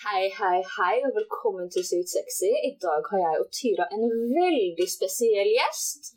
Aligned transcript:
Hei, 0.00 0.30
hei, 0.32 0.58
hei, 0.76 0.94
og 1.04 1.12
velkommen 1.12 1.66
til 1.72 1.82
Sykt 1.84 2.08
sexy. 2.08 2.48
I 2.68 2.70
dag 2.84 3.02
har 3.10 3.18
jeg 3.22 3.40
og 3.42 3.48
Tyra 3.56 3.84
en 3.96 4.06
veldig 4.38 4.86
spesiell 4.88 5.50
gjest. 5.58 6.14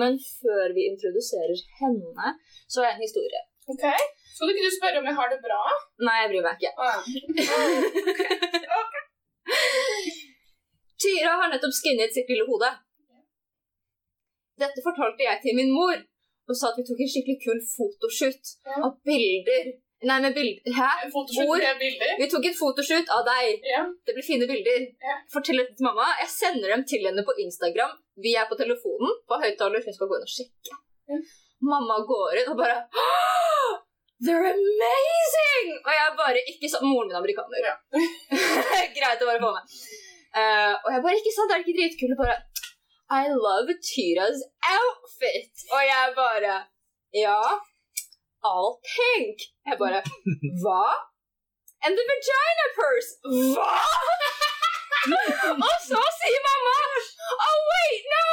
Men 0.00 0.20
før 0.38 0.74
vi 0.76 0.84
introduserer 0.90 1.58
henne, 1.80 2.28
så 2.70 2.76
har 2.78 2.86
jeg 2.92 2.96
en 2.96 3.06
historie. 3.06 3.40
Ok. 3.72 3.82
Skal 4.34 4.46
du 4.46 4.52
ikke 4.52 4.68
du 4.68 4.76
spørre 4.76 5.00
om 5.00 5.08
jeg 5.10 5.18
har 5.18 5.32
det 5.32 5.40
bra? 5.48 5.58
Nei, 6.06 6.16
jeg 6.20 6.30
bryr 6.30 6.46
meg 6.46 6.54
ikke. 6.62 6.72
Ah, 6.78 7.00
ja. 7.48 8.78
Tyra 11.02 11.32
har 11.40 11.50
nettopp 11.50 11.74
skinnet 11.80 12.14
sitt 12.14 12.30
lille 12.30 12.46
hode. 12.46 12.70
Dette 14.62 14.86
fortalte 14.86 15.26
jeg 15.26 15.42
til 15.42 15.58
min 15.58 15.74
mor, 15.74 15.96
og 16.46 16.54
sa 16.54 16.70
at 16.70 16.78
vi 16.78 16.86
tok 16.86 17.02
en 17.02 17.12
skikkelig 17.16 17.42
kul 17.42 17.58
fotoshoot 17.74 18.54
av 18.78 18.94
bilder. 19.02 19.74
Nei, 20.04 20.16
med 20.20 20.34
bilder 20.36 20.74
Hæ? 20.76 20.88
Hvor? 21.12 21.62
bilder? 21.78 22.16
Vi 22.18 22.26
tok 22.30 22.46
en 22.50 22.56
fotoshoot 22.58 23.12
av 23.14 23.22
deg. 23.28 23.62
Yeah. 23.64 23.86
Det 24.06 24.16
blir 24.16 24.26
fine 24.26 24.48
bilder. 24.50 24.82
Yeah. 25.00 25.22
Fortell 25.32 25.62
dette 25.62 25.78
til 25.78 25.86
mamma. 25.86 26.08
Jeg 26.20 26.30
sender 26.34 26.74
dem 26.74 26.84
til 26.90 27.06
henne 27.06 27.24
på 27.24 27.36
Instagram. 27.46 27.94
Vi 28.24 28.34
er 28.36 28.48
på 28.50 28.58
telefonen 28.58 29.14
på 29.28 29.38
høyttaler. 29.44 29.84
Hun 29.86 29.96
skal 29.96 30.10
gå 30.10 30.18
inn 30.18 30.26
og 30.26 30.34
sjekke. 30.34 30.78
Yeah. 31.08 31.24
Mamma 31.64 32.00
går 32.04 32.42
inn 32.42 32.50
og 32.52 32.58
bare 32.60 32.82
«Åh, 32.92 33.74
They're 34.24 34.46
amazing! 34.50 35.70
Og 35.80 35.92
jeg 35.92 36.12
bare 36.18 36.42
ikke 36.52 36.70
sånn 36.70 36.86
Moren 36.86 37.08
min 37.08 37.16
er 37.16 37.20
amerikaner. 37.20 37.66
Ja. 37.66 37.76
Greit 38.96 39.24
å 39.24 39.28
bare 39.28 39.42
få 39.42 39.52
med. 39.56 39.76
Uh, 40.34 40.72
og 40.82 40.88
jeg 40.92 41.02
bare 41.06 41.18
ikke 41.20 41.34
sant, 41.34 41.52
er 41.52 41.60
det 41.60 41.64
ikke 41.66 41.78
dritkult? 41.80 42.16
Bare 42.20 42.38
I 43.14 43.30
love 43.32 43.74
Tyras 43.84 44.44
outfit. 44.70 45.66
Og 45.70 45.82
jeg 45.86 46.14
bare 46.18 46.58
Ja. 47.14 47.38
All 48.44 48.80
pink. 48.92 49.38
Jeg 49.66 49.76
bare 49.82 50.00
Hva? 50.62 50.84
And 51.84 51.92
the 51.98 52.04
vagina 52.10 52.66
purse. 52.80 53.10
Hva? 53.54 53.72
og 55.04 55.68
oh, 55.68 55.78
så 55.88 56.02
sier 56.18 56.40
mamma 56.48 56.76
Oh, 57.46 57.58
wait, 57.72 58.04
no! 58.16 58.28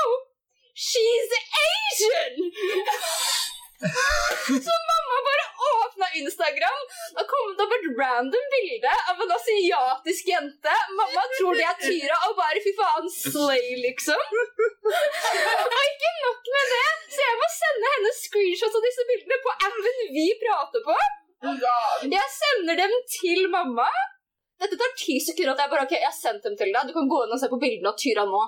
She's 0.87 1.31
Asian! 1.67 2.35
så 4.67 4.73
mamma 4.89 5.00
Instagram. 6.19 6.83
Da 7.17 7.25
kom 7.31 7.53
det 7.57 7.65
opp 7.65 7.75
et 7.77 7.87
random 7.99 8.45
bilde 8.55 8.93
av 9.11 9.23
en 9.25 9.33
asiatisk 9.37 10.31
jente. 10.33 10.75
Mamma 10.99 11.25
tror 11.37 11.59
det 11.59 11.65
er 11.69 11.79
Tyra 11.81 12.19
og 12.29 12.37
bare 12.39 12.63
fy 12.65 12.73
faen 12.77 13.09
slay, 13.15 13.67
liksom. 13.85 14.21
og 15.65 15.81
ikke 15.87 16.13
nok 16.21 16.53
med 16.55 16.71
det, 16.75 16.85
så 17.15 17.25
jeg 17.27 17.41
må 17.41 17.49
sende 17.57 17.91
henne 17.95 18.13
screenshots 18.19 18.79
av 18.79 18.87
disse 18.87 19.07
bildene 19.11 19.41
på 19.45 19.57
appen 19.57 20.01
vi 20.15 20.27
prater 20.45 20.87
på. 20.87 20.97
Jeg 21.41 22.33
sender 22.37 22.81
dem 22.83 22.97
til 23.09 23.47
mamma. 23.53 23.89
Dette 24.61 24.77
tar 24.77 24.91
ti 24.97 25.17
sekunder. 25.17 25.55
at 25.55 25.63
Jeg 25.63 25.71
bare, 25.71 25.85
ok, 25.87 25.95
jeg 25.97 26.05
har 26.05 26.17
sendt 26.17 26.43
dem 26.45 26.57
til 26.57 26.69
deg. 26.69 26.89
Du 26.89 26.93
kan 26.93 27.09
gå 27.09 27.23
inn 27.25 27.33
og 27.33 27.39
se 27.41 27.49
på 27.49 27.61
bildene 27.61 27.89
av 27.89 27.97
Tyra 27.97 28.27
nå. 28.29 28.41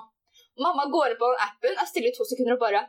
Mamma 0.61 0.86
går 0.94 1.14
inn 1.14 1.22
på 1.22 1.31
appen, 1.41 1.73
er 1.73 1.89
stille 1.89 2.11
i 2.11 2.14
to 2.14 2.28
sekunder 2.30 2.53
og 2.58 2.61
bare 2.61 2.84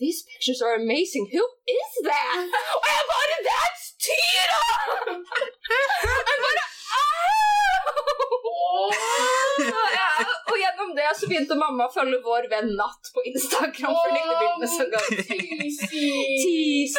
These 0.00 0.24
pictures 0.24 0.62
are 0.64 0.74
amazing. 0.74 1.28
Who 1.34 1.42
is 1.68 1.92
that? 2.08 2.48
Og 2.76 2.86
jeg 2.94 3.02
bare 3.12 3.36
That's 3.48 3.81
Tyra! 4.02 4.60
Jeg 5.70 6.38
bare 6.44 6.64
«Au!» 6.98 7.02
Ja, 9.96 10.08
Og 10.50 10.56
gjennom 10.58 10.90
det 10.96 11.08
så 11.18 11.28
begynte 11.30 11.56
mamma 11.60 11.86
å 11.86 11.92
følge 11.94 12.18
vår 12.24 12.48
venn 12.52 12.70
Natt 12.78 13.10
på 13.14 13.22
Instagram. 13.30 13.94
For 13.94 14.08
hun 14.08 14.16
likte 14.16 14.36
bildene 14.40 14.68
så 14.72 14.86
godt. 14.94 15.10
Tisi. 15.28 16.06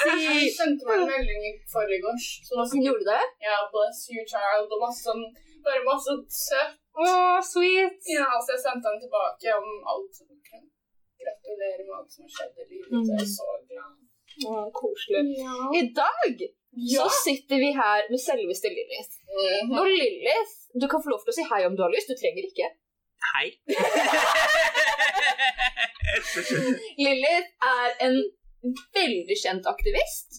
Hun 0.04 0.48
sendte 0.58 0.88
meg 0.88 1.02
en 1.02 1.10
melding 1.12 1.48
i 1.50 1.54
forgårs. 1.73 2.30
Sånn, 2.48 2.86
Gjorde 2.88 3.06
det? 3.10 3.23
Ja, 3.48 3.58
bless 3.73 4.06
you 4.14 4.23
child, 4.30 4.70
og 4.72 4.80
masse 4.86 5.04
sånn 5.08 5.26
Bare 5.64 5.84
masse 5.88 6.12
søtt. 6.36 6.80
Å, 6.94 7.06
sweet. 7.48 8.00
Ja, 8.12 8.28
så 8.44 8.52
jeg 8.54 8.62
sendte 8.66 8.92
den 8.92 9.00
tilbake 9.06 9.54
om 9.56 9.70
alt. 9.94 10.20
Gratulerer 11.23 11.86
med 11.88 11.94
alt 12.00 12.12
som 12.12 12.28
har 12.28 12.34
skjedd 12.36 12.60
i 12.60 12.66
livet. 12.67 12.90
Mm. 12.92 13.06
Jeg 13.08 13.23
er 13.23 13.30
så 13.32 13.48
glad. 13.70 13.94
Å, 14.50 14.66
koselig. 14.76 15.23
Ja. 15.39 15.56
I 15.80 15.86
dag 15.95 16.44
så 16.73 17.06
sitter 17.26 17.58
vi 17.64 17.70
her 17.78 18.00
med 18.11 18.20
selveste 18.30 18.67
Lilith. 18.78 19.14
-hmm. 19.34 19.80
Og 19.80 19.86
Lilith, 20.00 20.54
du 20.82 20.86
kan 20.92 21.00
få 21.04 21.10
lov 21.14 21.22
til 21.23 21.34
å 21.34 21.38
si 21.38 21.44
hei 21.52 21.61
om 21.67 21.76
du 21.76 21.82
har 21.86 21.94
lyst. 21.95 22.11
Du 22.11 22.16
trenger 22.17 22.44
ikke. 22.50 22.67
Hei. 23.34 23.48
Lilith 27.06 27.50
er 27.76 27.89
en 28.08 28.17
veldig 29.00 29.38
kjent 29.44 29.66
aktivist 29.73 30.30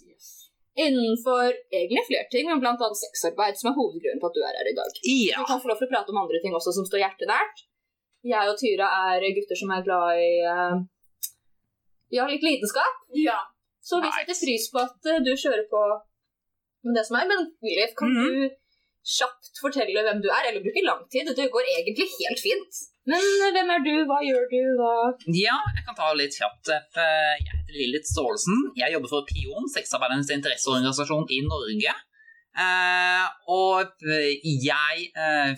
innenfor 0.84 1.47
egentlig 1.78 2.03
flere 2.09 2.27
ting, 2.33 2.44
men 2.49 2.67
annet 2.67 2.99
sexarbeid, 2.99 3.55
som 3.59 3.69
er 3.71 3.78
hovedgrunnen 3.78 4.23
på 4.23 4.31
at 4.31 4.37
du 4.37 4.43
er 4.43 4.56
her 4.59 4.69
i 4.71 4.78
dag. 4.81 4.91
Du 5.39 5.44
kan 5.47 5.61
få 5.62 5.71
lov 5.71 5.78
til 5.78 5.87
å 5.87 5.93
prate 5.93 6.11
om 6.11 6.23
andre 6.25 6.39
ting 6.43 6.53
også 6.59 6.71
som 6.75 6.87
står 6.89 7.05
hjertet 7.05 7.31
nært. 7.31 7.56
Jeg 8.27 8.44
og 8.50 8.59
Tyra 8.59 8.87
er 9.12 9.34
gutter 9.37 9.56
som 9.61 9.71
er 9.77 9.87
glad 9.87 10.09
i 10.19 10.33
uh, 10.49 10.75
ja, 12.17 12.25
litt 12.31 12.43
lidenskap. 12.43 12.94
Ja. 13.21 13.39
Så 13.84 13.94
vi 14.03 14.11
setter 14.17 14.37
pris 14.41 14.65
på 14.73 14.78
at 14.81 14.99
eh, 15.12 15.21
du 15.21 15.33
kjører 15.37 15.67
på 15.69 15.81
med 16.87 16.95
det 16.99 17.05
som 17.09 17.17
er. 17.21 17.27
Men 17.33 17.41
Lilith, 17.65 17.95
kan 17.99 18.09
Mhm. 18.12 18.25
du 18.25 18.50
kjapt 19.05 19.59
fortelle 19.61 20.00
hvem 20.06 20.21
du 20.25 20.28
er? 20.33 20.49
Eller 20.49 20.62
bruke 20.65 20.83
lang 20.84 21.03
tid? 21.12 21.27
Det 21.37 21.50
går 21.53 21.65
egentlig 21.77 22.06
helt 22.19 22.41
fint. 22.41 22.72
Men 23.06 23.21
eh, 23.21 23.50
hvem 23.53 23.69
er 23.75 23.83
du? 23.84 23.95
Hva 24.09 24.19
gjør 24.25 24.47
du? 24.53 24.61
Hva 24.81 24.93
ja, 25.28 25.56
jeg 25.77 25.84
kan 25.87 25.97
ta 25.99 26.12
litt 26.17 26.33
kjapt. 26.41 26.71
Jeg 26.73 27.50
heter 27.53 27.75
Lilith 27.77 28.09
Staalesen. 28.09 28.62
Jeg 28.81 28.93
jobber 28.97 29.09
for 29.12 29.27
PION, 29.28 29.69
sexarbeidernes 29.77 30.31
interesseorganisasjon 30.39 31.27
i 31.37 31.41
Norge. 31.44 31.94
Uh, 32.55 33.27
og 33.50 33.91
jeg 34.06 34.97
uh, 35.19 35.53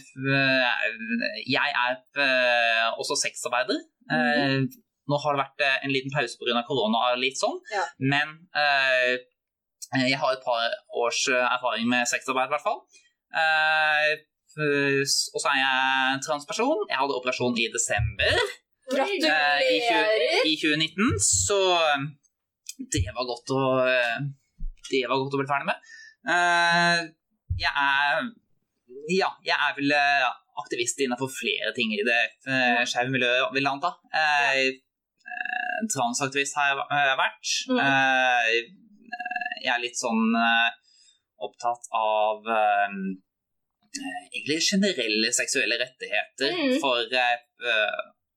Jeg 1.44 1.70
er 1.76 1.96
uh, 2.16 2.88
også 2.98 3.14
sexarbeider. 3.20 3.78
Eh, 4.10 4.64
Nå 5.06 5.16
har 5.22 5.36
det 5.36 5.42
vært 5.44 5.62
en 5.84 5.92
liten 5.94 6.10
pause 6.10 6.34
pga. 6.40 6.62
korona, 6.66 7.12
litt 7.20 7.38
sånn. 7.38 7.60
Ja. 7.70 7.84
men 8.00 8.32
eh, 8.58 9.18
jeg 10.04 10.18
har 10.20 10.36
et 10.36 10.44
par 10.44 10.70
års 11.02 11.22
eh, 11.32 11.42
erfaring 11.56 11.88
med 11.90 12.08
sexarbeid, 12.10 12.48
i 12.50 12.54
hvert 12.54 12.66
fall. 12.66 12.80
Eh, 13.42 14.14
og 14.56 15.40
så 15.42 15.50
er 15.52 15.58
jeg 15.60 16.20
transperson. 16.24 16.86
Jeg 16.88 16.96
hadde 17.00 17.18
operasjon 17.18 17.58
i 17.60 17.66
desember 17.74 18.38
Gratulerer! 18.86 19.58
Eh, 19.60 19.74
i, 20.46 20.54
20, 20.62 20.78
i 20.78 20.80
2019, 20.86 21.20
så 21.26 21.58
eh, 21.82 22.06
det 22.94 23.02
var 23.16 23.26
godt 23.28 23.52
å 23.56 23.62
eh, 23.82 24.18
Det 24.86 25.02
var 25.10 25.18
godt 25.18 25.34
å 25.36 25.40
bli 25.42 25.48
ferdig 25.50 25.68
med. 25.72 25.92
Eh, 26.32 27.00
Jeg 27.60 27.72
er 27.72 28.28
Ja, 29.10 29.30
jeg 29.44 29.56
er 29.58 29.74
vel 29.76 29.92
eh, 29.96 30.28
aktivist 30.62 31.02
innenfor 31.04 31.28
flere 31.28 31.74
ting 31.76 31.90
i 31.92 32.00
det 32.06 32.22
skeive 32.88 33.12
miljøet, 33.12 33.50
vil 33.52 33.66
jeg 33.66 33.72
anta. 33.74 33.90
Eh, 34.16 34.62
eh, 35.26 35.78
Transaktivist 35.92 36.56
har 36.56 36.70
jeg 36.70 36.86
eh, 36.96 37.14
vært. 37.20 37.56
Mm. 39.56 39.62
Jeg 39.64 39.72
er 39.74 39.82
litt 39.82 39.98
sånn 39.98 40.36
eh, 40.36 40.70
opptatt 41.46 41.88
av 41.96 42.46
eh, 42.52 42.94
eh, 43.96 44.20
egentlig 44.32 44.60
generelle 44.70 45.32
seksuelle 45.32 45.78
rettigheter 45.80 46.52
Mm. 46.56 46.78
for 46.80 47.04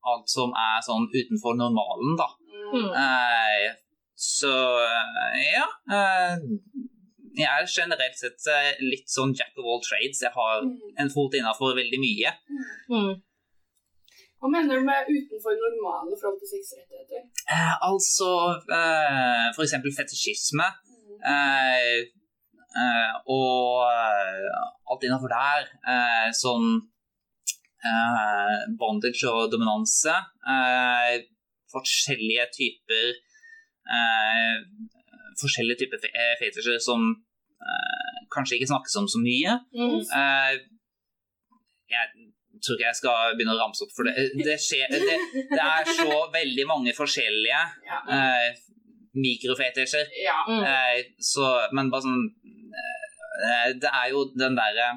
alt 0.09 0.31
som 0.31 0.53
er 0.56 0.80
sånn 0.85 1.07
utenfor 1.12 1.57
normalen, 1.59 2.16
da. 2.19 2.30
Mm. 2.74 2.90
Eh, 3.03 3.74
så 4.16 4.52
ja. 5.53 5.68
eh, 5.96 6.35
jeg 7.40 7.47
er 7.47 7.68
generelt 7.72 8.18
sett 8.19 8.47
litt 8.84 9.07
sånn 9.12 9.36
jack 9.38 9.56
of 9.59 9.68
all 9.69 9.81
trades. 9.86 10.22
Jeg 10.24 10.31
har 10.36 10.63
en 11.00 11.12
fot 11.13 11.36
innafor 11.38 11.75
veldig 11.78 12.00
mye. 12.01 12.34
Mm. 12.91 13.12
Hva 14.40 14.47
mener 14.51 14.80
du 14.80 14.86
med 14.88 15.07
utenfor 15.12 15.56
normale 15.59 16.16
forhold 16.19 16.40
til 16.40 16.51
sexrettigheter? 16.53 17.25
Eh, 17.51 17.74
altså 17.84 18.30
eh, 18.72 19.47
for 19.56 19.66
eksempel 19.66 19.91
fetisjisme. 19.96 20.68
Eh, 21.25 22.00
eh, 22.80 23.12
og 23.30 23.85
eh, 23.90 24.47
alt 24.91 25.03
innafor 25.07 25.31
der. 25.34 25.68
Eh, 25.94 26.30
sånn 26.35 26.68
eh, 27.86 28.56
bondage 28.80 29.25
og 29.30 29.51
dominanse. 29.54 30.16
Eh, 30.48 31.19
forskjellige 31.74 32.48
typer 32.56 33.12
eh, 33.13 34.56
Forskjellige 35.39 35.86
typer 35.86 36.01
fe 36.04 36.10
fetisjer 36.42 36.81
som 36.83 37.04
eh, 37.63 38.18
kanskje 38.33 38.57
ikke 38.57 38.68
snakkes 38.74 38.98
om 39.00 39.06
så 39.07 39.22
mye. 39.24 39.54
Mm. 39.72 40.01
Eh, 40.04 40.57
jeg 41.94 42.10
tror 42.60 42.75
ikke 42.75 42.89
jeg 42.89 42.98
skal 43.00 43.38
begynne 43.38 43.54
å 43.56 43.60
ramse 43.62 43.86
opp, 43.86 43.94
for 43.95 44.10
det, 44.10 44.25
det, 44.36 44.57
skjer, 44.60 44.92
det, 44.92 45.15
det 45.54 45.62
er 45.63 45.88
så 45.95 46.18
veldig 46.33 46.65
mange 46.68 46.92
forskjellige 46.98 47.62
Ja. 47.88 48.01
eh, 48.18 48.60
mikrofetisjer. 49.14 50.08
ja. 50.24 50.40
Mm. 50.48 50.64
Eh, 50.64 51.04
så, 51.20 51.46
men 51.74 51.90
bare 51.92 52.02
sånn 52.06 52.26
eh, 52.74 53.74
Det 53.82 53.90
er 53.90 54.10
jo 54.14 54.26
den 54.36 54.56
derre 54.58 54.90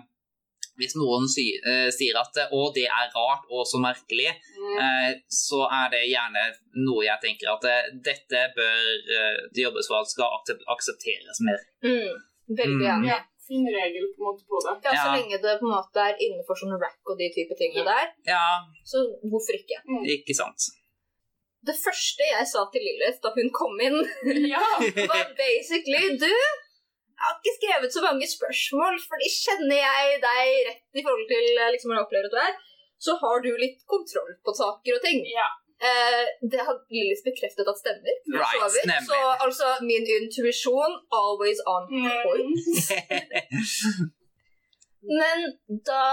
Hvis 0.81 0.95
noen 0.97 1.27
sy, 1.29 1.45
eh, 1.69 1.89
sier 1.93 2.17
at 2.17 2.39
å, 2.51 2.63
det 2.75 2.87
er 2.89 3.11
rart 3.13 3.45
og 3.53 3.67
så 3.69 3.77
merkelig, 3.83 4.31
Mm. 4.57 4.79
eh, 4.81 5.11
så 5.29 5.67
er 5.69 5.91
det 5.93 6.01
gjerne 6.09 6.45
noe 6.87 7.05
jeg 7.05 7.21
tenker 7.27 7.51
at 7.53 7.65
eh, 7.69 7.91
dette 8.09 8.41
bør 8.57 8.87
eh, 9.19 9.37
det 9.53 9.67
jobbes 9.67 9.87
for 9.91 10.01
at 10.01 10.09
skal 10.09 10.33
aksep- 10.39 10.65
aksepteres 10.75 11.43
mer. 11.45 11.61
Mm. 11.85 12.17
Veldig 12.57 12.89
Mm. 12.89 13.05
Ja, 13.11 13.19
fin 13.47 13.67
regel 13.69 14.09
på 14.17 14.23
en 14.23 14.27
måte 14.31 14.45
på 14.49 14.57
det. 14.65 14.75
Ja, 14.89 14.91
Så 14.97 15.07
Ja. 15.11 15.15
lenge 15.19 15.37
det 15.45 15.55
på 15.61 15.67
en 15.69 15.77
måte 15.77 15.99
er 16.09 16.15
innenfor 16.25 16.55
sånn 16.57 16.75
rack 16.81 16.99
og 17.11 17.19
de 17.21 17.29
type 17.37 17.55
tingene 17.61 17.85
der, 17.93 18.09
Ja, 18.33 18.65
så 18.85 18.99
hvorfor 19.29 19.53
ikke? 19.61 19.77
ikke 20.17 20.35
sant. 20.35 20.61
Det 21.69 21.77
første 21.79 22.27
jeg 22.27 22.47
sa 22.51 22.65
til 22.73 22.83
Lilith 22.83 23.23
da 23.23 23.31
hun 23.37 23.51
kom 23.55 23.79
inn, 23.87 23.99
Ja! 24.55 24.67
var 25.13 25.33
basically 25.39 26.17
Du, 26.19 26.29
jeg 26.29 27.25
har 27.29 27.39
ikke 27.39 27.57
skrevet 27.59 27.95
så 27.95 28.03
mange 28.03 28.27
spørsmål, 28.27 28.99
fordi 29.07 29.31
kjenner 29.31 29.79
jeg 29.79 30.21
deg 30.27 30.53
rett 30.69 30.99
i 30.99 31.05
forhold 31.07 31.27
til 31.31 31.47
eh, 31.55 31.73
liksom, 31.75 31.93
hvordan 31.93 32.01
jeg 32.01 32.07
opplever 32.09 32.31
at 32.31 32.35
du 32.35 32.41
er, 32.43 32.55
så 33.03 33.15
har 33.23 33.43
du 33.45 33.51
litt 33.59 33.83
kontroll 33.91 34.33
på 34.47 34.55
saker 34.63 34.99
og 34.99 35.05
ting. 35.07 35.27
ja. 35.31 35.49
Eh, 35.83 36.27
det 36.53 36.61
har 36.67 36.77
Lilith 36.95 37.25
bekreftet 37.27 37.67
at 37.71 37.79
stemmer. 37.83 38.15
Right, 38.31 38.61
så 38.75 39.07
Så 39.11 39.17
altså, 39.45 39.67
min 39.91 40.05
intuisjon 40.19 40.93
always 41.21 41.59
on 41.75 41.89
point. 42.25 42.61
Mm. 42.71 44.13
Men 45.19 45.39
da 45.91 46.05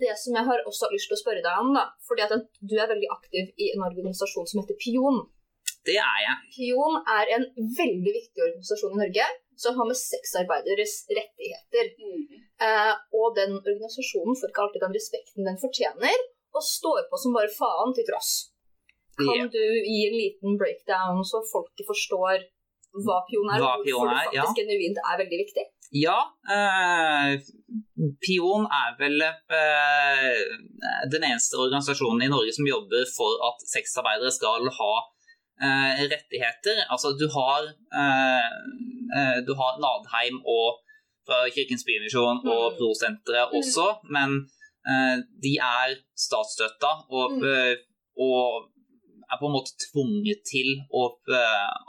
det 0.00 0.14
som 0.20 0.36
jeg 0.38 0.48
har 0.48 0.64
også 0.68 0.90
lyst 0.92 1.10
til 1.10 1.18
å 1.18 1.22
spørre 1.22 1.44
deg 1.44 1.62
om, 1.62 1.72
da, 1.76 1.86
fordi 2.08 2.24
at 2.26 2.34
du 2.60 2.74
er 2.78 2.90
veldig 2.90 3.10
aktiv 3.14 3.50
i 3.56 3.72
en 3.74 3.86
organisasjon 3.86 4.48
som 4.50 4.62
heter 4.62 4.78
Pion. 4.82 5.22
Det 5.86 5.98
er 5.98 6.18
jeg. 6.22 6.36
Pion 6.54 6.98
er 7.10 7.32
en 7.36 7.48
veldig 7.78 8.12
viktig 8.18 8.44
organisasjon 8.46 8.94
i 8.94 9.02
Norge 9.02 9.26
som 9.62 9.78
har 9.78 9.88
med 9.88 9.98
sexarbeideres 9.98 10.94
rettigheter. 11.18 11.90
Mm. 11.98 12.22
Eh, 12.66 12.94
og 13.18 13.34
den 13.38 13.58
organisasjonen 13.58 14.38
får 14.38 14.52
ikke 14.52 14.64
alltid 14.64 14.84
den 14.86 14.96
respekten 14.98 15.48
den 15.48 15.60
fortjener, 15.64 16.24
og 16.56 16.64
står 16.66 17.06
på 17.10 17.20
som 17.20 17.36
bare 17.36 17.52
faen 17.52 17.94
til 17.96 18.06
tross. 18.08 18.32
Kan 19.18 19.28
yeah. 19.28 19.50
du 19.52 19.62
gi 19.62 19.98
en 20.08 20.16
liten 20.16 20.58
breakdown 20.60 21.20
så 21.28 21.42
folket 21.50 21.84
forstår 21.88 22.46
hva 23.04 23.18
Pion 23.28 23.48
er, 23.52 23.60
Hva 23.60 23.74
og 23.78 23.84
Pion 23.84 24.04
hvorfor 24.04 24.32
det 24.32 24.40
faktisk 24.40 24.60
genuint 24.62 25.00
er 25.00 25.20
veldig 25.20 25.38
viktig? 25.44 25.64
Ja, 25.92 26.18
eh, 26.48 27.34
Pion 28.24 28.64
er 28.64 28.94
vel 28.96 29.20
eh, 29.20 30.38
den 31.12 31.26
eneste 31.28 31.58
organisasjonen 31.60 32.24
i 32.24 32.30
Norge 32.32 32.54
som 32.56 32.68
jobber 32.68 33.04
for 33.12 33.36
at 33.48 33.60
sexarbeidere 33.68 34.32
skal 34.32 34.70
ha 34.78 34.92
eh, 35.60 36.00
rettigheter. 36.14 36.80
Altså, 36.88 37.12
du 37.20 37.26
har, 37.36 37.68
eh, 38.00 38.56
eh, 39.18 39.38
du 39.44 39.52
har 39.60 39.76
Nadheim 39.84 40.40
og 40.48 40.80
fra 41.28 41.44
Kirkens 41.54 41.84
Bymisjon 41.86 42.40
og 42.48 42.64
Mm. 42.72 42.78
Prosenteret 42.80 43.52
også, 43.60 43.86
men 44.16 44.30
eh, 44.88 45.16
de 45.44 45.54
er 45.60 45.96
statsstøtta 46.16 46.92
og, 47.10 47.36
Mm. 47.36 47.76
og 48.16 48.70
er 49.30 49.36
på 49.40 49.46
en 49.48 49.56
måte 49.58 49.76
tvunget 49.86 50.40
til 50.48 50.72
å 50.92 51.04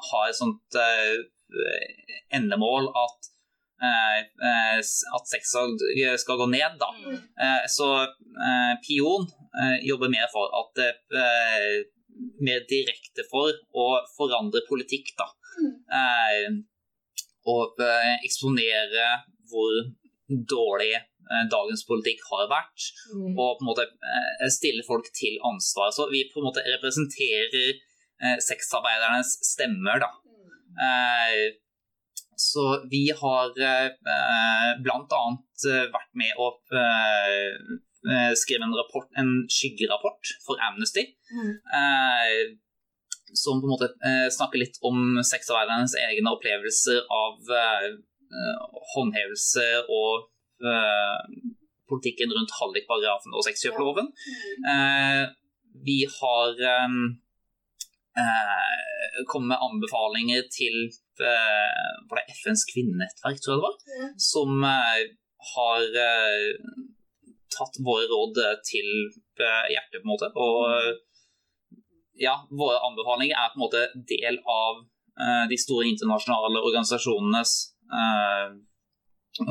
ha 0.09 0.19
et 0.29 0.35
sånt 0.35 0.77
endemål 2.31 2.87
at 3.05 3.32
at 3.83 5.27
sexsalg 5.27 5.81
skal 6.21 6.37
gå 6.39 6.47
ned, 6.51 6.77
da. 6.79 6.89
Mm. 7.03 7.17
Eh, 7.45 7.63
Så 7.67 7.87
eh, 8.03 8.73
Pion 8.85 9.25
eh, 9.59 9.77
jobber 9.87 10.09
mer 10.13 10.29
for 10.33 10.47
at 10.61 10.83
eh, 10.83 11.83
Mer 12.45 12.59
direkte 12.69 13.23
for 13.25 13.49
å 13.73 13.85
forandre 14.13 14.61
politikk, 14.69 15.15
da. 15.17 15.25
Mm. 15.57 15.71
Eh, 15.99 16.51
Og 17.49 17.81
eh, 17.81 18.13
eksponere 18.23 19.07
hvor 19.49 19.73
dårlig 20.29 20.93
eh, 20.95 21.43
dagens 21.51 21.83
politikk 21.89 22.21
har 22.31 22.47
vært 22.51 22.91
Mm. 23.13 23.33
og 23.37 23.57
på 23.57 23.61
en 23.65 23.67
måte 23.67 23.83
eh, 23.89 24.47
stille 24.53 24.83
folk 24.87 25.09
til 25.13 25.35
ansvar. 25.43 25.89
Så 25.91 26.07
vi 26.13 26.23
på 26.31 26.39
en 26.39 26.47
måte 26.47 26.63
representerer 26.65 27.73
eh, 28.23 28.37
sexarbeidernes 28.39 29.33
stemmer, 29.43 29.99
da. 30.05 30.11
Eh, 30.85 31.57
så 32.39 32.63
vi 32.91 33.05
har 33.17 33.53
eh, 33.59 33.89
annet 34.03 35.65
eh, 35.69 35.85
vært 35.93 36.11
med 36.19 36.41
å 36.41 36.49
eh, 36.73 38.33
skrive 38.39 38.67
en, 38.67 38.75
rapport, 38.77 39.07
en 39.19 39.31
skyggerapport 39.51 40.35
for 40.45 40.61
Amnesty. 40.69 41.07
Mm. 41.31 41.53
Eh, 41.79 42.43
som 43.33 43.61
på 43.61 43.67
en 43.67 43.73
måte 43.73 43.89
eh, 44.05 44.27
snakker 44.33 44.61
litt 44.61 44.77
om 44.85 45.19
sexarbeidernes 45.25 45.95
egne 45.99 46.33
opplevelser 46.35 47.01
av 47.13 47.53
eh, 47.57 47.89
håndhevelse 48.93 49.65
og 49.87 50.27
eh, 50.61 51.17
politikken 51.89 52.33
rundt 52.33 52.53
hallikparagrafen 52.59 53.33
og 53.33 53.45
sexkjøploven. 53.47 54.11
Eh, 54.69 55.23
vi 55.83 56.03
har 56.05 56.59
kommet 59.27 59.49
med 59.49 59.63
anbefalinger 59.65 60.45
til 60.53 60.75
eh, 61.21 61.91
var 62.09 62.19
det 62.19 62.33
FNs 62.39 62.63
kvinnenettverk, 62.71 63.39
tror 63.41 63.53
jeg 63.53 63.59
det 63.59 63.67
var, 63.67 63.75
Ja. 63.99 64.07
som 64.17 64.63
eh, 64.63 65.01
har 65.53 65.81
eh, 66.07 66.53
tatt 67.53 67.75
våre 67.85 68.07
råd 68.09 68.39
til 68.65 68.87
hjertet, 69.37 69.99
på 69.99 70.05
en 70.07 70.13
måte. 70.13 70.29
Og 70.33 70.63
ja, 72.21 72.35
våre 72.49 72.79
anbefalinger 72.87 73.37
er 73.37 73.51
på 73.53 73.59
en 73.59 73.65
måte 73.65 73.83
del 74.09 74.39
av 74.49 74.83
de 75.49 75.57
store 75.61 75.85
internasjonale 75.91 76.61
organisasjonenes 76.65 77.51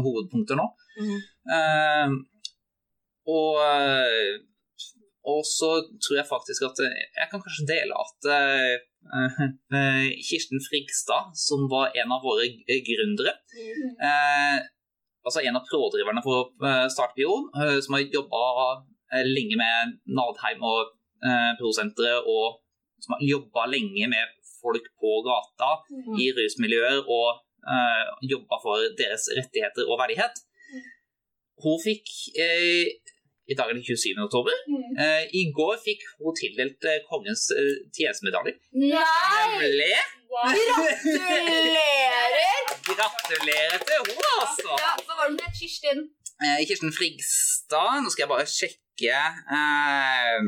hovedpunkter 0.02 0.58
nå. 0.58 0.66
Mm. 0.98 2.16
Og, 3.30 3.60
og 5.34 5.40
så 5.46 5.70
tror 6.02 6.18
jeg 6.18 6.30
faktisk 6.30 6.66
at 6.66 6.82
jeg 6.82 7.30
kan 7.30 7.42
kanskje 7.44 7.68
dele 7.70 8.02
at 8.02 8.32
Kirsten 10.28 10.60
Frigstad, 10.68 11.32
som 11.34 11.68
var 11.70 11.90
en 11.94 12.12
av 12.12 12.22
våre 12.24 12.46
g- 12.48 12.82
gründere, 12.86 13.32
Mm. 13.52 13.90
eh, 14.08 14.58
altså 15.26 15.40
en 15.44 15.56
av 15.56 15.64
pådriverne 15.70 16.22
for 16.24 16.34
å 16.40 16.44
eh, 16.66 16.88
starte 16.88 17.14
Pion, 17.16 17.48
eh, 17.56 17.80
som 17.80 17.94
har 17.94 18.02
jobba 18.02 18.42
eh, 19.12 19.24
lenge 19.26 19.56
med 19.60 19.98
Nadheim 20.06 20.62
og 20.62 20.86
eh, 21.24 21.52
Prosenteret, 21.60 22.24
og 22.26 22.60
som 23.02 23.14
har 23.18 23.20
jobba 23.26 23.66
lenge 23.68 24.08
med 24.08 24.26
folk 24.62 24.86
på 25.00 25.10
gata 25.26 25.72
Mm. 25.90 26.16
i 26.22 26.30
rusmiljøer 26.32 27.02
og 27.08 27.40
uh, 27.66 28.04
jobba 28.22 28.56
for 28.62 28.78
deres 28.98 29.28
rettigheter 29.36 29.86
og 29.90 29.98
verdighet. 30.00 30.34
Hun 31.62 31.78
fikk 31.82 32.08
eh, 32.38 32.86
I 33.50 33.54
dag 33.58 33.66
er 33.70 33.74
det 33.78 33.84
27. 33.88 34.22
oktober. 34.28 34.54
Mm. 34.70 34.90
Uh, 35.02 35.22
I 35.38 35.40
går 35.58 35.74
fikk 35.82 36.00
hun 36.22 36.34
tildelt 36.38 36.80
uh, 36.86 36.90
kongens 37.10 37.42
uh, 37.56 37.74
tjenestemedalje. 37.96 38.52
Nei! 38.78 39.46
Nemlig! 39.62 39.96
Gratulerer! 40.32 42.60
Gratulerer 42.88 43.78
til 43.88 44.00
henne, 44.08 44.28
altså! 44.40 44.70
Ja, 44.80 44.92
hva 45.06 45.14
var 45.18 45.26
det 45.30 45.36
med 45.40 45.50
Kirsten? 45.58 45.98
Eh, 46.42 46.60
Kirsten 46.68 46.92
Frigstad. 46.98 47.92
Nå 48.02 48.08
skal 48.12 48.24
jeg 48.24 48.32
bare 48.32 48.46
sjekke 48.50 49.18
eh, 49.58 50.40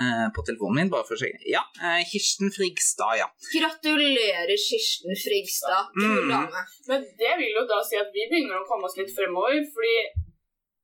eh, 0.00 0.26
på 0.34 0.40
telefonen 0.48 0.76
min. 0.80 0.90
bare 0.94 1.04
for 1.08 1.14
å 1.18 1.20
sjekke. 1.20 1.40
Ja, 1.52 1.62
eh, 1.82 2.00
Kirsten 2.10 2.48
Frigstad, 2.54 3.12
ja. 3.20 3.28
Gratulerer, 3.52 4.54
Kirsten 4.68 5.12
Frigstad. 5.24 5.84
Mm. 5.98 6.48
Men 6.88 7.00
det 7.20 7.32
vil 7.42 7.52
jo 7.60 7.64
da 7.70 7.78
si 7.86 7.96
at 8.00 8.10
vi 8.14 8.22
begynner 8.32 8.56
å 8.62 8.66
komme 8.70 8.84
oss 8.88 8.98
litt 8.98 9.12
fremover, 9.14 9.60
fordi 9.76 9.96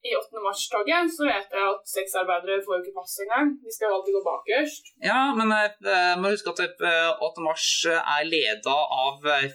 i 0.05 0.13
8. 0.19 0.41
mars-toget 0.45 1.13
så 1.17 1.25
vet 1.29 1.55
jeg 1.57 1.67
at 1.73 1.87
sexarbeidere 1.89 2.61
får 2.65 2.75
jo 2.77 2.83
ikke 2.85 2.97
pass 2.99 3.15
engang. 3.25 3.53
De 3.65 3.73
skal 3.73 3.89
jo 3.89 3.97
alltid 3.99 4.17
gå 4.19 4.23
bakerst. 4.27 4.91
Ja, 5.05 5.21
men 5.39 5.53
jeg 5.57 6.19
må 6.21 6.33
huske 6.35 6.53
at 6.53 6.61
eh, 6.91 7.23
8. 7.29 7.45
mars 7.47 7.69
er 7.91 8.27
leda 8.29 8.75
av 9.05 9.25
eh, 9.33 9.47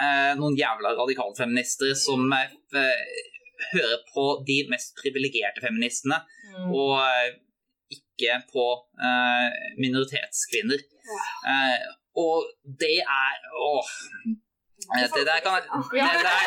eh, 0.00 0.32
noen 0.40 0.56
jævla 0.56 0.94
radikalfeminister 0.96 1.92
som 2.00 2.24
eh, 2.32 2.54
hører 3.74 4.00
på 4.14 4.24
de 4.48 4.62
mest 4.72 4.96
privilegerte 5.02 5.64
feministene, 5.64 6.22
Mm. 6.56 6.70
og 6.72 6.92
eh, 7.02 7.34
ikke 7.92 8.36
på 8.48 8.62
eh, 9.02 9.56
minoritetskvinner. 9.82 10.80
Eh, 11.52 11.82
og 12.16 12.46
det 12.80 13.02
er 13.02 13.42
Åh. 13.60 13.90
Det 14.94 15.26
der 15.26 15.40
kan 15.44 15.52
jeg 15.56 15.64
det 15.64 16.24
der, 16.28 16.44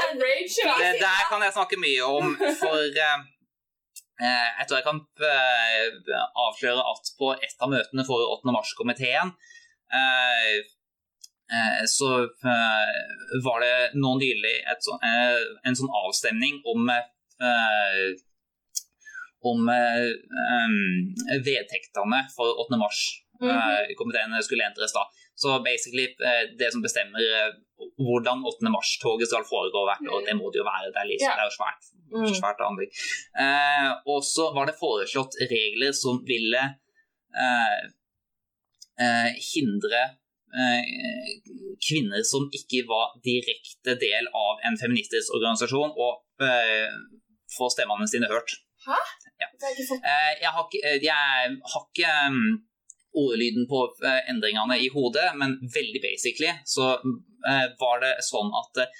det 0.83 0.95
der 1.01 1.21
kan 1.29 1.43
jeg 1.43 1.53
snakke 1.53 1.79
mye 1.81 2.07
om, 2.07 2.33
for 2.61 2.79
eh, 3.05 3.19
eh, 4.23 4.49
jeg 4.59 4.65
tror 4.67 4.79
jeg 4.79 4.87
kan 4.87 5.01
eh, 5.29 6.19
avsløre 6.45 6.83
at 6.93 7.13
på 7.19 7.33
et 7.35 7.63
av 7.63 7.73
møtene 7.73 8.05
for 8.07 8.23
8. 8.37 8.53
mars-komiteen 8.55 9.33
eh, 9.99 10.55
eh, 11.57 11.83
så 11.97 12.11
eh, 12.53 12.97
var 13.45 13.63
det 13.65 13.75
nå 13.99 14.15
nylig 14.23 14.55
et 14.73 14.91
eh, 15.11 15.45
en 15.67 15.79
sånn 15.81 15.93
avstemning 16.05 16.61
om 16.73 16.89
eh, 16.95 18.09
om 19.49 19.69
eh, 19.71 21.39
vedtektene 21.45 22.25
for 22.35 22.59
8. 22.65 22.79
mars. 22.79 22.99
Eh, 23.39 23.95
komiteen 23.95 24.35
skulle 24.43 24.65
endres 24.67 24.91
da. 24.91 25.05
Så 25.39 25.61
basically 25.63 26.09
eh, 26.11 26.43
det 26.59 26.73
som 26.73 26.83
bestemmer 26.83 27.23
hvordan 27.99 28.43
8. 28.45 28.69
mars-toget 28.73 29.27
skal 29.31 29.45
foregå 29.47 29.85
hvert 29.87 30.05
år, 30.11 30.25
det 30.27 30.35
må 30.39 30.51
det 30.51 30.59
jo 30.61 30.67
være. 30.67 30.91
Det 30.93 31.01
er, 31.03 31.09
liksom, 31.11 31.29
Ja. 31.29 31.35
det 31.37 31.43
er 31.45 31.49
jo 31.49 31.57
svært, 31.59 31.83
Mm. 32.09 32.33
svært 32.41 32.61
anlegg. 32.65 32.89
Eh, 33.37 33.89
og 34.07 34.23
så 34.25 34.49
var 34.55 34.65
det 34.65 34.75
foreslått 34.79 35.35
regler 35.51 35.91
som 35.93 36.23
ville 36.25 36.61
eh, 37.37 37.81
eh, 38.99 39.31
hindre 39.53 40.01
eh, 40.49 41.35
kvinner 41.87 42.23
som 42.25 42.49
ikke 42.49 42.87
var 42.89 43.13
direkte 43.23 43.93
del 44.01 44.25
av 44.33 44.57
en 44.65 44.77
feministisk 44.81 45.33
organisasjon, 45.37 45.93
å 45.93 46.09
eh, 46.41 46.89
få 47.57 47.69
stemmene 47.69 48.07
sine 48.09 48.27
hørt. 48.31 48.57
Jeg 49.39 49.75
ikke 49.75 49.85
for... 49.87 50.01
Eh, 50.03 50.33
jeg 50.41 50.49
har 50.55 50.65
ikke, 50.65 50.81
jeg 51.03 51.13
har 51.13 51.85
ikke 51.85 52.15
mm, 52.33 52.57
ordlyden 53.17 53.65
på 53.69 53.79
eh, 54.05 54.19
endringene 54.29 54.77
i 54.83 54.89
hodet, 54.93 55.31
men 55.39 55.55
veldig 55.73 56.01
basically 56.03 56.51
så 56.65 56.91
eh, 57.49 57.65
var 57.81 58.01
det 58.03 58.13
sånn 58.25 58.51
at 58.61 58.83
eh, 58.83 58.91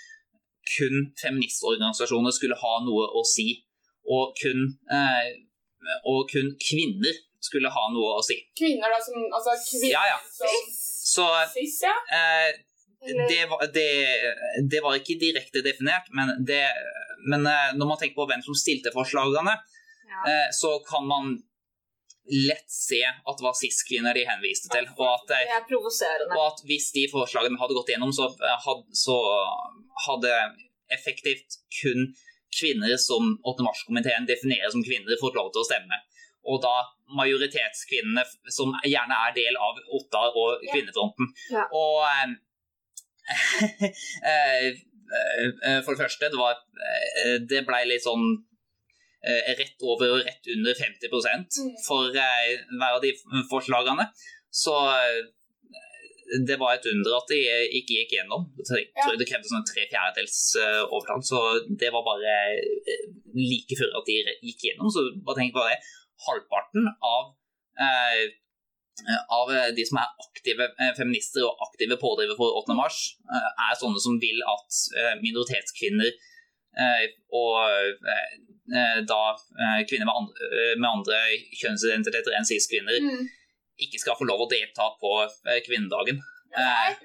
kun 0.77 1.09
feministorganisasjoner 1.21 2.33
skulle 2.33 2.57
ha 2.61 2.73
noe 2.85 3.07
å 3.17 3.23
si, 3.25 3.47
og 4.09 4.33
kun, 4.37 4.67
og 6.09 6.29
kun 6.29 6.51
kvinner 6.61 7.15
skulle 7.41 7.69
ha 7.73 7.83
noe 7.93 8.17
å 8.19 8.21
si. 8.25 8.35
kvinner, 8.57 8.91
da, 8.91 8.99
som 9.01 9.17
Altså 9.33 9.53
kvinner 9.63 9.93
Ja, 9.95 10.01
ja. 10.11 10.17
som 10.29 10.69
Så 11.09 11.25
cis, 11.53 11.77
ja. 11.85 11.93
eh, 12.13 12.49
det, 13.29 13.45
var, 13.49 13.63
det, 13.73 13.87
det 14.69 14.81
var 14.85 14.97
ikke 14.99 15.17
direkte 15.21 15.61
definert, 15.65 16.09
men, 16.13 16.33
det, 16.45 16.61
men 17.31 17.45
når 17.47 17.85
man 17.93 17.97
tenker 18.01 18.17
på 18.19 18.27
hvem 18.29 18.43
som 18.45 18.57
stilte 18.57 18.93
forslagene, 18.93 19.55
Ja. 20.09 20.21
eh, 20.25 20.47
så 20.53 20.75
kan 20.85 21.05
man 21.07 21.37
lett 22.29 22.69
se 22.71 23.01
at 23.05 23.37
det 23.39 23.45
var 23.45 23.57
cis-kvinner 23.57 24.17
de 24.17 24.25
henviste 24.27 24.71
til. 24.73 24.87
Og 24.97 25.05
at, 25.07 25.35
eh, 25.37 25.53
og 26.29 26.43
at 26.45 26.63
hvis 26.69 26.91
de 26.95 27.05
forslagene 27.11 27.59
hadde 27.61 27.77
gått 27.77 27.91
gjennom, 27.93 28.13
så, 28.15 28.29
hadde, 28.65 28.85
så 28.95 29.17
hadde 30.07 30.33
effektivt 30.93 31.59
kun 31.81 32.11
kvinner 32.59 32.97
som 32.97 33.35
8. 33.45 33.65
mars-komiteen 33.65 34.27
definerer 34.29 34.71
som 34.73 34.85
kvinner, 34.85 35.19
fått 35.21 35.37
lov 35.37 35.51
til 35.53 35.63
å 35.63 35.67
stemme. 35.69 35.99
Og 36.49 36.61
da 36.63 36.75
majoritetskvinnene, 37.19 38.23
som 38.49 38.73
gjerne 38.85 39.17
er 39.27 39.35
del 39.35 39.57
av 39.59 39.79
Ottar 39.99 40.35
og 40.35 40.63
Ja. 40.63 40.73
Kvinnefronten. 40.73 41.33
Ja. 41.53 41.65
Og 41.73 42.05
eh, 44.31 44.69
eh, 44.69 45.47
eh, 45.65 45.79
For 45.85 45.93
det 45.93 46.01
første, 46.01 46.29
det, 46.31 46.39
var, 46.39 46.57
eh, 46.89 47.37
det 47.49 47.65
ble 47.67 47.83
litt 47.89 48.05
sånn 48.05 48.31
eh, 49.23 49.51
rett 49.59 49.83
over 49.83 50.15
og 50.17 50.25
rett 50.27 50.47
under 50.55 50.73
50 50.73 51.09
Mm. 51.09 51.75
for 51.87 52.15
eh, 52.15 52.55
hver 52.79 52.95
av 52.95 53.01
de 53.03 53.13
forslagene. 53.51 54.05
Så 54.51 54.75
eh, 54.95 55.19
det 56.45 56.59
var 56.61 56.75
et 56.75 56.85
under 56.85 57.15
at 57.17 57.31
de 57.31 57.39
ikke 57.79 57.95
gikk 57.97 58.11
gjennom. 58.19 58.43
Tror 58.61 59.17
det 59.17 59.25
krevde 59.29 59.49
sånn 59.49 59.65
tre 59.65 59.87
fjerdedels 59.89 60.37
overtall, 60.91 61.23
så 61.25 61.39
det 61.65 61.89
var 61.95 62.05
bare 62.05 62.35
like 63.33 63.77
før 63.79 63.97
at 63.97 64.05
de 64.05 64.19
gikk 64.45 64.67
gjennom. 64.67 64.91
Så 64.93 65.07
bare 65.25 65.39
tenk 65.41 65.55
på 65.55 65.65
det. 65.65 65.79
Halvparten 66.27 66.85
av 67.01 67.33
eh, 67.81 68.29
av 69.31 69.49
de 69.73 69.83
som 69.87 69.97
er 70.01 70.09
aktive 70.27 70.65
feminister 70.97 71.45
og 71.47 71.61
aktive 71.69 71.95
pådrivere 71.97 72.35
for 72.37 72.57
8. 72.61 72.75
mars, 72.77 72.97
eh, 73.31 73.49
er 73.65 73.77
sånne 73.79 74.01
som 74.03 74.19
vil 74.21 74.41
at 74.43 74.79
minoritetskvinner 75.23 76.11
og 77.35 77.55
eh, 78.13 78.37
eh, 78.75 78.99
da 79.09 79.21
eh, 79.35 79.81
kvinner 79.89 80.07
med 80.09 80.15
andre, 80.21 80.49
eh, 80.59 80.73
med 80.79 80.89
andre 80.89 81.19
kjønnsidentiteter 81.61 82.35
enn 82.37 82.47
cis-kvinner 82.49 82.99
Mm. 83.03 83.27
ikke 83.79 83.99
skal 84.01 84.17
få 84.19 84.27
lov 84.27 84.45
å 84.45 84.49
delta 84.51 84.89
på 85.01 85.13
eh, 85.25 85.59
kvinnedagen. 85.65 86.19
Eh, 86.49 86.95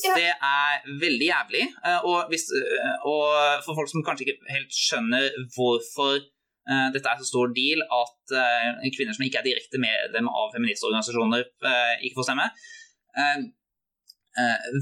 sint. 0.00 0.14
det 0.16 0.30
er 0.30 0.84
veldig 1.02 1.26
jævlig. 1.28 1.64
eh, 1.84 2.00
Og, 2.04 2.28
hvis, 2.30 2.46
eh, 2.54 2.94
og 3.04 3.62
for 3.66 3.74
folk 3.78 3.90
som 3.90 4.04
kanskje 4.06 4.26
ikke 4.28 4.52
helt 4.54 4.70
skjønner 4.72 5.26
hvorfor 5.56 6.14
eh, 6.22 6.88
dette 6.94 7.08
er 7.10 7.18
så 7.18 7.26
stor 7.32 7.50
deal 7.56 7.82
at 7.82 8.36
eh, 8.38 8.86
kvinner 8.96 9.16
som 9.16 9.26
ikke 9.26 9.42
er 9.42 9.48
direkte 9.50 9.80
medlem 9.82 10.28
av 10.30 10.52
feministorganisasjoner, 10.54 11.42
eh, 11.66 11.94
ikke 12.06 12.20
får 12.20 12.28
stemme 12.30 12.46
eh, 12.46 13.34
eh, 13.34 13.42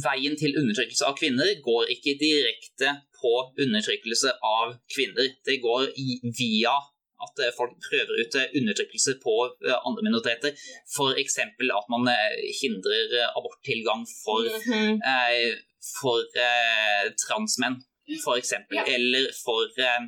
Veien 0.04 0.36
til 0.38 0.54
undertrykkelse 0.60 1.06
av 1.08 1.16
kvinner 1.18 1.48
går 1.64 1.90
ikke 1.96 2.18
direkte 2.20 2.92
på 3.20 3.32
undertrykkelse 3.58 4.36
av 4.46 4.76
kvinner. 4.94 5.32
Det 5.46 5.58
går 5.64 5.90
via 6.38 6.76
at 7.20 7.42
eh, 7.44 7.52
folk 7.56 7.74
prøver 7.84 8.20
ut 8.22 8.36
eh, 8.40 8.52
undertrykkelse 8.60 9.16
på 9.24 9.34
eh, 9.66 9.76
andre 9.86 10.04
minoriteter. 10.06 10.54
F.eks. 10.88 11.36
at 11.80 11.90
man 11.92 12.08
eh, 12.08 12.38
hindrer 12.62 13.16
eh, 13.18 13.28
aborttilgang 13.36 14.06
for 14.22 14.46
Mhm. 14.48 15.00
eh, 15.04 15.58
for 16.00 16.20
eh, 16.36 17.04
transmenn, 17.24 17.76
eksempel. 18.08 18.76
Ja. 18.80 18.84
Eller 18.94 19.28
for 19.44 19.68
eh, 19.80 20.02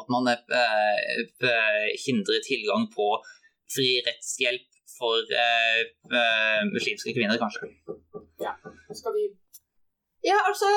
at 0.00 0.06
man 0.14 0.30
eh, 0.30 1.18
eh, 1.50 1.88
hindrer 2.06 2.40
tilgang 2.46 2.86
på 2.94 3.08
fri 3.74 3.88
rettshjelp 4.06 4.66
for 4.98 5.18
eh, 5.44 5.82
eh, 6.18 6.62
muslimske 6.74 7.14
kvinner, 7.16 7.38
kanskje. 7.42 7.70
Skal 8.98 9.14
de 9.16 9.28
Ja, 10.20 10.36
altså, 10.44 10.68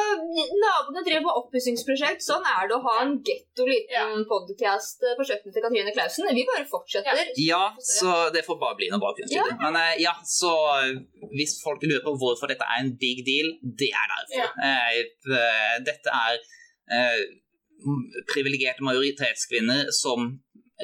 naboene 0.56 1.02
driver 1.04 1.26
med 1.26 1.38
oppussingsprosjekt. 1.42 2.22
Sånn 2.24 2.46
er 2.48 2.70
det 2.70 2.78
å 2.78 2.84
ha 2.86 2.94
en 3.02 3.18
getto 3.28 3.66
liten 3.68 4.22
podcast 4.30 5.04
på 5.04 5.26
kjøkkenet 5.28 5.58
til 5.58 5.66
Katrine 5.66 5.92
Klausen. 5.92 6.30
Vi 6.38 6.46
bare 6.48 6.64
fortsetter. 6.70 7.34
Ja, 7.44 7.66
så 7.84 8.14
det 8.32 8.46
får 8.48 8.56
bare 8.62 8.78
bli 8.80 8.88
noe 8.94 9.04
bakgrunnsstudie. 9.04 9.58
Men 9.60 9.76
eh, 9.82 9.98
ja, 10.06 10.14
så 10.24 10.54
eh, 10.78 10.94
hvis 11.36 11.58
folk 11.60 11.84
lurer 11.84 12.06
på 12.08 12.16
hvorfor 12.24 12.54
dette 12.54 12.64
er 12.64 12.86
en 12.86 12.94
big 13.04 13.26
deal, 13.28 13.52
det 13.84 13.92
er 13.92 14.08
derfor. 14.16 14.56
Eh, 14.64 15.04
eh, 15.36 15.76
dette 15.92 16.16
er 16.24 16.40
eh, 16.96 17.22
privilegerte 18.32 18.88
majoritetskvinner 18.88 19.92
som 19.92 20.38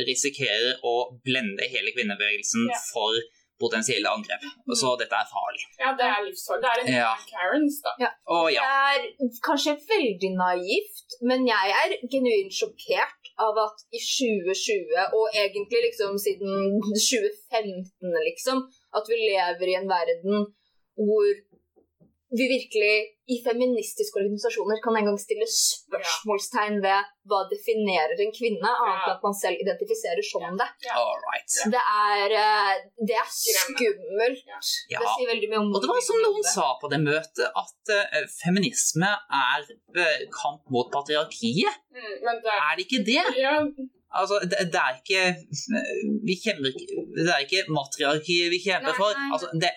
risikerer 0.04 0.84
å 0.84 0.98
blende 1.24 1.64
hele 1.72 1.96
kvinnebevegelsen 1.96 2.68
Ja. 2.70 2.84
for 2.92 3.16
potensielle 3.60 4.10
angrep. 4.10 4.44
Så 4.82 4.94
dette 5.00 5.16
er 5.16 5.28
farlig. 5.30 5.64
Ja, 5.82 5.94
det 6.00 6.08
er 6.08 6.22
livsfarlig. 6.28 6.62
Det 6.64 6.72
er 6.72 6.82
en 6.84 6.94
Ja. 6.94 7.14
Karens, 7.32 7.80
da. 7.86 7.94
Og 8.36 8.46
ja, 8.54 8.62
Det 8.64 8.78
er 8.96 9.40
kanskje 9.46 9.76
veldig 9.94 10.32
naivt, 10.38 11.08
men 11.30 11.48
jeg 11.48 11.76
er 11.82 11.96
genuint 12.14 12.54
sjokkert 12.60 13.34
av 13.40 13.56
at 13.66 13.78
i 13.96 14.00
2020, 14.00 14.96
og 15.18 15.26
egentlig 15.44 15.80
liksom 15.90 16.18
siden 16.20 16.80
2015, 16.96 18.16
liksom, 18.30 18.64
at 18.98 19.06
vi 19.12 19.16
lever 19.32 19.68
i 19.72 19.78
en 19.82 19.92
verden 19.98 20.50
hvor 21.00 21.28
vi 22.38 22.46
virkelig 22.46 22.96
i 23.34 23.38
feministiske 23.46 24.20
organisasjoner 24.22 24.80
kan 24.84 24.98
en 24.98 25.08
gang 25.10 25.18
stille 25.22 25.46
spørsmålstegn 25.50 26.80
ved 26.84 27.10
hva 27.30 27.40
definerer 27.50 28.22
en 28.22 28.34
kvinne, 28.34 28.70
annet 28.70 29.06
enn 29.06 29.14
at 29.16 29.26
man 29.26 29.36
selv 29.38 29.62
identifiserer 29.64 30.26
som 30.26 30.58
det. 30.60 30.68
Det 31.74 31.82
er, 31.82 32.36
eh, 32.44 32.72
det 33.10 33.18
er 33.18 33.30
skummelt. 33.34 34.46
Det 34.94 35.04
sier 35.14 35.30
veldig 35.34 35.52
mye 35.52 35.62
om 35.62 35.70
Og 35.74 35.86
det 35.86 35.92
var 35.92 36.02
som 36.06 36.22
noen 36.26 36.46
sa 36.46 36.68
på 36.82 36.90
det 36.94 37.02
møtet, 37.06 37.46
at 37.64 37.94
eh, 37.98 38.26
feminisme 38.40 39.10
er 39.44 39.70
eh, 39.98 40.26
kamp 40.34 40.66
mot 40.74 40.90
patriarkiet. 40.94 41.82
Mm, 41.94 42.18
Er 42.30 42.76
det 42.78 42.86
ikke 42.86 43.06
det? 43.06 43.22
Altså, 44.10 44.40
det, 44.42 44.72
det 44.74 44.80
er 44.82 44.96
ikke 44.98 45.22
Vi 46.26 46.36
kjemper 46.42 46.72
ikke 46.72 47.04
Det 47.14 47.30
er 47.30 47.44
ikke 47.46 47.66
matriarkiet 47.70 48.50
vi 48.54 48.62
kjemper 48.64 48.98
for. 48.98 49.14
Altså, 49.34 49.52
det, 49.54 49.70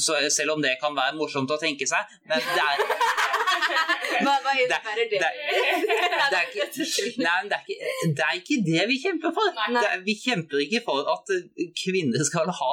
så 0.00 0.18
selv 0.32 0.56
om 0.56 0.62
det 0.64 0.76
kan 0.80 0.94
være 0.96 1.16
morsomt 1.18 1.50
å 1.52 1.58
tenke 1.60 1.86
seg, 1.88 2.14
men 2.30 2.40
det 2.52 2.62
er, 2.64 2.82
Hva, 4.22 4.34
hva 4.44 4.52
innebærer 4.54 5.08
det? 5.10 5.18
det- 5.18 5.30
det 6.32 6.38
er 6.38 6.46
ikke, 6.46 6.66
nei, 7.24 7.36
det, 7.50 7.56
er 7.56 7.64
ikke, 7.64 7.90
det 8.16 8.24
er 8.26 8.36
ikke 8.38 8.58
det 8.66 8.84
vi 8.90 8.98
kjemper 9.02 9.32
for. 9.34 9.48
Nei. 9.72 9.82
Det 9.82 9.92
vi 10.06 10.14
kjemper 10.20 10.62
ikke 10.66 10.82
for 10.84 11.08
at 11.10 11.32
eh, 11.34 11.70
kvinner 11.80 12.22
skal, 12.28 12.50
ha, 12.58 12.72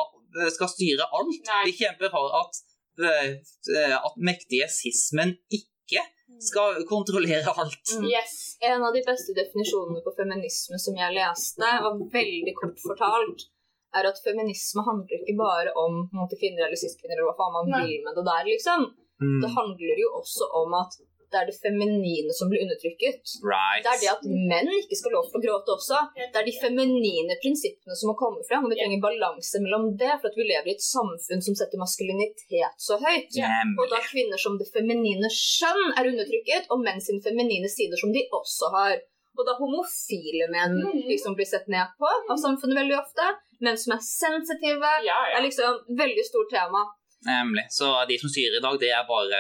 skal 0.54 0.70
styre 0.72 1.08
alt. 1.16 1.40
Nei. 1.50 1.62
Vi 1.70 1.74
kjemper 1.80 2.12
for 2.14 2.36
at, 2.42 2.60
eh, 3.02 3.96
at 3.98 4.20
mektige 4.30 4.68
sismen 4.74 5.34
ikke 5.50 6.04
skal 6.44 6.84
kontrollere 6.88 7.52
alt. 7.64 7.96
Mm. 7.98 8.06
Yes. 8.12 8.36
En 8.64 8.84
av 8.86 8.94
de 8.96 9.02
beste 9.08 9.34
definisjonene 9.38 10.04
på 10.06 10.14
feminisme 10.20 10.78
som 10.80 11.00
jeg 11.00 11.16
leste, 11.18 11.72
var 11.86 11.98
veldig 12.14 12.54
kort 12.60 12.78
fortalt, 12.84 13.48
er 13.96 14.06
at 14.10 14.18
feminisme 14.24 14.82
handler 14.86 15.18
ikke 15.24 15.38
bare 15.38 15.72
om 15.76 16.10
måte, 16.14 16.38
kvinner 16.40 16.66
eller 16.68 16.78
cis-kvinner, 16.78 17.18
eller 17.18 17.30
hva 17.32 17.38
faen 17.42 17.54
man 17.58 17.70
Nei. 17.74 17.86
vil 17.88 18.04
med 18.06 18.16
det 18.20 18.26
der, 18.32 18.44
liksom. 18.54 18.82
Mm, 19.22 19.40
Det 19.44 19.50
handler 19.56 19.96
jo 20.04 20.10
også 20.22 20.46
om 20.64 20.74
at 20.80 20.92
det 21.30 21.38
er 21.38 21.46
det 21.46 21.60
feminine 21.62 22.34
som 22.34 22.50
blir 22.50 22.62
undertrykket. 22.66 23.22
right. 23.46 23.84
Det 23.86 23.92
er 23.94 24.00
det 24.02 24.10
at 24.18 24.24
menn 24.26 24.70
ikke 24.82 24.98
skal 24.98 25.12
lov 25.14 25.26
til 25.30 25.38
å 25.38 25.44
gråte 25.46 25.70
også. 25.78 25.98
Det 26.18 26.34
er 26.42 26.46
de 26.48 26.56
feminine 26.58 27.36
prinsippene 27.44 27.94
som 28.00 28.10
må 28.10 28.16
komme 28.18 28.42
frem, 28.50 28.64
og 28.66 28.72
vi 28.74 28.80
trenger 28.80 29.02
balanse 29.04 29.62
mellom 29.62 29.94
det, 29.98 30.10
for 30.22 30.30
at 30.32 30.38
vi 30.40 30.48
lever 30.50 30.72
i 30.72 30.74
et 30.74 30.82
samfunn 30.82 31.42
som 31.46 31.54
setter 31.54 31.78
maskulinitet 31.78 32.74
så 32.82 32.98
høyt. 32.98 33.30
Og 33.78 33.86
da 33.94 34.00
kvinner 34.10 34.42
som 34.42 34.58
det 34.58 34.72
feminine 34.74 35.30
skjønn 35.30 35.94
er 36.02 36.10
undertrykket, 36.10 36.66
og 36.74 36.82
menn 36.82 36.98
sine 37.02 37.22
feminine 37.22 37.70
sider 37.70 37.98
som 38.02 38.10
de 38.12 38.26
også 38.34 38.72
har. 38.74 38.98
Og 39.38 39.46
da 39.46 39.54
homofile 39.62 40.50
menn 40.50 40.82
Mhm. 40.82 41.06
liksom 41.14 41.36
blir 41.38 41.46
sett 41.46 41.68
ned 41.68 41.88
på 42.00 42.10
av 42.32 42.38
samfunnet 42.42 42.76
veldig 42.82 42.98
ofte. 42.98 43.26
Menn 43.66 43.78
som 43.78 43.92
er 43.98 44.02
sensitive, 44.06 44.90
Ja, 45.04 45.18
ja. 45.32 45.38
er 45.38 45.44
liksom 45.44 45.82
veldig 46.00 46.24
stort 46.28 46.50
tema. 46.54 46.86
Nemlig. 47.28 47.66
Så 47.76 47.90
de 48.08 48.16
som 48.22 48.30
styrer 48.32 48.58
i 48.60 48.64
dag, 48.64 48.78
det 48.80 48.92
er 48.96 49.04
bare 49.10 49.40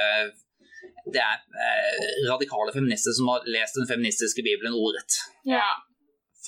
det 1.09 1.21
er 1.23 1.37
eh, 1.65 2.09
radikale 2.29 2.73
feminister 2.75 3.15
som 3.15 3.29
har 3.31 3.45
lest 3.49 3.77
den 3.79 3.87
feministiske 3.89 4.43
bibelen 4.45 4.75
ordrett. 4.75 5.21
ja. 5.47 5.69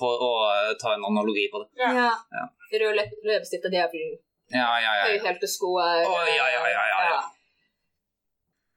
For 0.01 0.22
å 0.24 0.30
eh, 0.50 0.74
ta 0.82 0.94
en 0.96 1.04
analogi 1.08 1.48
på 1.51 1.60
det. 1.63 1.70
Ja. 1.84 2.12
Rød 2.72 2.96
lepp- 3.00 3.25
leppestift 3.28 3.66
er 3.68 3.74
djevelen. 3.75 4.13
Ja, 4.51 4.68
ja, 4.80 4.80
ja. 4.84 4.94
ja. 5.00 5.10
høyhælte 5.12 5.48
sko 5.51 5.74
er 5.84 6.06
Å, 6.08 6.13
ja, 6.28 6.46
ja, 6.56 6.62
ja, 6.75 6.84
ja, 6.92 7.01
ja. 7.12 7.20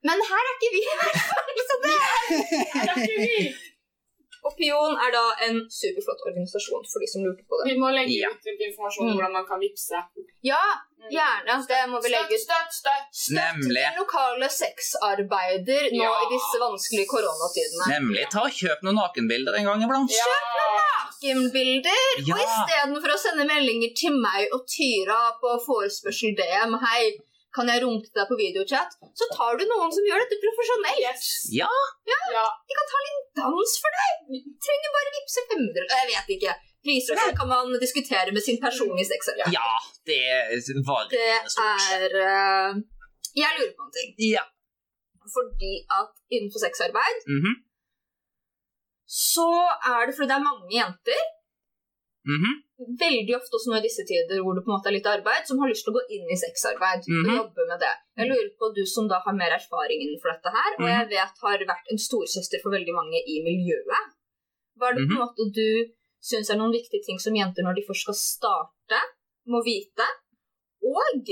Men 0.05 0.21
her 0.31 0.43
er 0.51 0.57
ikke 0.57 0.73
vi, 0.75 0.83
i 0.85 0.97
hvert 1.01 1.23
fall. 1.29 1.63
Så 1.71 1.77
det 1.85 1.95
Det 1.95 2.83
er 2.83 2.99
ikke 3.05 3.21
vi. 3.23 3.55
Og 4.45 4.53
Pion 4.59 4.93
er 5.01 5.11
da 5.15 5.23
en 5.49 5.61
superflott 5.73 6.21
organisasjon 6.29 6.85
for 6.93 7.01
de 7.01 7.07
som 7.09 7.23
lurte 7.25 7.45
på 7.49 7.57
det. 7.63 7.73
Vi 7.73 7.79
må 7.81 7.89
legge 7.95 8.19
Ja. 8.21 8.29
ut 8.29 8.45
informasjon 8.69 9.09
om 9.11 9.17
hvordan 9.17 9.33
man 9.33 9.47
kan 9.49 9.61
vippse. 9.63 9.97
Ja, 10.45 10.61
gjerne. 11.11 11.55
Det 11.71 11.81
må 11.89 12.03
vi 12.05 12.11
legge 12.13 12.35
ut. 12.37 12.41
Støtt, 12.45 12.69
støtt, 12.69 12.75
støtt. 12.83 13.09
Støtt 13.25 13.39
Nemlig. 13.41 13.85
den 13.89 13.99
lokale 14.03 14.49
sexarbeider 14.53 15.89
nå 15.97 16.03
Ja. 16.05 16.13
i 16.25 16.27
disse 16.35 16.61
vanskelige 16.61 17.09
koronatidene. 17.09 17.85
Nemlig. 17.97 18.29
Ta 18.31 18.41
og 18.45 18.53
Kjøp 18.53 18.83
noen 18.85 18.97
nakenbilder 19.01 19.55
en 19.59 19.65
gang 19.65 19.83
iblant. 19.89 20.11
Ja. 20.13 20.29
Nakenbilder! 21.25 22.05
Ja. 22.29 22.35
Og 22.37 22.41
istedenfor 22.45 23.15
å 23.15 23.19
sende 23.21 23.47
meldinger 23.49 23.95
til 23.97 24.13
meg 24.21 24.53
og 24.53 24.67
Tyra 24.69 25.21
på 25.41 25.55
forespørsel 25.67 26.35
DM 26.37 26.77
Hei, 26.85 27.13
kan 27.55 27.69
jeg 27.71 27.83
runke 27.85 28.11
deg 28.17 28.27
på 28.31 28.37
videochat? 28.39 28.97
Så 29.19 29.29
tar 29.33 29.59
du 29.59 29.65
noen 29.71 29.93
som 29.95 30.07
gjør 30.09 30.23
dette 30.25 30.39
profesjonelt. 30.43 31.01
Yes. 31.05 31.27
Ja. 31.55 31.71
Ja. 32.11 32.47
De 32.69 32.79
kan 32.79 32.89
ta 32.93 33.03
litt 33.07 33.29
dans 33.41 33.75
for 33.83 33.99
deg. 33.99 34.41
Trenger 34.67 34.95
bare 34.97 35.13
vippse 35.19 35.45
500 35.53 35.93
Jeg 36.01 36.09
vet 36.13 36.33
ikke. 36.39 36.55
Priser 36.85 37.17
så 37.17 37.29
kan 37.39 37.49
man 37.49 37.71
diskutere 37.81 38.33
med 38.37 38.43
sin 38.45 38.59
personlige 38.61 39.09
sexer. 39.13 39.39
ja, 39.55 39.69
det 40.05 40.19
var 40.89 41.07
Det 41.15 41.31
er 41.31 42.19
uh, 42.21 42.75
Jeg 43.39 43.51
lurer 43.57 43.73
på 43.79 43.87
en 43.87 43.95
ting. 43.99 44.11
Ja. 44.35 44.43
Fordi 45.37 45.73
at 46.01 46.11
innenfor 46.35 46.61
sexarbeid 46.67 47.23
Mhm, 47.31 47.55
så 49.09 49.47
er 49.93 50.07
det 50.07 50.15
fordi 50.17 50.29
det 50.33 50.37
er 50.37 50.45
mange 50.51 50.69
jenter, 50.75 51.23
mhm. 52.27 52.53
veldig 52.99 53.35
ofte 53.37 53.57
også 53.57 53.71
nå 53.71 53.77
i 53.79 53.87
disse 53.87 54.05
tider 54.09 54.43
hvor 54.43 54.55
det 54.57 54.65
på 54.65 54.71
en 54.71 54.77
måte 54.77 54.89
er 54.91 54.97
litt 54.99 55.07
arbeid, 55.07 55.43
som 55.47 55.59
har 55.63 55.69
lyst 55.71 55.85
til 55.87 55.93
å 55.93 55.97
gå 55.99 56.05
inn 56.17 56.27
i 56.31 56.37
sexarbeid 56.45 57.03
Mhm. 57.09 57.25
og 57.29 57.37
jobbe 57.41 57.63
med 57.71 57.79
det. 57.85 57.95
Jeg 58.19 58.29
lurer 58.31 58.51
på 58.59 58.75
du 58.75 58.83
som 58.95 59.09
da 59.09 59.21
har 59.25 59.35
mer 59.35 59.53
erfaring 59.61 59.99
innenfor 60.03 60.33
dette 60.35 60.51
her, 60.57 60.71
og 60.81 60.87
jeg 60.95 61.09
vet 61.15 61.35
har 61.45 61.59
vært 61.73 61.87
en 61.93 62.01
storsøster 62.07 62.59
for 62.63 62.71
veldig 62.77 62.95
mange 63.01 63.19
i 63.23 63.37
miljøet. 63.49 64.05
Hva 64.79 64.91
er 64.91 64.95
det 64.95 65.07
på 65.07 65.13
en 65.15 65.19
Mhm. 65.19 65.23
måte 65.25 65.53
du 65.55 65.69
syns 66.25 66.51
er 66.51 66.57
noen 66.57 66.73
viktige 66.73 67.05
ting 67.07 67.19
som 67.21 67.35
jenter 67.37 67.63
når 67.63 67.75
de 67.77 67.87
først 67.89 68.03
skal 68.09 68.15
starte, 68.15 69.01
må 69.47 69.63
vite? 69.65 70.07
Og 70.83 71.25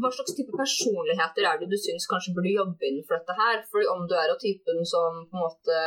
hva 0.00 0.10
slags 0.14 0.34
type 0.36 0.52
personligheter 0.56 1.46
er 1.48 1.60
det 1.60 1.68
du 1.70 1.76
syns 1.80 2.06
kanskje 2.10 2.34
burde 2.36 2.52
jobbe 2.54 2.88
innenfor 2.88 3.18
dette 3.20 3.36
her? 3.38 3.60
For 3.70 3.86
om 3.92 4.04
du 4.08 4.14
er 4.18 4.32
av 4.32 4.38
typen 4.42 4.82
som 4.88 5.22
på 5.30 5.36
en 5.38 5.44
måte 5.44 5.78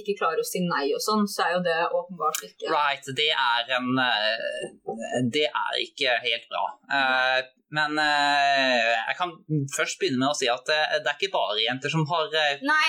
ikke 0.00 0.16
klarer 0.18 0.42
å 0.42 0.46
si 0.46 0.62
nei 0.64 0.86
og 0.96 1.02
sånn, 1.04 1.24
så 1.30 1.46
er 1.46 1.54
jo 1.56 1.62
det 1.66 1.78
åpenbart 2.00 2.42
ikke 2.48 2.72
Right, 2.72 3.06
det 3.16 3.30
er 3.34 3.72
en 3.78 3.88
eh, 4.02 5.24
Det 5.34 5.46
er 5.48 5.80
ikke 5.84 6.18
helt 6.26 6.46
bra. 6.52 6.64
Eh, 6.98 7.40
Men 7.70 7.98
eh, 8.02 8.90
jeg 9.08 9.16
kan 9.18 9.32
først 9.76 10.00
begynne 10.00 10.18
med 10.24 10.32
å 10.32 10.38
si 10.38 10.48
at 10.50 10.66
det 10.66 11.06
er 11.06 11.14
ikke 11.14 11.30
bare 11.36 11.60
jenter 11.62 11.92
som 11.92 12.02
har 12.10 12.32
Nei, 12.66 12.88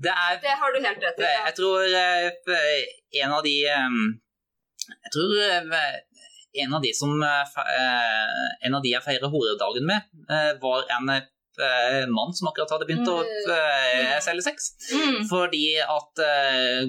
Det 0.00 0.12
er 0.12 0.40
det 0.40 0.54
har 0.62 0.72
du 0.72 0.80
helt 0.80 1.04
rett 1.04 1.20
i. 1.20 1.28
Ja. 1.28 1.42
Jeg 1.50 1.58
tror 1.58 1.84
en 3.24 3.34
av 3.36 3.42
de 3.44 3.56
Jeg 3.62 5.12
tror 5.14 5.34
en 6.54 6.74
av 6.74 6.82
de 6.84 6.90
som 6.94 7.12
eh, 7.22 7.60
eh, 7.76 8.66
En 8.66 8.74
av 8.76 8.82
de 8.84 8.90
jeg 8.92 9.04
feirer 9.04 9.30
horedagen 9.32 9.86
med, 9.88 10.08
eh, 10.30 10.52
var 10.62 10.84
en 10.98 11.06
mann 12.08 12.32
som 12.32 12.48
akkurat 12.48 12.70
hadde 12.72 12.86
begynt 12.88 13.08
å 13.12 13.18
eh, 13.22 14.14
selge 14.24 14.44
sex. 14.46 14.70
Mm, 14.96 15.18
Fordi 15.28 15.66
at 15.84 16.22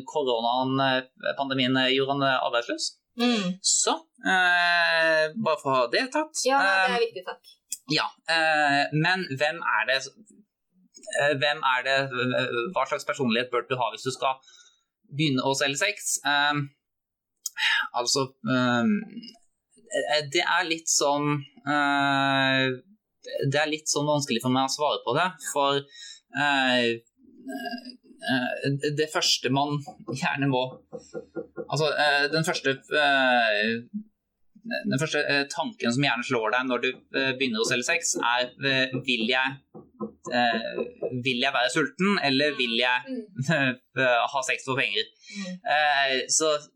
koronaen, 0.08 0.78
pandemien, 1.38 1.76
eh, 1.82 1.90
gjorde 1.98 2.16
han 2.16 2.24
arbeidsløs. 2.48 2.86
mm. 3.20 3.50
Så 3.60 3.92
eh, 4.24 5.26
bare 5.36 5.60
for 5.62 5.70
å 5.72 5.76
ha 5.82 5.88
det 5.92 6.06
tatt. 6.16 6.32
Ja, 6.48 6.62
det 6.88 6.96
er 6.96 7.04
viktig, 7.08 7.26
takk. 7.28 7.52
ja, 7.92 8.08
eh, 8.32 8.86
men 8.94 9.28
hvem 9.38 9.60
er 9.80 9.90
det 9.92 10.00
Hvem 11.42 11.60
er 11.68 11.82
det 11.84 11.96
Hva 12.74 12.86
slags 12.88 13.04
personlighet 13.06 13.52
bør 13.52 13.66
du 13.68 13.76
ha 13.78 13.90
hvis 13.92 14.06
du 14.08 14.12
skal 14.16 14.40
begynne 15.12 15.44
å 15.46 15.52
selge 15.60 15.78
sex? 15.84 16.16
Altså 17.94 18.24
Det 20.34 20.42
er 20.42 20.64
litt 20.68 20.90
sånn 20.90 21.36
uh, 21.68 22.66
Det 23.52 23.60
er 23.62 23.70
litt 23.72 23.92
sånn 23.92 24.10
vanskelig 24.10 24.42
for 24.44 24.54
meg 24.56 24.68
å 24.68 24.74
svare 24.74 25.02
på 25.06 25.14
det, 25.18 25.28
for 25.54 25.78
uh, 25.80 26.88
eh, 28.30 28.66
det 28.98 29.10
første 29.14 29.52
man 29.54 29.78
gjerne 30.16 30.50
må 30.52 30.64
Altså, 31.68 31.88
eh, 31.98 32.26
den 32.34 32.46
første 32.46 32.76
eh, 33.00 33.70
den 34.64 35.00
første 35.00 35.24
eh, 35.28 35.46
tanken 35.52 35.92
som 35.96 36.04
gjerne 36.06 36.24
slår 36.28 36.54
deg 36.54 36.68
når 36.70 36.84
du 36.84 36.90
eh, 36.92 37.32
begynner 37.40 37.64
å 37.64 37.68
selge 37.68 37.88
sex, 37.88 38.14
er 38.20 38.52
eh, 38.64 38.94
vil 39.08 39.26
jeg 39.32 39.58
eh, 40.32 40.84
vil 41.26 41.42
jeg 41.44 41.56
være 41.56 41.72
sulten, 41.74 42.20
eller 42.24 42.56
vil 42.60 42.78
jeg 42.80 43.00
Mm. 43.10 43.74
eh, 44.00 44.22
ha 44.34 44.44
sex 44.48 44.64
for 44.68 44.80
penger? 44.80 45.10
Mm. 45.34 45.58
Eh, 45.76 46.14
så 46.32 46.54
eh, 46.56 46.70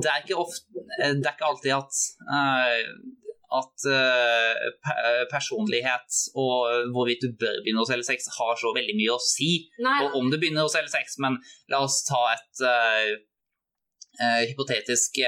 det 0.00 0.10
er 0.10 0.22
ikke 0.22 0.38
ofte 0.38 0.82
Det 1.20 1.26
er 1.26 1.32
ikke 1.34 1.48
alltid 1.50 1.72
at 1.76 2.02
eh, 2.38 2.82
at 3.56 3.84
uh, 3.88 5.20
personlighet 5.30 6.16
og 6.34 6.90
hvorvidt 6.92 7.22
du 7.22 7.36
bør 7.38 7.60
begynne 7.62 7.84
å 7.84 7.86
selge 7.86 8.08
sex, 8.08 8.26
har 8.34 8.58
så 8.58 8.72
veldig 8.74 8.96
mye 8.98 9.14
å 9.14 9.22
si 9.22 9.50
Nei, 9.80 10.00
og 10.02 10.16
om 10.18 10.32
du 10.32 10.34
begynner 10.34 10.66
å 10.66 10.72
selge 10.72 10.90
sex, 10.90 11.14
men 11.22 11.38
la 11.70 11.78
oss 11.86 12.00
ta 12.08 12.18
et 12.32 12.64
uh, 12.66 13.14
uh, 14.18 14.42
hypotetisk 14.50 15.22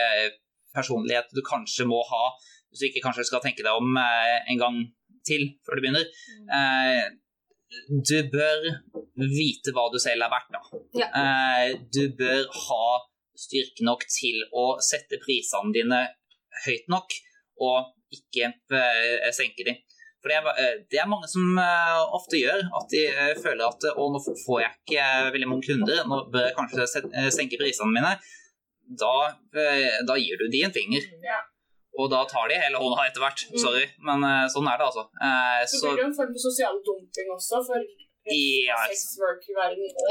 personlighet 0.74 1.30
du 1.30 1.44
kanskje 1.46 1.86
må 1.88 2.02
ha, 2.10 2.24
hvis 2.68 2.82
du 2.82 2.88
ikke 2.90 3.06
kanskje 3.06 3.28
skal 3.30 3.44
tenke 3.46 3.62
deg 3.62 3.78
om 3.78 3.94
en 3.96 4.60
gang 4.60 4.82
til 5.28 5.48
før 5.66 5.78
du 5.78 5.84
begynner. 5.84 6.06
Eh, 6.58 7.04
du 8.10 8.18
bør 8.32 8.66
vite 9.18 9.74
hva 9.76 9.88
du 9.92 9.98
selv 10.00 10.24
er 10.24 10.32
verdt, 10.32 10.54
da. 10.54 10.82
Ja. 10.96 11.08
Du 11.94 12.04
bør 12.16 12.46
ha 12.64 12.84
styrke 13.38 13.84
nok 13.86 14.04
til 14.10 14.40
å 14.56 14.70
sette 14.82 15.20
prisene 15.22 15.74
dine 15.74 16.00
høyt 16.64 16.88
nok, 16.90 17.14
og 17.62 17.92
ikke 18.14 18.50
eh, 18.74 19.28
senke 19.36 19.66
dem. 19.68 19.78
For 20.18 20.32
det 20.32 20.38
er, 20.40 20.48
eh, 20.58 20.78
det 20.90 20.98
er 20.98 21.10
mange 21.10 21.28
som 21.30 21.58
eh, 21.62 22.00
ofte 22.16 22.40
gjør 22.40 22.64
at 22.80 22.88
de 22.90 23.02
føler 23.42 23.66
at 23.68 23.86
å, 23.92 24.08
nå 24.14 24.22
får 24.24 24.62
jeg 24.64 24.72
ikke 24.80 25.04
veldig 25.36 25.50
mange 25.52 25.68
kunder, 25.68 26.02
nå 26.08 26.24
bør 26.32 26.48
jeg 26.48 26.56
kanskje 26.58 26.88
senke 27.34 27.60
prisene 27.60 27.94
mine. 27.94 28.16
Da, 28.98 29.14
da 30.08 30.14
gir 30.16 30.40
du 30.40 30.46
de 30.48 30.62
en 30.64 30.72
finger, 30.72 31.04
Ja. 31.20 31.42
og 32.00 32.08
da 32.08 32.22
tar 32.24 32.48
de 32.48 32.56
hele 32.56 32.80
hånda 32.80 33.04
etter 33.04 33.20
hvert. 33.20 33.42
Mm. 33.52 33.58
Sorry, 33.60 33.82
men 34.08 34.24
sånn 34.48 34.70
er 34.70 34.80
det 34.80 34.86
altså. 34.86 35.04
Så 35.68 35.82
Så 35.82 35.90
blir 35.92 36.00
det 36.00 36.06
en 36.06 36.16
form 36.16 36.32
for 36.32 36.44
sosial 36.46 36.78
dumping 36.86 37.28
også 37.34 37.60
for 37.68 37.84
Ja. 38.68 38.78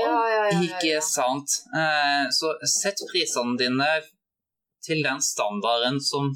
ja, 0.01 0.11
ja, 0.11 0.17
ja, 0.33 0.43
ja, 0.51 0.59
ikke 0.65 1.01
sant. 1.05 1.57
Eh, 1.75 2.27
Så 2.33 2.53
sett 2.67 3.01
prisene 3.11 3.57
dine 3.59 3.87
til 4.85 5.03
den 5.05 5.21
standarden 5.21 5.99
som 6.03 6.31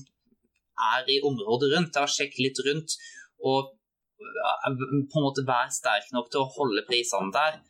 er 0.95 1.07
i 1.09 1.19
området 1.25 1.71
rundt. 1.75 1.93
Da 1.95 2.07
Sjekk 2.09 2.37
litt 2.41 2.59
rundt, 2.67 2.97
og 3.43 3.73
eh, 4.21 4.69
på 5.11 5.21
en 5.21 5.27
måte 5.27 5.45
vær 5.47 5.71
sterk 5.73 6.11
nok 6.15 6.31
til 6.31 6.43
å 6.43 6.51
holde 6.57 6.85
prisene 6.89 7.31
der. 7.35 7.61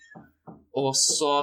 Og 0.82 0.94
så 0.96 1.34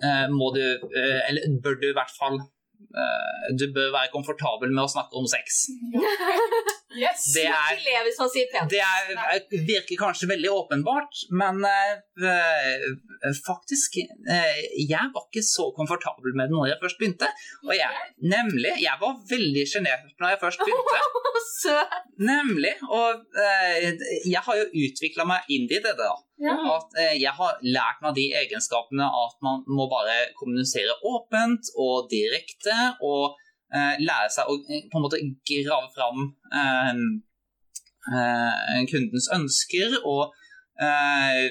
eh, 0.00 0.26
må 0.32 0.52
du, 0.56 0.62
eller 0.92 1.60
bør 1.64 1.78
du 1.80 1.88
i 1.88 1.96
hvert 1.96 2.12
fall 2.12 2.36
eh, 2.36 3.46
Du 3.56 3.70
bør 3.72 3.94
være 3.94 4.12
komfortabel 4.12 4.68
med 4.72 4.84
å 4.84 4.92
snakke 4.92 5.16
om 5.16 5.28
sex. 5.30 5.64
Yes! 6.96 7.26
Det 7.34 7.44
er 7.46 7.76
Ikke 7.76 7.86
le 7.86 8.02
hvis 8.06 8.18
man 8.18 8.30
sier 8.32 8.46
pent. 8.50 8.72
det 8.72 8.80
er, 8.82 9.42
virker 9.68 9.98
kanskje 10.00 10.28
veldig 10.30 10.50
åpenbart, 10.50 11.20
men 11.30 11.62
eh, 11.66 12.86
faktisk 13.46 14.00
eh, 14.00 14.62
Jeg 14.88 15.10
var 15.14 15.26
ikke 15.28 15.44
så 15.46 15.68
komfortabel 15.76 16.34
med 16.34 16.50
det 16.50 16.56
når 16.56 16.72
jeg 16.72 16.80
først 16.82 16.98
begynte. 16.98 17.28
Og 17.68 17.74
jeg, 17.76 18.06
nemlig, 18.34 18.72
jeg 18.82 18.96
var 19.02 19.20
veldig 19.30 19.66
sjenert 19.70 20.08
når 20.18 20.34
jeg 20.34 20.42
først 20.42 20.64
begynte. 20.64 20.98
Nemlig. 22.30 22.72
Og 22.88 23.38
eh, 23.44 23.86
jeg 24.26 24.42
har 24.46 24.58
jo 24.58 24.66
utvikla 24.86 25.26
meg 25.28 25.52
inn 25.52 25.68
i 25.68 25.78
det, 25.78 25.94
da. 25.98 26.10
Ja. 26.40 26.56
At 26.74 26.96
jeg 27.20 27.32
har 27.36 27.58
lært 27.60 28.00
meg 28.02 28.16
de 28.16 28.26
egenskapene 28.40 29.04
at 29.04 29.36
man 29.44 29.62
må 29.68 29.86
bare 29.92 30.30
kommunisere 30.40 30.96
åpent 31.04 31.68
og 31.76 32.08
direkte, 32.12 32.76
og 33.04 33.36
lære 34.02 34.30
seg 34.34 34.50
å 34.50 34.56
eh, 34.68 34.86
på 34.90 34.98
en 34.98 35.04
måte 35.06 35.20
grave 35.46 35.90
fram 35.94 36.24
eh, 36.60 37.02
eh, 38.14 38.80
kundens 38.90 39.28
ønsker 39.36 39.98
og 40.02 40.32
eh, 40.80 41.50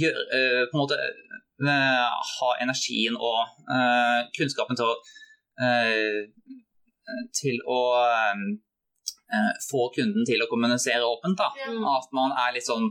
gjør, 0.00 0.18
eh, 0.38 0.62
på 0.70 0.76
en 0.76 0.82
måte 0.82 0.98
eh, 1.00 2.04
ha 2.34 2.50
energien 2.64 3.16
og 3.16 3.40
eh, 3.70 4.20
kunnskapen 4.36 4.78
til 4.80 4.90
å 4.90 4.96
eh, 5.62 6.22
til 7.36 7.60
å 7.68 7.80
eh, 8.00 8.46
eh, 9.34 9.52
få 9.68 9.90
kunden 9.96 10.24
til 10.26 10.42
å 10.42 10.48
kommunisere 10.50 11.04
åpent. 11.04 11.38
da. 11.38 11.50
Ja. 11.60 11.70
Mm. 11.72 11.84
At 11.94 12.10
man 12.16 12.34
er 12.46 12.56
litt 12.56 12.66
sånn 12.68 12.90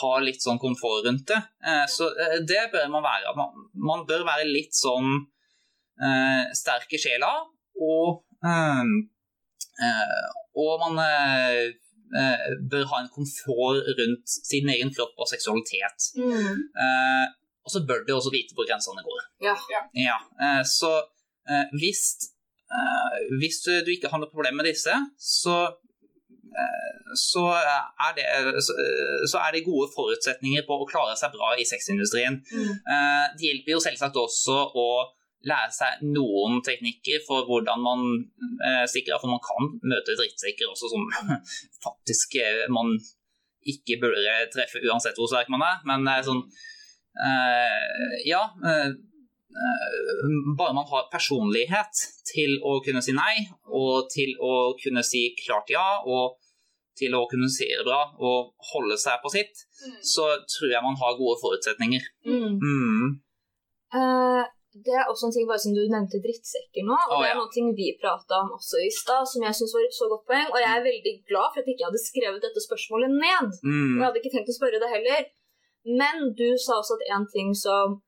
har 0.00 0.22
litt 0.24 0.40
sånn 0.40 0.60
komfort 0.62 1.04
rundt 1.06 1.26
det. 1.28 1.40
Eh, 1.66 1.84
Så 1.90 2.08
eh, 2.14 2.38
det 2.48 2.70
bør 2.72 2.88
man 2.94 3.04
være. 3.04 3.34
Man, 3.36 3.68
man 3.90 4.06
bør 4.08 4.24
være 4.28 4.46
litt 4.48 4.74
sånn 4.78 5.10
eh, 5.10 5.41
sterk 6.56 6.92
i 6.96 7.00
sjela 7.00 7.30
og 7.80 8.22
eh, 8.44 8.92
eh, 9.86 10.26
og 10.62 10.72
man 10.82 10.98
eh, 11.04 11.72
eh, 12.20 12.48
bør 12.72 12.88
ha 12.92 13.02
en 13.02 13.12
komfort 13.12 13.86
rundt 13.98 14.34
sin 14.50 14.68
egen 14.68 14.92
kropp 14.94 15.16
og 15.16 15.30
seksualitet. 15.30 16.10
Mm. 16.18 16.58
Eh, 16.84 17.26
og 17.62 17.70
så 17.72 17.84
bør 17.88 18.02
du 18.06 18.12
også 18.16 18.32
vite 18.34 18.56
hvor 18.56 18.68
grensene 18.68 19.04
går. 19.06 19.22
Ja. 19.46 19.54
Ja, 19.96 20.18
eh, 20.44 20.62
så 20.66 20.90
eh, 21.48 21.72
hvis, 21.78 22.02
eh, 22.68 23.22
hvis 23.40 23.62
du, 23.64 23.72
du 23.86 23.94
ikke 23.94 24.12
har 24.12 24.20
noe 24.20 24.32
problem 24.32 24.60
med 24.60 24.68
disse, 24.72 24.98
så, 25.16 25.56
eh, 26.52 27.14
så, 27.16 27.46
er 27.54 28.12
det, 28.18 28.26
så, 28.66 29.38
er 29.40 29.56
det 29.56 29.64
gode 29.68 29.88
forutsetninger 29.94 30.66
på 30.68 30.82
å 30.82 30.88
klare 30.90 31.16
seg 31.20 31.32
bra 31.36 31.54
i 31.56 31.68
sexindustrien. 31.68 32.42
Mm. 32.52 32.72
Eh, 32.76 33.26
Det 33.38 33.48
hjelper 33.48 33.76
jo 33.78 33.84
selvsagt 33.88 34.20
også 34.26 34.58
å 34.74 34.88
lære 35.48 35.72
seg 35.74 36.02
noen 36.06 36.60
teknikker 36.66 37.22
for 37.26 37.46
hvordan 37.48 37.82
man 37.82 38.02
eh, 38.66 38.84
stikker 38.90 39.16
av, 39.16 39.22
for 39.24 39.32
man 39.32 39.42
kan 39.42 39.70
møte 39.82 40.16
drittsekker 40.18 40.70
også 40.70 40.90
som 40.92 41.06
faktisk 41.86 42.36
eh, 42.42 42.66
man 42.72 42.94
ikke 43.72 44.00
burde 44.02 44.36
treffe 44.54 44.82
uansett 44.82 45.18
hvor 45.18 45.30
sterk 45.30 45.50
man 45.54 45.62
er, 45.66 45.80
men 45.86 46.06
eh, 46.10 46.22
sånn 46.26 46.42
eh, 47.22 48.20
Ja. 48.26 48.44
eh, 48.66 48.92
bare 50.56 50.72
man 50.74 50.86
har 50.88 51.10
personlighet 51.12 51.98
til 52.30 52.54
å 52.64 52.78
kunne 52.84 53.02
si 53.04 53.12
nei, 53.12 53.42
og 53.68 54.08
til 54.14 54.32
å 54.40 54.72
kunne 54.80 55.02
si 55.04 55.26
klart 55.44 55.68
ja, 55.74 56.00
og 56.06 56.38
til 56.98 57.14
å 57.16 57.26
det 57.76 57.84
bra 57.86 58.00
og 58.20 58.52
holde 58.72 58.96
seg 59.00 59.20
på 59.22 59.30
sitt, 59.32 59.66
Mm. 59.82 59.96
så 60.06 60.24
tror 60.46 60.70
jeg 60.70 60.82
man 60.84 60.94
har 61.00 61.16
gode 61.18 61.40
forutsetninger. 61.42 62.02
Mm. 62.22 62.52
Mm. 62.62 63.06
Eh, 63.98 64.44
det 64.72 64.94
er 64.96 65.08
også 65.10 65.28
en 65.28 65.34
ting, 65.34 65.46
bare 65.48 65.60
siden 65.60 65.76
du 65.76 65.82
nevnte 65.92 66.20
drittsekker 66.24 66.86
nå, 66.88 66.96
og 66.96 67.16
Å, 67.18 67.20
det 67.20 67.30
er 67.32 67.38
noe 67.38 67.50
ting 67.52 67.68
vi 67.76 67.90
prata 68.00 68.38
om 68.40 68.54
også 68.56 68.80
i 68.80 68.88
stad, 68.94 69.26
som 69.28 69.44
jeg 69.44 69.58
syns 69.58 69.74
var 69.76 69.84
et 69.84 69.96
så 69.98 70.08
godt 70.08 70.24
poeng, 70.30 70.48
og 70.48 70.58
jeg 70.62 70.70
er 70.72 70.86
veldig 70.86 71.14
glad 71.28 71.52
for 71.52 71.60
at 71.60 71.68
jeg 71.68 71.76
ikke 71.76 71.88
hadde 71.90 72.00
skrevet 72.06 72.46
dette 72.46 72.64
spørsmålet 72.64 73.12
ned. 73.12 73.58
Mm. 73.60 73.98
jeg 73.98 74.06
hadde 74.06 74.22
ikke 74.22 74.34
tenkt 74.36 74.52
å 74.52 74.56
spørre 74.56 74.80
det 74.80 74.92
heller. 74.94 75.26
Men 76.00 76.30
du 76.38 76.48
sa 76.62 76.78
også 76.78 76.96
at 76.96 77.04
en 77.18 77.26
ting 77.32 77.52
som 77.58 77.98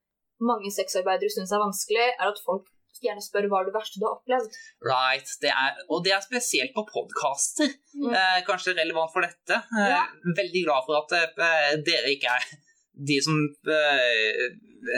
mange 0.44 0.70
sexarbeidere 0.72 1.32
syns 1.32 1.52
er 1.52 1.62
vanskelig, 1.62 2.08
er 2.16 2.30
at 2.30 2.40
folk 2.46 2.70
gjerne 3.04 3.20
spør 3.20 3.48
hva 3.50 3.60
er 3.60 3.68
det 3.68 3.74
verste 3.74 4.00
du 4.00 4.06
har 4.06 4.16
opplevd. 4.16 4.56
Right. 4.86 5.28
Det 5.42 5.50
er, 5.52 5.80
og 5.92 6.04
det 6.06 6.14
er 6.16 6.22
spesielt 6.24 6.72
på 6.76 6.86
podkaster. 6.88 7.72
Mm. 7.92 8.12
Eh, 8.14 8.38
kanskje 8.48 8.76
relevant 8.78 9.12
for 9.12 9.26
dette. 9.26 9.58
Eh, 9.74 9.90
Ja. 9.92 10.04
Veldig 10.38 10.62
glad 10.64 10.86
for 10.86 11.02
at 11.02 11.12
eh, 11.18 11.74
dere 11.84 12.14
ikke 12.14 12.32
er 12.32 12.46
de 12.94 13.20
som, 13.22 13.38
eh, 13.66 14.44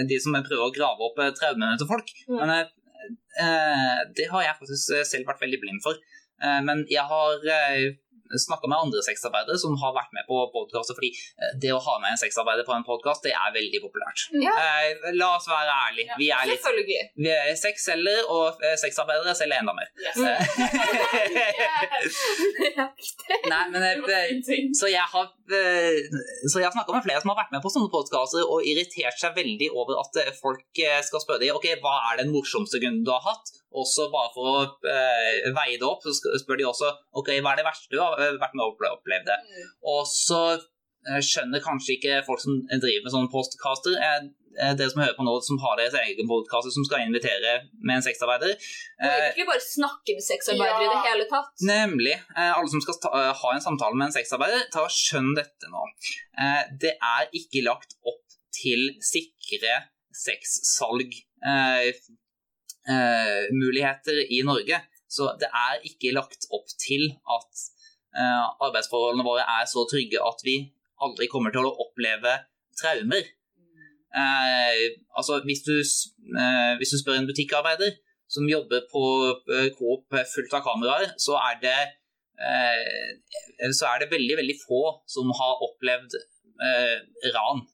de 0.08 0.18
som 0.20 0.36
prøver 0.36 0.64
å 0.66 0.74
grave 0.74 1.08
opp 1.08 1.20
eh, 1.22 1.32
traumene 1.36 1.78
til 1.80 1.88
folk. 1.90 2.12
Mm. 2.28 2.38
Men 2.40 2.54
eh, 2.56 4.00
det 4.16 4.28
har 4.32 4.44
jeg 4.44 4.58
faktisk 4.60 4.92
selv 5.08 5.30
vært 5.30 5.42
veldig 5.44 5.62
blind 5.62 5.82
for. 5.84 5.98
Men 6.36 6.82
jeg 6.92 7.00
har 7.08 7.38
snakka 8.34 8.68
med 8.70 8.78
andre 8.78 9.02
sexarbeidere 9.06 9.58
som 9.60 9.76
har 9.80 9.94
vært 9.96 10.12
med 10.16 10.26
på 10.28 10.38
podkaster, 10.54 10.96
fordi 10.98 11.10
eh, 11.14 11.52
det 11.62 11.72
å 11.74 11.80
ha 11.82 11.96
med 12.02 12.14
en 12.14 12.20
sexarbeider 12.20 12.66
på 12.66 12.74
en 12.76 12.86
podkast, 12.86 13.24
det 13.26 13.34
er 13.36 13.54
veldig 13.54 13.80
populært. 13.84 14.26
Ja. 14.42 14.54
Eh, 14.56 15.10
la 15.16 15.32
oss 15.36 15.48
være 15.50 15.72
ærlige. 15.88 16.18
Vi 16.20 16.30
er 16.34 16.44
litt 16.50 16.64
vi 17.16 17.30
er 17.32 17.54
selger, 17.56 18.22
og 18.32 18.62
eh, 18.64 18.76
sexarbeidere 18.80 19.34
selger 19.36 19.62
enda 19.62 19.74
mer. 19.76 19.88
Yes. 20.02 20.16
Nei, 23.52 23.62
men. 23.72 23.84
Så 24.76 24.90
jeg 24.90 25.06
har, 25.12 25.28
eh, 25.58 26.00
så 26.50 26.60
jeg 26.60 26.68
har 26.68 26.74
snakka 26.74 26.96
med 26.96 27.06
flere 27.06 27.22
som 27.22 27.32
har 27.32 27.40
vært 27.42 27.54
med 27.54 27.64
på 27.64 27.72
sånne 27.72 27.92
podkaster 27.92 28.42
og 28.46 28.66
irritert 28.66 29.18
seg 29.20 29.36
veldig 29.36 29.70
over 29.74 30.02
at 30.02 30.12
folk 30.40 30.82
skal 31.06 31.22
spørre 31.22 31.42
dem 31.44 31.56
ok, 31.56 31.68
hva 31.82 31.94
er 32.10 32.22
den 32.22 32.32
morsomste 32.34 32.80
grunnen 32.82 33.04
du 33.06 33.12
har 33.14 33.24
hatt. 33.26 33.54
Også 33.76 34.06
bare 34.12 34.30
for 34.32 34.46
å 34.52 34.62
eh, 34.88 35.50
veie 35.56 35.76
det 35.76 35.84
opp, 35.84 36.04
så 36.06 36.14
spør 36.40 36.60
de 36.60 36.64
også 36.70 36.88
ok, 37.20 37.34
hva 37.44 37.52
er 37.52 37.60
det 37.60 37.66
verste 37.66 37.92
du 37.92 38.00
har 38.00 38.16
eh, 38.22 38.38
vært 38.40 38.56
med 38.56 38.64
å 38.64 38.70
opple- 38.72 38.94
oppleve. 38.96 39.36
Mm. 39.44 39.68
Og 39.92 40.02
så 40.08 40.40
eh, 40.56 41.20
skjønner 41.20 41.60
kanskje 41.64 41.98
ikke 41.98 42.22
folk 42.26 42.40
som 42.40 42.62
driver 42.72 43.04
med 43.04 43.12
sånne 43.14 43.32
postcaster, 43.34 43.98
eh, 44.00 44.26
dere 44.56 44.88
som 44.88 45.02
hører 45.02 45.12
på 45.18 45.26
nå, 45.26 45.34
som 45.44 45.58
har 45.60 45.76
deres 45.76 45.98
egen 46.00 46.30
podkast, 46.30 46.70
som 46.72 46.86
skal 46.88 47.04
invitere 47.04 47.58
med 47.84 47.98
en 47.98 48.04
sexarbeider. 48.06 48.54
Og 48.56 49.10
egentlig 49.10 49.44
bare 49.50 49.60
snakke 49.60 50.14
med 50.16 50.24
sexarbeidere 50.24 50.86
i 50.86 50.92
det 50.94 51.02
hele 51.10 51.26
tatt. 51.28 51.52
Nemlig. 51.68 52.14
Alle 52.32 52.70
som 52.72 52.80
skal 52.80 52.96
ta, 53.02 53.10
ha 53.42 53.50
en 53.52 53.60
samtale 53.66 53.98
med 54.00 54.08
en 54.08 54.14
sexarbeider, 54.16 54.64
ta 54.72 54.86
og 54.86 54.94
skjønn 54.96 55.34
dette 55.36 55.68
nå. 55.68 55.84
Det 56.80 56.94
er 56.96 57.28
ikke 57.36 57.66
lagt 57.68 57.98
opp 58.08 58.24
til 58.56 58.94
sikre 59.04 59.82
sexsalg 60.16 61.12
eh, 62.90 63.46
muligheter 63.54 64.20
i 64.30 64.42
Norge. 64.46 64.80
Så 65.08 65.30
det 65.40 65.48
er 65.54 65.82
ikke 65.86 66.14
lagt 66.16 66.48
opp 66.54 66.70
til 66.82 67.08
at 67.36 67.64
eh, 68.16 68.44
arbeidsforholdene 68.66 69.26
våre 69.26 69.44
er 69.58 69.68
så 69.70 69.86
trygge 69.90 70.22
at 70.22 70.42
vi 70.46 70.58
aldri 71.02 71.28
kommer 71.30 71.54
til 71.54 71.68
å 71.68 71.74
oppleve 71.86 72.32
traumer. 72.80 73.28
Eh, 74.16 74.82
altså, 75.16 75.42
hvis 75.44 75.62
du, 75.66 75.76
eh, 75.78 76.72
hvis 76.80 76.94
du 76.94 76.98
spør 77.00 77.20
en 77.20 77.28
butikkarbeider 77.28 77.94
som 78.28 78.48
jobber 78.50 78.88
på 78.90 79.04
eh, 79.54 79.70
Coop 79.76 80.16
fullt 80.32 80.58
av 80.58 80.64
kameraer, 80.66 81.14
så 81.22 81.38
er 81.38 81.60
det 81.62 81.78
eh, 82.40 83.70
så 83.76 83.92
er 83.92 84.02
det 84.02 84.12
veldig, 84.12 84.36
veldig 84.42 84.58
få 84.64 84.82
som 85.08 85.30
har 85.38 85.64
opplevd 85.68 86.18
eh, 86.18 86.98
ran 87.36 87.66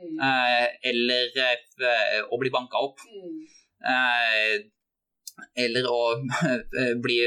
Mm. 0.00 0.16
eh, 0.16 0.66
eller 0.88 1.34
å 2.32 2.38
bli 2.40 2.48
banka 2.52 2.80
opp. 2.80 3.02
Mm. 3.04 3.40
Eh, 3.80 4.54
eller 5.64 5.88
å 5.88 6.00
eh, 6.20 6.94
bli 7.00 7.18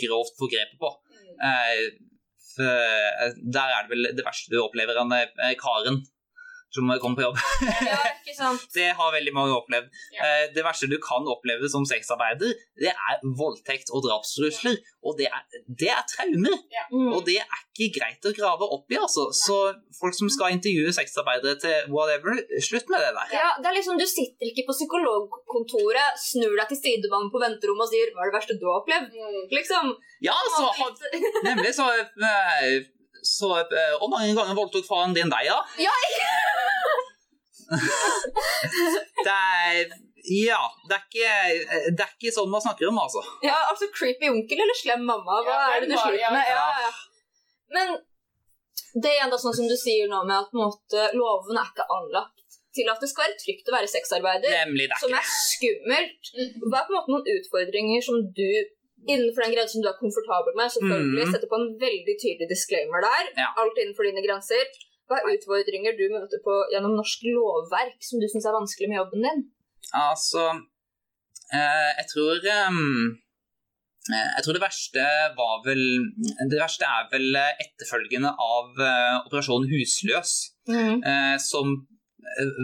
grovt 0.00 0.36
forgrepet 0.38 0.78
på. 0.80 0.92
Mm. 1.16 1.34
Eh, 1.50 1.84
der 2.60 3.72
er 3.72 3.86
det 3.86 3.94
vel 3.94 4.10
det 4.18 4.26
verste 4.26 4.52
du 4.52 4.60
opplever, 4.60 4.98
han 5.00 5.14
eh, 6.78 6.84
må 6.86 6.94
jeg 6.94 7.02
komme 7.02 7.18
på 7.18 7.26
jobb. 7.26 7.38
Ja, 7.90 7.98
ikke 8.20 8.36
sant? 8.36 8.66
Det 8.76 8.90
har 8.98 9.14
veldig 9.16 9.32
mange 9.34 9.56
opplevd. 9.56 9.90
Ja. 10.14 10.22
Eh, 10.26 10.46
Det 10.54 10.64
verste 10.66 10.90
du 10.90 10.98
kan 11.02 11.26
oppleve 11.26 11.68
som 11.72 11.86
sexarbeider, 11.88 12.54
det 12.80 12.92
er 12.92 13.20
voldtekt 13.40 13.90
og 13.94 14.04
drapstrusler. 14.06 14.78
Og 15.06 15.16
det 15.18 15.26
er, 15.32 15.42
det 15.80 15.88
er 15.90 16.04
traumer. 16.08 16.56
Mm. 16.92 17.10
Og 17.16 17.24
det 17.26 17.38
er 17.40 17.60
ikke 17.70 17.88
greit 17.98 18.26
å 18.28 18.32
grave 18.36 18.68
opp 18.76 18.92
i, 18.92 18.98
altså. 19.00 19.28
Så 19.32 19.56
folk 19.96 20.16
som 20.16 20.28
skal 20.32 20.52
intervjue 20.56 20.92
sexarbeidere 20.92 21.56
til 21.62 21.90
whatever, 21.94 22.36
slutt 22.60 22.90
med 22.92 23.00
det 23.00 23.12
der. 23.16 23.32
Ja, 23.34 23.48
det 23.60 23.70
er 23.70 23.76
liksom, 23.78 23.98
Du 24.00 24.06
sitter 24.08 24.50
ikke 24.50 24.66
på 24.68 24.76
psykologkontoret, 24.76 26.20
snur 26.20 26.54
deg 26.60 26.68
til 26.72 26.80
sidebanen 26.82 27.32
på 27.32 27.40
venterommet 27.42 27.88
og 27.88 27.92
sier 27.92 28.12
'hva 28.12 28.24
er 28.24 28.30
det 28.30 28.36
verste 28.38 28.58
du 28.60 28.66
har 28.68 28.80
opplevd'? 28.82 29.10
Mm. 29.16 29.42
Liksom. 29.56 29.94
Ja, 30.28 30.36
så 30.56 30.68
har, 30.78 30.90
nemlig 31.48 31.72
så, 31.74 31.88
eh, 31.96 32.84
så 33.24 33.48
Og 34.00 34.08
mange 34.10 34.34
ganger 34.36 34.54
voldtok 34.54 34.84
faren 34.88 35.14
din 35.14 35.32
deg, 35.32 35.48
da? 35.52 35.60
Ja, 35.78 35.92
Det 39.26 39.34
er 39.34 39.96
Ja. 40.30 40.60
Det 40.88 40.96
er 40.96 41.04
ikke, 41.06 41.30
det 41.96 42.04
er 42.04 42.12
ikke 42.16 42.32
sånn 42.34 42.50
man 42.52 42.62
snakker 42.64 42.90
om, 42.90 42.98
altså. 43.00 43.22
ja, 43.46 43.56
altså 43.70 43.88
Creepy 43.94 44.28
onkel 44.28 44.60
eller 44.64 44.76
slem 44.76 45.06
mamma? 45.08 45.40
Hva 45.46 45.54
Ja, 45.54 45.60
er 45.76 45.84
det 45.84 45.92
du 45.92 45.96
sliter 45.96 46.34
med? 46.34 46.50
ja. 46.50 46.66
Ja, 46.74 46.88
ja. 46.88 46.92
Men 47.76 47.96
det 49.00 49.12
er 49.14 49.24
enda 49.24 49.38
sånn 49.38 49.54
som 49.54 49.68
du 49.70 49.76
sier 49.78 50.10
nå 50.10 50.24
med 50.26 50.36
at 50.42 50.50
på 50.50 50.58
en 50.58 50.66
måte, 50.66 51.06
loven 51.14 51.58
er 51.60 51.70
ikke 51.70 51.86
anlagt 51.94 52.36
til 52.74 52.90
at 52.90 53.00
det 53.02 53.08
skal 53.10 53.26
være 53.26 53.38
trygt 53.38 53.70
å 53.70 53.74
være 53.74 53.90
sexarbeider. 53.90 54.52
Nemlig 54.64 54.90
det 54.90 54.96
er 54.96 55.02
som 55.02 55.14
er 55.18 55.30
skummelt. 55.30 56.30
Mm. 56.34 56.52
Hva 56.66 56.82
er 56.82 56.86
på 56.86 56.92
en 56.92 56.98
måte 56.98 57.14
noen 57.14 57.32
utfordringer 57.38 58.04
som 58.06 58.20
du 58.36 58.50
innenfor 59.08 59.46
den 59.46 59.54
grensen 59.54 59.82
du 59.82 59.88
er 59.88 59.96
komfortabel 59.98 60.56
med, 60.58 60.68
selvfølgelig 60.74 61.24
mm. 61.26 61.32
setter 61.34 61.50
på 61.50 61.58
en 61.58 61.70
veldig 61.80 62.14
tydelig 62.20 62.50
disclaimer 62.50 63.00
der, 63.06 63.30
Ja. 63.38 63.48
alt 63.62 63.78
innenfor 63.80 64.06
dine 64.06 64.22
grenser. 64.26 64.66
Hva 65.10 65.18
er 65.18 65.32
utfordringer 65.34 65.96
du 65.98 66.04
møter 66.12 66.38
på 66.44 66.54
gjennom 66.70 66.94
norsk 66.94 67.24
lovverk 67.26 67.98
som 68.06 68.22
du 68.22 68.28
syns 68.30 68.46
er 68.46 68.54
vanskelig 68.54 68.90
med 68.92 69.00
jobben 69.00 69.26
din? 69.26 69.40
Altså 69.96 70.44
eh, 71.50 71.90
Jeg 71.98 72.06
tror 72.12 72.46
ehm, 72.54 73.08
eh, 74.06 74.28
Jeg 74.36 74.44
tror 74.44 74.54
det 74.54 74.62
verste 74.62 75.06
var 75.40 75.64
vel 75.66 75.82
Det 76.52 76.60
verste 76.60 76.86
er 76.86 77.08
vel 77.10 77.34
eh, 77.40 77.64
etterfølgende 77.64 78.30
av 78.30 78.70
operasjonen 78.70 79.26
Operasjon 79.26 79.66
Husløs, 79.72 80.36
eh, 80.70 81.36
som 81.42 81.74
eh, 82.38 82.62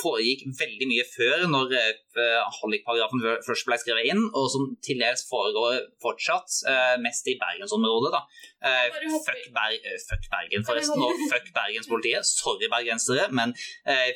foregikk 0.00 0.44
veldig 0.58 0.88
mye 0.90 1.04
før 1.08 1.44
når 1.50 1.74
eh, 1.78 2.40
hallikparagrafen 2.60 3.22
først 3.46 3.66
ble 3.68 3.78
skrevet 3.80 4.10
inn, 4.12 4.22
og 4.36 4.48
som 4.52 4.66
til 4.84 5.00
dels 5.02 5.24
foregår 5.28 5.78
fortsatt, 6.02 6.60
eh, 6.70 6.96
mest 7.04 7.28
i 7.30 7.36
bergensområdet. 7.40 8.12
da. 8.16 8.22
Eh, 8.60 8.88
fuck, 9.26 9.44
Ber 9.56 9.76
eh, 9.76 10.00
fuck 10.08 10.26
Bergen, 10.32 10.66
forresten, 10.66 11.04
og 11.04 11.22
fuck 11.32 11.52
bergenspolitiet. 11.56 12.28
Sorry, 12.28 12.68
bergensere, 12.72 13.28
men 13.32 13.54
eh, 13.88 14.10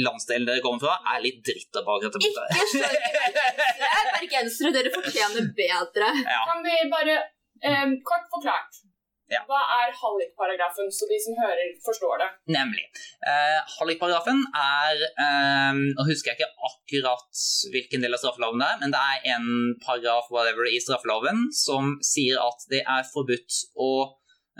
landsdelen 0.00 0.48
dere 0.48 0.64
kommer 0.64 0.82
fra, 0.84 0.98
er 1.14 1.24
litt 1.24 1.40
dritt 1.46 1.80
av 1.80 1.88
akkurat 1.96 2.18
det. 2.18 2.28
Ikke 2.28 2.44
sorry, 2.74 3.00
bergensere. 3.16 4.04
Bergensere, 4.18 4.74
dere 4.76 4.94
fortjener 4.94 5.48
bedre. 5.62 6.12
Ja. 6.24 6.42
Kan 6.50 6.64
vi 6.66 6.76
bare 6.92 7.16
um, 7.64 7.96
Kort 8.06 8.28
forklart. 8.34 8.84
Ja. 9.28 9.42
Hva 9.48 9.58
er 9.76 9.90
hallikparagrafen, 9.92 10.88
så 10.88 11.04
de 11.10 11.18
som 11.20 11.34
hører, 11.36 11.72
forstår 11.84 12.20
det? 12.22 12.28
Nemlig. 12.54 12.84
Eh, 13.28 13.58
Hallikparagrafen 13.76 14.38
er 14.56 15.02
eh, 15.04 15.80
Nå 15.98 16.06
husker 16.08 16.32
jeg 16.32 16.38
ikke 16.38 16.68
akkurat 16.70 17.42
hvilken 17.74 18.04
del 18.06 18.16
av 18.16 18.22
straffeloven 18.22 18.62
det 18.62 18.68
er, 18.72 18.78
men 18.80 18.94
det 18.94 19.02
er 19.12 19.26
en 19.34 19.50
paragraf 19.84 20.30
whatever, 20.32 20.64
i 20.72 20.80
straffeloven 20.80 21.42
som 21.52 21.98
sier 22.08 22.40
at 22.40 22.64
det 22.72 22.80
er 22.88 23.04
forbudt 23.12 23.58
å 23.76 23.90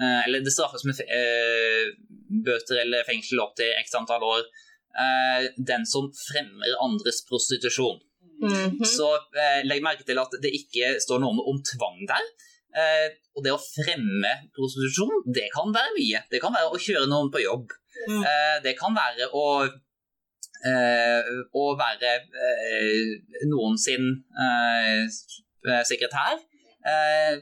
eh, 0.00 0.20
Eller 0.26 0.44
det 0.44 0.52
straffes 0.52 0.84
med 0.84 1.00
eh, 1.06 1.88
bøter 2.44 2.82
eller 2.84 3.08
fengsel 3.08 3.40
opp 3.46 3.56
til 3.56 3.72
x 3.80 3.96
antall 3.96 4.26
år. 4.28 4.44
eh, 4.98 5.48
den 5.72 5.86
som 5.86 6.10
fremmer 6.26 6.76
andres 6.84 7.22
prostitusjon. 7.28 8.00
Mhm. 8.44 8.84
Så 8.86 9.08
eh, 9.34 9.64
legg 9.66 9.80
merke 9.82 10.04
til 10.06 10.20
at 10.20 10.36
det 10.42 10.52
ikke 10.60 10.92
står 11.02 11.24
noe 11.24 11.32
om, 11.34 11.40
om 11.54 11.58
tvang 11.72 12.04
der. 12.10 12.28
Eh, 12.78 13.08
og 13.36 13.44
det 13.46 13.52
å 13.54 13.60
fremme 13.62 14.32
prostitusjon, 14.56 15.22
det 15.34 15.48
kan 15.54 15.74
være 15.74 15.94
mye. 15.96 16.22
Det 16.30 16.40
kan 16.42 16.54
være 16.54 16.72
å 16.72 16.80
kjøre 16.82 17.10
noen 17.10 17.30
på 17.34 17.42
jobb. 17.42 17.74
Mm. 18.06 18.22
Eh, 18.22 18.56
det 18.64 18.74
kan 18.78 18.96
være 18.96 19.30
å 19.34 19.46
eh, 20.66 21.30
å 21.54 21.68
være 21.78 22.14
eh, 22.18 23.14
noen 23.50 23.78
sin 23.80 24.10
eh, 24.34 25.06
sekretær. 25.86 26.38
Eh, 26.86 27.38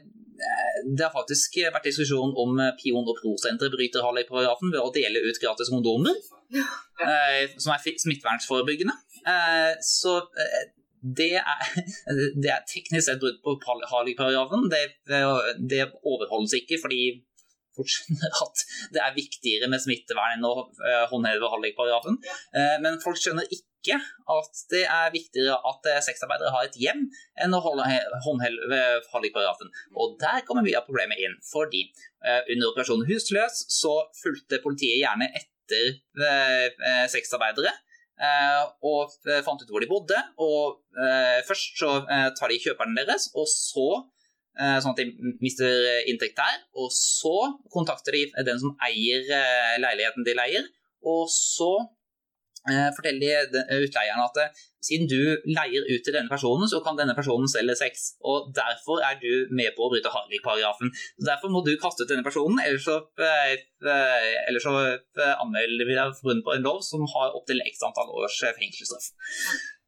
det 0.85 1.01
har 1.01 1.13
faktisk 1.13 1.57
vært 1.73 1.87
diskusjon 1.89 2.35
om 2.37 2.59
Pion 2.77 3.07
og 3.07 3.17
Pro-senteret 3.17 3.73
bryter 3.73 4.05
hallikparagrafen 4.05 4.69
ved 4.73 4.83
å 4.83 4.91
dele 4.93 5.23
ut 5.25 5.39
gratis 5.41 5.71
kondomer, 5.73 6.13
eh, 6.53 7.55
som 7.57 7.73
er 7.73 7.81
smittevernforebyggende. 7.81 8.93
Eh, 9.25 9.73
så 9.81 10.19
det 11.01 11.33
er, 11.39 11.63
det 12.41 12.51
er 12.53 12.67
teknisk 12.69 13.07
sett 13.07 13.21
brudd 13.21 13.39
på 13.43 13.57
Harley-paragrafen. 13.91 14.67
Det, 14.71 14.83
det 15.69 15.85
overholdes 16.03 16.57
ikke 16.59 16.79
fordi 16.81 17.01
folk 17.77 17.91
skjønner 17.93 18.41
at 18.43 18.65
det 18.95 19.01
er 19.05 19.15
viktigere 19.15 19.69
med 19.69 19.83
smittevern 19.83 20.37
enn 20.37 20.47
å 20.49 20.53
eh, 20.65 21.03
håndheve 21.11 21.49
Harley-paragrafen. 21.51 22.17
men 22.81 22.97
folk 23.03 23.19
skjønner 23.21 23.45
ikke 23.53 23.99
at 24.33 24.61
det 24.71 24.83
er 24.89 25.13
viktigere 25.13 25.57
at 25.69 25.89
eh, 25.91 26.01
sexarbeidere 26.03 26.53
har 26.55 26.67
et 26.67 26.79
hjem 26.81 27.05
enn 27.43 27.53
å 27.55 27.61
håndheve 27.61 28.81
Harley-paragrafen. 29.13 29.69
Og 29.93 30.17
der 30.21 30.41
kommer 30.47 30.65
mye 30.65 30.79
av 30.79 30.87
problemet 30.89 31.21
inn. 31.21 31.37
Fordi 31.51 31.85
eh, 31.85 32.41
under 32.55 32.71
operasjonen 32.71 33.07
Husløs 33.09 33.67
så 33.77 33.93
fulgte 34.23 34.63
politiet 34.63 34.99
gjerne 35.03 35.29
etter 35.37 35.93
eh, 35.93 36.65
eh, 36.73 37.05
sexarbeidere. 37.13 37.75
Eh, 38.19 38.61
og 38.85 39.13
eh, 39.29 39.41
fant 39.45 39.61
ut 39.61 39.71
hvor 39.71 39.83
de 39.83 39.89
bodde. 39.89 40.19
Og 40.43 40.79
eh, 40.97 41.39
først 41.47 41.81
så 41.81 41.91
tar 42.37 42.53
de 42.53 42.61
kjøperen 42.63 42.97
deres, 42.97 43.31
og 43.35 43.49
så 43.51 43.89
Sånn 44.57 44.95
at 44.95 44.97
de 44.97 45.35
mister 45.37 45.69
inntekt 46.09 46.39
der. 46.39 46.55
Og 46.81 46.87
så 46.89 47.59
kontakter 47.69 48.15
de 48.15 48.23
den 48.41 48.57
som 48.57 48.71
eier 48.81 49.21
leiligheten 49.77 50.25
de 50.25 50.33
leier. 50.33 50.65
Og 51.05 51.29
så 51.29 51.67
forteller 52.97 53.47
de 53.53 53.61
utleieren 53.85 54.23
at 54.23 54.39
eh, 54.41 54.65
siden 54.87 55.07
du 55.11 55.19
leier 55.57 55.87
ut 55.87 56.03
til 56.05 56.15
denne 56.15 56.31
personen, 56.31 56.67
så 56.71 56.79
kan 56.85 56.97
denne 56.99 57.15
personen 57.17 57.49
selge 57.51 57.75
sex. 57.79 58.11
Og 58.31 58.51
derfor 58.55 59.01
er 59.03 59.17
du 59.21 59.47
med 59.59 59.75
på 59.75 59.87
å 59.87 59.91
bryte 59.91 60.11
hallikparagrafen. 60.13 60.91
Derfor 61.29 61.51
må 61.53 61.63
du 61.65 61.73
kaste 61.81 62.05
ut 62.05 62.11
denne 62.11 62.25
personen, 62.27 62.59
ellers 62.63 62.85
så, 62.87 62.99
eh, 63.23 63.55
eh, 63.83 64.29
ellers 64.47 64.67
så 64.67 64.75
eh, 64.83 65.33
anmelder 65.35 65.89
vi 65.89 65.97
deg 65.97 66.13
for 66.19 66.43
på 66.45 66.55
en 66.55 66.67
lov 66.69 66.83
som 66.85 67.03
har 67.15 67.35
opptil 67.39 67.63
x 67.65 67.83
antall 67.87 68.13
års 68.21 68.39
eh, 68.43 68.55
fengselsstraff. 68.59 69.11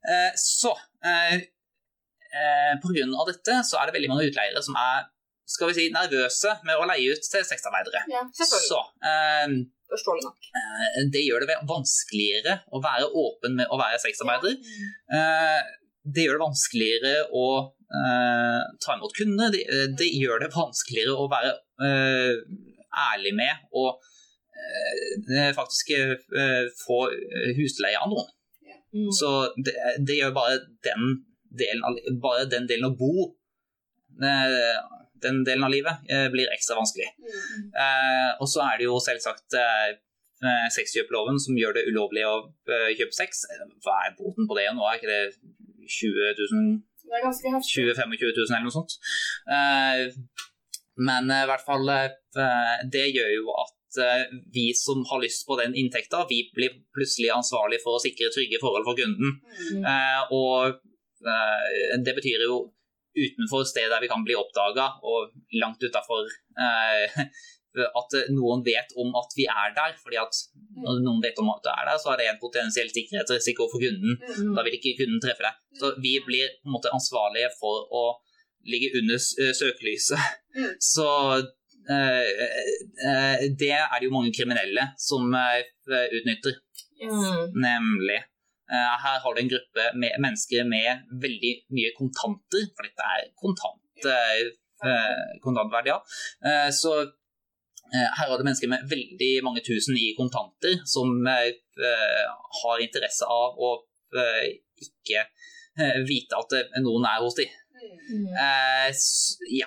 Eh, 0.10 0.32
Så 0.40 0.74
eh, 1.06 1.38
eh, 1.38 2.74
på 2.82 2.92
grunn 2.96 3.16
av 3.16 3.28
dette 3.32 3.62
så 3.68 3.80
er 3.80 3.90
det 3.90 3.98
veldig 4.00 4.12
mange 4.14 4.28
utleiere 4.30 4.64
som 4.66 4.78
er 4.80 5.08
skal 5.50 5.72
vi 5.72 5.76
si, 5.80 5.88
nervøse 5.94 6.54
med 6.68 6.78
å 6.78 6.86
leie 6.90 7.16
ut 7.16 7.26
til 7.34 7.46
sexarbeidere. 7.48 8.04
Ja, 8.12 8.22
Så 8.38 8.80
eh, 9.10 9.58
Forståelig 9.90 10.22
nok. 10.28 10.50
det 11.14 11.24
gjør 11.26 11.48
det 11.50 11.56
vanskeligere 11.70 12.60
å 12.70 12.82
være 12.84 13.08
åpen 13.24 13.56
med 13.58 13.72
å 13.74 13.80
være 13.82 13.98
sexarbeider. 14.04 14.58
Eh, 15.18 15.62
Det 16.10 16.24
gjør 16.26 16.38
det 16.38 16.44
vanskeligere 16.46 17.14
å 17.36 17.46
eh, 18.00 18.62
ta 18.86 18.96
imot 18.96 19.14
kunder. 19.18 19.50
Det, 19.54 19.64
eh, 19.66 19.88
det 20.00 20.12
gjør 20.16 20.46
det 20.46 20.52
vanskeligere 20.54 21.16
å 21.18 21.26
være 21.32 21.52
eh, 21.86 22.38
ærlig 23.10 23.34
med 23.38 23.66
og 23.82 23.98
eh, 24.56 25.50
faktisk 25.58 25.92
eh, 25.98 26.70
få 26.86 27.02
husleie 27.58 28.00
av 28.00 28.14
noen. 28.14 28.30
Mm. 28.94 29.10
Så 29.14 29.30
det, 29.66 29.74
det 30.08 30.16
gjør 30.22 30.32
bare 30.38 30.62
den 30.86 31.04
delen 31.60 32.00
bare 32.24 32.46
den 32.50 32.66
delen 32.70 32.90
å 32.90 32.96
bo 32.98 33.12
eh, 34.22 34.78
den 35.24 35.42
delen 35.48 35.66
av 35.68 35.74
livet 35.74 36.12
eh, 36.12 36.28
blir 36.34 36.52
ekstra 36.54 36.78
vanskelig. 36.80 37.08
Eh, 37.70 38.30
og 38.40 38.48
så 38.50 38.64
er 38.66 38.80
det 38.80 38.88
jo 38.88 39.00
selvsagt 39.04 39.58
eh, 39.60 39.96
sexkjøploven 40.76 41.40
som 41.44 41.58
gjør 41.60 41.76
det 41.78 41.88
ulovlig 41.90 42.26
å 42.28 42.36
kjøpe 42.68 43.16
sex. 43.16 43.44
Hva 43.84 43.98
er 44.06 44.16
boten 44.20 44.48
på 44.48 44.56
det 44.60 44.70
nå? 44.76 44.86
Er 44.88 45.00
ikke 45.00 45.12
det 45.12 45.24
20 45.90 46.30
000 46.38 46.70
Det 47.10 47.18
er 47.18 47.26
ganske 47.26 47.56
heftig. 47.56 47.74
20 47.90 47.98
25 47.98 48.16
000 48.22 48.46
eller 48.46 48.68
noe 48.68 48.78
sånt. 48.78 48.96
Eh, 49.52 50.06
men 51.00 51.32
i 51.32 51.44
hvert 51.48 51.64
fall 51.64 51.86
Det 52.92 53.06
gjør 53.08 53.30
jo 53.32 53.54
at 53.56 53.76
vi 54.54 54.68
som 54.78 55.00
har 55.10 55.22
lyst 55.24 55.48
på 55.48 55.56
den 55.58 55.74
inntekta, 55.80 56.26
vi 56.30 56.44
blir 56.54 56.76
plutselig 56.94 57.32
ansvarlig 57.34 57.80
for 57.82 57.98
å 57.98 58.02
sikre 58.04 58.30
trygge 58.36 58.60
forhold 58.62 58.86
for 58.86 59.00
kunden. 59.00 59.40
Mm. 59.74 59.88
Eh, 59.92 60.34
og 60.36 60.78
det 62.06 62.14
betyr 62.16 62.46
jo 62.46 62.60
utenfor 63.26 63.66
stedet 63.68 63.92
der 63.94 64.04
vi 64.04 64.12
kan 64.12 64.26
bli 64.26 64.38
oppdaga, 64.40 64.92
og 65.04 65.32
langt 65.62 65.84
utafor 65.84 66.28
eh, 66.60 67.20
at 68.00 68.16
noen 68.34 68.64
vet 68.66 68.96
om 69.00 69.14
at 69.20 69.36
vi 69.38 69.46
er 69.50 69.74
der. 69.76 69.94
fordi 70.04 70.18
at 70.22 70.34
når 70.80 71.04
noen 71.06 71.22
vet 71.24 71.38
om 71.42 71.52
at 71.54 71.62
du 71.64 71.70
er 71.72 71.86
der, 71.92 72.00
så 72.02 72.14
er 72.14 72.22
det 72.22 72.30
en 72.30 72.42
potensiell 72.42 72.90
sikkerhetsrisiko 72.94 73.70
for 73.72 73.84
kunden. 73.84 74.18
Mm. 74.18 74.56
Da 74.56 74.66
vil 74.66 74.78
ikke 74.80 74.98
kunden 75.02 75.22
treffe 75.24 75.46
deg. 75.46 75.60
Så 75.80 75.94
vi 76.02 76.18
blir 76.26 76.50
på 76.60 76.70
en 76.70 76.76
måte 76.78 76.94
ansvarlige 76.96 77.52
for 77.60 77.86
å 77.94 78.04
ligge 78.70 78.92
under 79.00 79.20
eh, 79.20 79.54
søkelyset. 79.56 80.20
Mm. 80.58 80.74
Så 80.94 81.10
eh, 81.38 82.32
eh, 83.06 83.46
det 83.60 83.76
er 83.78 83.96
det 84.00 84.10
jo 84.10 84.16
mange 84.16 84.34
kriminelle 84.36 84.90
som 85.00 85.30
eh, 85.38 85.62
utnytter. 86.20 86.60
Yes. 87.00 87.54
Nemlig. 87.56 88.20
Eh, 88.70 88.96
her 89.04 89.20
har 89.24 89.34
du 89.34 89.42
en 89.42 89.50
gruppe 89.50 89.86
med 89.98 90.18
mennesker 90.22 90.66
med 90.70 91.06
veldig 91.24 91.54
mye 91.74 91.94
kontanter, 91.98 92.68
for 92.76 92.86
dette 92.86 93.08
er 93.16 93.32
kontant, 93.42 94.06
eh, 94.06 94.52
eh, 94.86 95.86
ja. 95.90 95.98
Eh, 96.46 96.70
så 96.82 96.94
her 97.90 98.28
har 98.30 98.38
du 98.38 98.44
mennesker 98.46 98.70
med 98.70 98.86
veldig 98.86 99.32
mange 99.42 99.64
tusen 99.66 99.98
i 99.98 100.12
kontanter 100.14 100.76
som 100.86 101.26
har 101.26 102.84
interesse 102.84 103.26
av 103.26 103.58
å 103.58 103.72
ikke 104.78 105.24
vite 106.06 106.38
at 106.38 106.54
noen 106.86 107.08
er 107.10 107.24
hos 107.24 107.40
dem. 107.40 107.50
Mm. 108.14 108.28
Ja. 109.58 109.66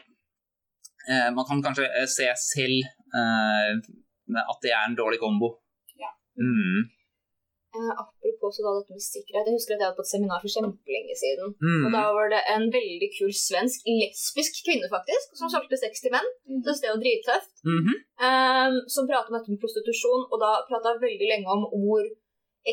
Man 1.34 1.48
kan 1.48 1.64
kanskje 1.66 1.88
se 2.06 2.30
selv 2.38 2.86
at 4.46 4.62
det 4.62 4.70
er 4.70 4.86
en 4.86 4.94
dårlig 5.02 5.18
kombo. 5.18 5.56
Ja. 5.98 6.14
Mm. 6.38 6.86
Eh, 7.72 7.92
apropos 8.02 8.50
så 8.56 8.60
da 8.66 8.70
dette 8.78 8.92
med 8.96 9.00
sikkerhet. 9.00 9.46
Jeg 9.48 9.56
husker 9.56 9.74
at 9.74 9.80
jeg 9.82 9.88
var 9.90 9.96
på 9.98 10.04
et 10.04 10.12
seminar 10.12 10.40
for 10.44 10.50
kjempelenge 10.54 11.14
siden. 11.22 11.48
Mm. 11.56 11.82
Og 11.86 11.90
da 11.96 12.02
var 12.16 12.26
det 12.34 12.40
en 12.54 12.66
veldig 12.74 13.08
kul 13.18 13.32
svensk 13.32 13.86
lesbisk 13.88 14.60
kvinne 14.66 14.88
faktisk, 14.92 15.26
som 15.40 15.48
solgte 15.54 15.78
sex 15.80 16.02
til 16.04 16.12
menn. 16.12 16.28
Så 16.66 16.76
det 16.82 16.90
var 16.92 17.00
drittøft. 17.04 17.52
Mhm. 17.64 17.94
eh, 18.26 18.70
som 18.94 19.08
pratet 19.08 19.30
om 19.32 19.36
dette 19.38 19.50
med 19.54 19.62
prostitusjon, 19.64 20.22
og 20.32 20.36
da 20.44 20.50
prata 20.68 20.98
veldig 21.06 21.26
lenge 21.32 21.48
om 21.54 21.64
hvor 21.72 22.04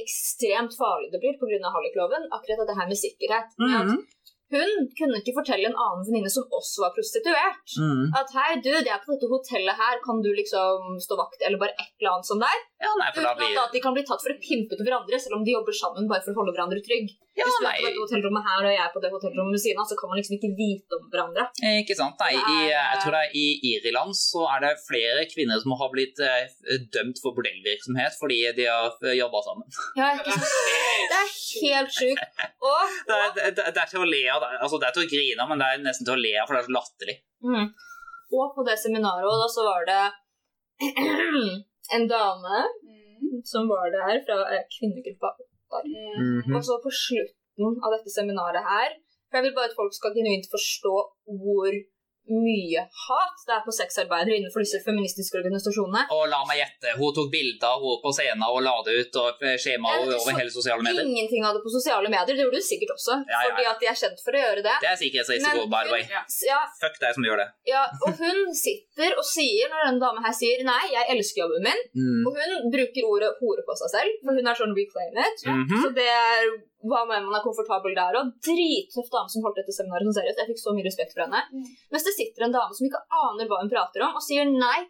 ekstremt 0.01 0.73
farlig 0.77 1.09
det 1.13 1.19
blir 1.23 1.35
pga. 1.39 1.69
hallikloven. 1.75 2.27
Akkurat 2.35 2.59
dette 2.62 2.77
her 2.79 2.88
med 2.91 2.99
sikkerhet. 3.05 3.49
Mm 3.59 3.75
at 3.79 3.85
Mhm. 3.88 3.97
hun 4.51 4.69
kunne 4.99 5.17
ikke 5.21 5.38
fortelle 5.39 5.65
en 5.69 5.77
annen 5.85 6.05
venninne 6.07 6.29
som 6.35 6.43
også 6.59 6.77
var 6.83 6.91
prostituert, 6.97 7.65
Mm. 7.79 8.05
at 8.19 8.29
hei, 8.38 8.51
du, 8.65 8.71
det 8.85 8.91
er 8.93 9.01
på 9.05 9.13
dette 9.13 9.29
hotellet 9.29 9.75
her, 9.81 9.95
kan 10.05 10.21
du 10.25 10.29
liksom 10.33 10.97
stå 11.05 11.13
vakt, 11.21 11.39
eller 11.45 11.57
bare 11.63 11.73
et 11.83 11.93
eller 12.01 12.12
annet 12.13 12.25
som 12.31 12.39
der? 12.39 12.57
Ja, 12.79 12.89
nei, 12.95 13.09
for 13.11 13.19
Uten 13.19 13.27
da 13.27 13.31
blir 13.35 13.55
da, 13.57 13.63
at 13.67 13.73
de 13.75 13.79
kan 13.83 13.95
bli 13.95 14.05
tatt 14.07 14.21
for 14.23 14.31
å 14.31 14.37
pimpe 14.39 14.77
til 14.79 14.87
hverandre, 14.87 15.17
selv 15.19 15.35
om 15.35 15.41
de 15.43 15.51
jobber 15.51 15.75
sammen 15.75 16.05
bare 16.07 16.23
for 16.23 16.31
å 16.31 16.39
holde 16.39 16.53
hverandre 16.55 16.79
trygg. 16.83 17.09
Ja, 17.35 17.43
Hvis 17.43 17.57
du 17.59 17.65
er 17.67 17.73
på 17.75 17.83
dette 17.89 18.03
hotellrommet 18.03 18.45
her, 18.47 18.61
og 18.63 18.71
jeg 18.71 18.79
er 18.83 18.93
på 18.93 19.01
det 19.03 19.11
hotellrommet 19.11 19.55
ved 19.57 19.63
siden 19.63 19.81
av, 19.83 19.87
så 19.89 19.97
kan 19.99 20.11
man 20.11 20.19
liksom 20.19 20.35
ikke 20.37 20.51
vite 20.55 20.95
om 20.95 21.09
hverandre. 21.11 21.45
Ikke 21.81 21.97
sant? 21.99 22.23
Nei, 22.23 22.39
i, 22.39 22.55
jeg 22.71 23.01
tror 23.03 23.15
det 23.17 23.21
er 23.25 23.35
I 23.35 23.45
Irland 23.73 24.15
så 24.19 24.45
er 24.53 24.63
det 24.63 24.71
flere 24.85 25.27
kvinner 25.31 25.59
som 25.59 25.75
har 25.81 25.91
blitt 25.91 26.23
eh, 26.23 26.47
dømt 26.95 27.19
for 27.23 27.35
bordellvirksomhet 27.35 28.15
fordi 28.19 28.39
de 28.55 28.67
har 28.71 29.11
jobba 29.19 29.43
sammen. 29.49 29.67
Ja, 29.99 30.13
ikke 30.15 30.39
sant? 30.39 30.57
Det 31.11 31.19
er 31.19 31.29
helt 31.35 31.95
sjukt. 31.99 32.43
Og, 32.63 32.97
Det 33.09 33.21
det, 33.59 33.69
det 33.75 33.81
er 33.81 33.91
til 33.91 34.03
å 34.03 34.07
le 34.07 34.23
av, 34.31 34.43
altså 34.59 34.79
det 34.79 34.87
er 34.89 34.95
til 34.95 35.07
å 35.07 35.11
grine 35.11 35.43
av, 35.43 35.51
men 35.51 35.61
det 35.61 35.67
er 35.67 35.83
nesten 35.83 36.07
til 36.07 36.15
å 36.15 36.21
le 36.21 36.35
av, 36.39 36.47
for 36.47 36.55
det 36.55 36.63
er 36.63 36.69
så 36.69 36.75
latterlig. 36.79 37.15
mm. 37.43 37.67
og 38.39 38.51
på 38.55 38.65
det 38.67 38.75
seminaret 38.79 39.41
da, 39.43 39.47
så 39.51 39.65
var 39.67 39.87
det 39.89 40.01
en 41.95 42.06
dame 42.10 42.58
som 43.52 43.69
var 43.71 43.88
der 43.93 44.19
fra 44.25 44.38
eh, 44.54 44.65
kvinnegruppa. 44.75 45.30
Mhm. 45.86 46.56
Og 46.56 46.62
så 46.65 46.80
på 46.86 46.91
slutten 47.06 47.69
av 47.84 47.93
dette 47.93 48.10
seminaret 48.10 48.63
her 48.73 48.89
For 49.30 49.38
jeg 49.38 49.45
vil 49.45 49.58
bare 49.58 49.69
at 49.69 49.78
folk 49.78 49.93
skal 49.93 50.15
genuint 50.17 50.47
forstå 50.49 50.95
hvor 51.41 51.71
mye 52.31 52.81
hat 53.07 53.37
det 53.47 53.53
er 53.57 53.63
på 53.65 53.73
sexarbeidere 53.73 54.37
innenfor 54.39 54.61
disse 54.63 54.79
feministiske 54.85 55.37
organisasjonene. 55.41 56.05
Og 56.15 56.23
la 56.31 56.39
meg 56.49 56.59
gjette, 56.61 56.95
hun 56.99 57.13
tok 57.17 57.29
bilder 57.33 57.67
av 57.69 57.81
henne 57.83 58.01
på 58.03 58.11
scenen 58.17 58.43
og 58.47 58.59
la 58.65 58.75
det 58.85 58.93
ut 59.01 59.19
og 59.21 59.43
skjema 59.63 59.93
Ja, 59.95 60.03
er 60.05 60.15
over 60.19 60.37
hele 60.39 60.51
sosiale 60.53 60.83
medier. 60.85 61.03
Ingenting 61.09 61.45
av 61.45 61.57
det 61.57 61.63
på 61.65 61.73
sosiale 61.73 62.09
medier. 62.11 62.35
Det 62.35 62.43
gjorde 62.45 62.61
du 62.61 62.65
sikkert 62.69 62.93
også, 62.95 63.17
Ja, 63.29 63.39
ja, 63.43 63.49
fordi 63.49 63.65
at 63.73 63.79
de 63.83 63.89
er 63.91 63.97
kjent 64.03 64.19
for 64.25 64.31
å 64.37 64.43
gjøre 64.45 64.63
det. 64.67 64.75
Det 64.83 64.89
er 64.91 64.97
sikkerhetsrisiko, 65.03 65.65
by 65.73 65.81
the 65.87 65.93
way. 65.95 66.03
Ja. 66.49 66.59
Fuck 66.81 66.99
deg 67.01 67.13
som 67.17 67.23
gjør 67.27 67.37
det. 67.43 67.47
ja, 67.73 67.83
og 68.05 68.11
hun 68.21 68.39
sitter 68.55 69.15
og 69.19 69.25
sier, 69.25 69.69
når 69.71 69.85
denne 69.87 70.01
dama 70.05 70.21
her 70.27 70.33
sier 70.35 70.63
nei, 70.67 70.81
jeg 70.93 71.05
elsker 71.15 71.43
jobben 71.45 71.63
min, 71.65 71.81
Mm. 71.99 72.23
og 72.27 72.35
hun 72.37 72.71
bruker 72.73 73.03
ordet 73.09 73.29
hore 73.41 73.63
på 73.67 73.73
seg 73.81 73.89
selv, 73.95 74.11
for 74.23 74.37
hun 74.37 74.47
er 74.47 74.55
sånn 74.55 74.75
reclaim 74.77 75.15
it. 75.25 75.37
-hmm. 75.45 75.81
Så 75.83 75.89
det 75.95 76.07
er 76.07 76.43
hva 76.87 77.01
med 77.07 77.25
man 77.25 77.35
er 77.35 77.43
komfortabel 77.43 77.91
der 77.97 78.15
og 78.15 78.29
Drittøff 78.45 79.09
dame 79.11 79.27
som 79.31 79.43
holdt 79.43 79.57
dette 79.59 79.73
seminaret. 79.75 80.05
Sånn 80.07 80.15
seriøst. 80.21 80.39
Jeg 80.39 80.47
fikk 80.53 80.61
så 80.61 80.71
mye 80.75 80.85
respekt 80.87 81.11
for 81.15 81.25
henne. 81.25 81.41
Mm. 81.51 81.65
Mens 81.91 82.05
det 82.07 82.13
sitter 82.15 82.45
en 82.47 82.55
dame 82.55 82.71
som 82.77 82.87
ikke 82.87 83.01
aner 83.25 83.49
hva 83.49 83.59
hun 83.63 83.71
prater 83.73 84.05
om, 84.07 84.15
og 84.15 84.23
sier 84.23 84.47
nei. 84.47 84.87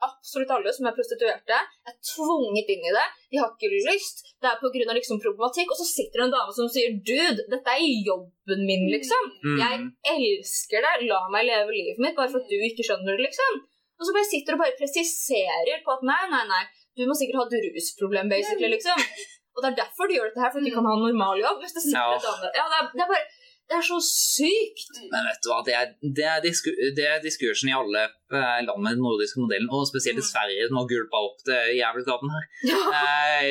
Absolutt 0.00 0.48
alle 0.54 0.72
som 0.72 0.86
er 0.88 0.94
prostituerte, 0.96 1.56
er 1.88 1.96
tvunget 2.08 2.70
inn 2.72 2.84
i 2.88 2.92
det. 2.96 3.06
De 3.32 3.40
har 3.40 3.50
ikke 3.52 3.68
lyst. 3.88 4.22
Det 4.40 4.48
er 4.48 4.56
pga. 4.60 4.94
Liksom 4.96 5.20
problematikk. 5.20 5.72
Og 5.74 5.76
så 5.76 5.84
sitter 5.88 6.22
det 6.22 6.26
en 6.28 6.36
dame 6.36 6.54
som 6.56 6.70
sier 6.72 6.94
dude, 7.04 7.44
dette 7.52 7.74
er 7.74 7.84
jobben 8.08 8.62
min, 8.68 8.86
liksom. 8.94 9.28
Jeg 9.60 9.80
Mm. 9.80 9.90
elsker 10.14 10.80
det. 10.86 10.94
La 11.08 11.20
meg 11.28 11.44
leve 11.44 11.68
livet 11.76 11.98
mitt, 12.00 12.16
bare 12.16 12.30
for 12.32 12.40
at 12.40 12.48
du 12.48 12.56
ikke 12.56 12.84
skjønner 12.88 13.16
det, 13.16 13.28
liksom. 13.28 13.60
Og 14.00 14.06
så 14.08 14.12
bare 14.16 14.24
sitter 14.32 14.54
og 14.56 14.60
bare 14.64 14.76
presiserer 14.80 15.84
på 15.84 15.92
at 15.92 16.02
nei, 16.02 16.22
nei, 16.32 16.44
nei, 16.48 16.64
du 16.96 17.04
må 17.06 17.12
sikkert 17.12 17.36
ha 17.36 17.44
et 17.44 17.60
rusproblem, 17.76 18.28
basically, 18.32 18.68
liksom. 18.72 18.96
Og 19.60 19.66
det 19.66 19.70
er 19.74 19.78
derfor 19.84 20.08
de 20.08 20.16
gjør 20.16 20.30
dette 20.30 20.40
her, 20.40 20.50
for 20.54 20.58
at 20.62 20.66
de 20.66 20.72
kan 20.72 20.88
ha 20.88 20.94
en 20.96 21.04
normal 21.04 21.36
jobb. 21.44 21.60
Hvis 21.60 21.76
det 21.76 21.82
sitter 21.84 22.00
Ja. 22.00 22.16
et 22.16 22.28
annet 22.32 22.56
Ja, 22.56 22.64
det 22.72 22.78
er, 22.80 22.88
det 22.96 23.04
er 23.04 23.10
bare 23.12 23.26
Det 23.70 23.76
er 23.78 23.84
så 23.86 23.98
sykt. 24.02 24.94
Men 25.12 25.26
vet 25.28 25.42
du 25.44 25.48
hva, 25.52 25.58
det 25.68 25.74
er, 25.78 25.90
det 26.16 26.24
er, 26.26 26.40
disku, 26.42 26.70
det 26.96 27.04
er 27.06 27.20
diskursen 27.22 27.68
i 27.70 27.74
alle 27.76 28.00
eh, 28.08 28.56
land 28.66 28.80
med 28.82 28.96
den 28.96 29.04
nordiske 29.04 29.38
modellen, 29.38 29.68
og 29.70 29.84
spesielt 29.86 30.18
i 30.18 30.24
Mm. 30.24 30.30
Sverige, 30.32 30.64
som 30.70 30.80
har 30.80 30.88
gulpa 30.90 31.20
opp 31.28 31.38
det 31.46 31.60
jævelskapen 31.78 32.32
her. 32.34 32.44
Ja. 32.72 32.80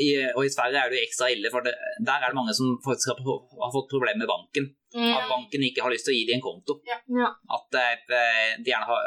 i, 0.00 0.08
og 0.36 0.42
i 0.46 0.52
Sverige 0.54 0.78
er 0.80 0.88
det 0.92 0.98
jo 1.00 1.04
ekstra 1.08 1.28
ille, 1.34 1.50
for 1.52 1.60
det, 1.66 1.74
der 2.06 2.16
er 2.22 2.30
det 2.32 2.38
mange 2.38 2.54
som 2.56 2.78
faktisk 2.86 3.10
har, 3.12 3.20
har 3.64 3.72
fått 3.76 3.90
problemer 3.92 4.22
med 4.24 4.30
banken. 4.30 4.70
At 4.94 5.26
banken 5.26 5.62
ikke 5.66 5.82
har 5.82 5.90
lyst 5.90 6.06
til 6.06 6.14
å 6.14 6.16
gi 6.16 6.24
dem 6.28 6.38
en 6.38 6.44
konto. 6.44 6.76
Ja. 6.86 7.00
Ja. 7.20 7.30
At 7.56 7.74
eh, 7.80 8.52
de 8.62 8.70
gjerne 8.70 8.86
har 8.86 9.00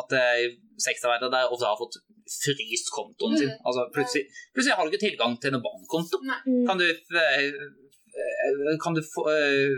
At 0.00 0.14
eh, 0.16 0.46
sexarbeidere 0.80 1.28
der 1.34 1.52
ofte 1.52 1.68
har 1.68 1.76
fått 1.76 1.98
fryst 2.26 2.92
kontoen 2.94 3.36
sin. 3.38 3.50
Mm. 3.50 3.66
Altså 3.66 3.88
plutselig, 3.94 4.26
plutselig 4.54 4.76
har 4.76 4.86
du 4.86 4.94
ikke 4.94 5.06
tilgang 5.08 5.36
til 5.40 5.54
noen 5.54 5.64
bankkonto. 5.66 6.22
Mm. 6.22 6.64
Kan 6.68 6.80
du, 6.80 6.86
eh, 6.86 7.44
eh, 7.46 8.72
kan 8.82 8.96
du 8.96 9.02
få, 9.04 9.28
eh, 9.32 9.76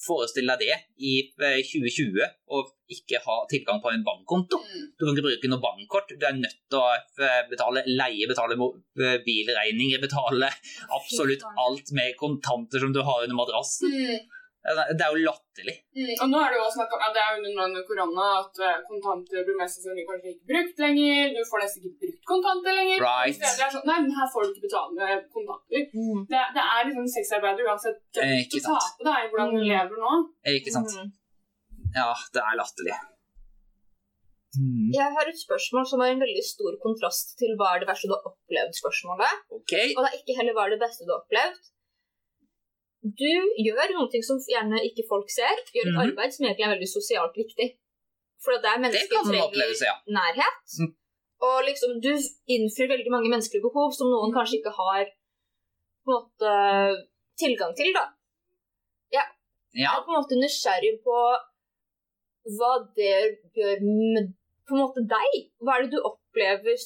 forestille 0.00 0.56
deg 0.56 0.70
det 0.70 0.78
i 1.04 1.14
eh, 1.28 1.60
2020 1.60 2.24
og 2.56 2.72
ikke 2.92 3.20
ha 3.24 3.36
tilgang 3.52 3.82
på 3.84 3.92
en 3.92 4.04
bankkonto? 4.06 4.60
Mm. 4.64 4.88
Du 4.96 5.06
kan 5.06 5.14
ikke 5.14 5.28
bruke 5.28 5.52
noe 5.52 5.64
bankkort. 5.64 6.16
Du 6.16 6.26
er 6.26 6.40
nødt 6.40 6.58
til 6.72 6.80
å 6.80 6.88
betale 7.52 7.84
leie, 7.86 8.28
betale 8.30 8.58
bilregninger, 9.26 10.02
betale 10.02 10.52
absolutt 10.88 11.44
alt 11.52 11.92
med 11.96 12.16
kontanter 12.20 12.80
som 12.82 12.96
du 12.96 13.02
har 13.04 13.24
under 13.26 13.42
madrassen. 13.44 13.92
Det 14.60 15.00
er 15.00 15.14
jo 15.16 15.20
latterlig. 15.24 15.74
Mm. 15.96 16.10
Og 16.20 16.26
nå 16.32 16.38
er 16.44 16.50
det 16.52 16.58
jo 16.60 16.64
snakk 16.74 16.90
om, 16.92 17.00
ja, 17.00 17.08
det 17.16 17.20
er 17.24 17.30
jo 17.32 17.52
under 17.64 17.84
korona 17.88 18.24
at 18.42 18.58
eh, 18.66 18.80
kontanter 18.90 19.44
blir 19.46 19.56
mest 19.56 19.78
sannsynlig 19.78 20.04
kanskje 20.10 20.32
ikke 20.34 20.48
brukt 20.52 20.82
lenger. 20.84 21.30
Du 21.32 21.40
får 21.48 21.62
nesten 21.64 21.86
ikke 21.88 22.00
brukt 22.02 22.26
kontanter 22.32 22.76
lenger. 22.76 22.98
Right. 23.06 23.40
Det 23.40 23.64
er 23.64 23.72
sånn, 23.72 23.86
nei, 23.88 23.96
men 24.04 24.12
her 24.18 24.28
får 24.34 24.44
du 24.44 24.50
ikke 24.52 24.66
betale 24.68 24.92
med 24.98 25.24
kontanter. 25.36 25.86
Mm. 25.96 26.20
Det, 26.32 26.42
det 26.58 26.64
er 26.74 26.82
liksom 26.90 27.08
sexarbeider 27.16 27.70
uansett 27.72 27.96
Eh, 27.96 28.20
dømt 28.20 28.44
ikke 28.44 28.60
å 28.60 28.66
sant. 28.68 28.84
tape 28.90 29.08
det 29.08 29.14
er 29.16 29.30
hvordan 29.32 29.54
du 29.56 29.60
Mm. 29.62 29.70
lever 29.72 30.04
nå. 30.04 30.12
Ikke 30.58 30.76
sant? 30.76 30.92
Mm. 31.00 31.10
Ja, 31.96 32.10
det 32.36 32.44
er 32.44 32.60
latterlig. 32.60 32.98
Mm. 34.60 34.86
Jeg 34.92 35.08
har 35.14 35.28
et 35.30 35.38
spørsmål 35.38 35.84
som 35.86 36.00
er 36.02 36.12
en 36.12 36.22
veldig 36.24 36.42
stor 36.42 36.74
kontrast 36.82 37.36
til 37.38 37.52
hva 37.58 37.68
er 37.76 37.84
det 37.84 37.88
verste 37.90 38.08
du 38.10 38.14
har 38.16 38.24
opplevd. 38.32 38.72
spørsmålet. 38.82 39.44
OK. 39.56 39.72
Og 39.94 40.00
det 40.04 40.08
er 40.10 40.16
ikke 40.20 40.36
heller 40.40 40.56
hva 40.56 40.64
er 40.66 40.74
det 40.74 40.80
beste 40.82 41.06
du 41.06 41.12
har 41.14 41.20
opplevd. 41.22 41.60
Du 43.00 43.30
gjør 43.64 43.92
noe 43.96 44.22
som 44.22 44.40
gjerne 44.44 44.80
ikke 44.84 45.06
folk 45.08 45.30
ser. 45.32 45.56
Gjør 45.72 45.88
et 45.88 45.94
Mhm. 45.94 46.02
arbeid 46.04 46.32
som 46.34 46.46
egentlig 46.46 46.66
er 46.66 46.74
veldig 46.76 46.90
sosialt 46.92 47.36
viktig. 47.36 47.68
For 48.40 48.56
det 48.56 48.68
er 48.70 48.80
mennesker 48.80 49.16
som 49.24 49.32
trenger 49.32 49.84
ja. 49.84 49.94
nærhet. 50.08 50.64
Mm. 50.80 50.92
Og 51.40 51.56
liksom, 51.64 52.00
du 52.00 52.12
innfrir 52.48 52.88
veldig 52.88 53.10
mange 53.10 53.30
menneskelige 53.32 53.64
behov 53.64 53.92
som 53.96 54.08
noen 54.12 54.32
kanskje 54.32 54.60
ikke 54.60 54.72
har 54.76 55.04
på 56.04 56.08
en 56.08 56.16
måte, 56.16 56.50
tilgang 57.40 57.72
til. 57.76 57.92
da. 57.96 58.04
Ja. 59.12 59.24
Jeg 59.72 59.88
er 59.88 60.04
på 60.04 60.12
en 60.12 60.20
måte 60.20 60.36
nysgjerrig 60.40 61.00
på 61.04 61.16
hva 62.56 62.72
det 62.96 63.40
gjør 63.56 63.80
med 63.84 64.32
på 64.68 64.76
en 64.76 64.82
måte 64.84 65.04
deg. 65.08 65.30
Hva 65.60 65.76
er 65.76 65.82
det 65.82 65.92
du 65.92 66.00
opplever 66.00 66.19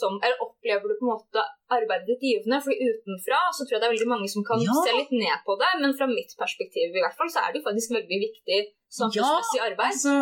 som 0.00 0.12
Eller 0.24 0.38
opplever 0.40 0.86
du 0.88 0.94
på 0.98 1.04
en 1.06 1.12
måte 1.14 1.40
arbeidet 1.76 2.06
ditt 2.08 2.22
givende? 2.28 2.60
Fordi 2.64 2.76
utenfra 2.88 3.38
så 3.52 3.64
tror 3.64 3.74
jeg 3.76 3.80
det 3.82 3.88
er 3.88 3.94
veldig 3.96 4.12
mange 4.14 4.28
som 4.28 4.42
kan 4.44 4.58
Ja. 4.60 4.72
se 4.84 4.92
litt 4.96 5.12
ned 5.12 5.38
på 5.46 5.52
det, 5.60 5.70
men 5.80 5.96
fra 5.98 6.06
mitt 6.06 6.32
perspektiv 6.42 6.88
i 6.94 7.02
hvert 7.04 7.16
fall 7.18 7.30
så 7.30 7.38
er 7.44 7.48
det 7.52 7.60
jo 7.60 7.68
faktisk 7.68 7.90
veldig 7.98 8.18
viktig 8.26 8.58
samfunnsmessig 8.98 9.60
arbeid. 9.68 9.92
Altså, 9.92 10.14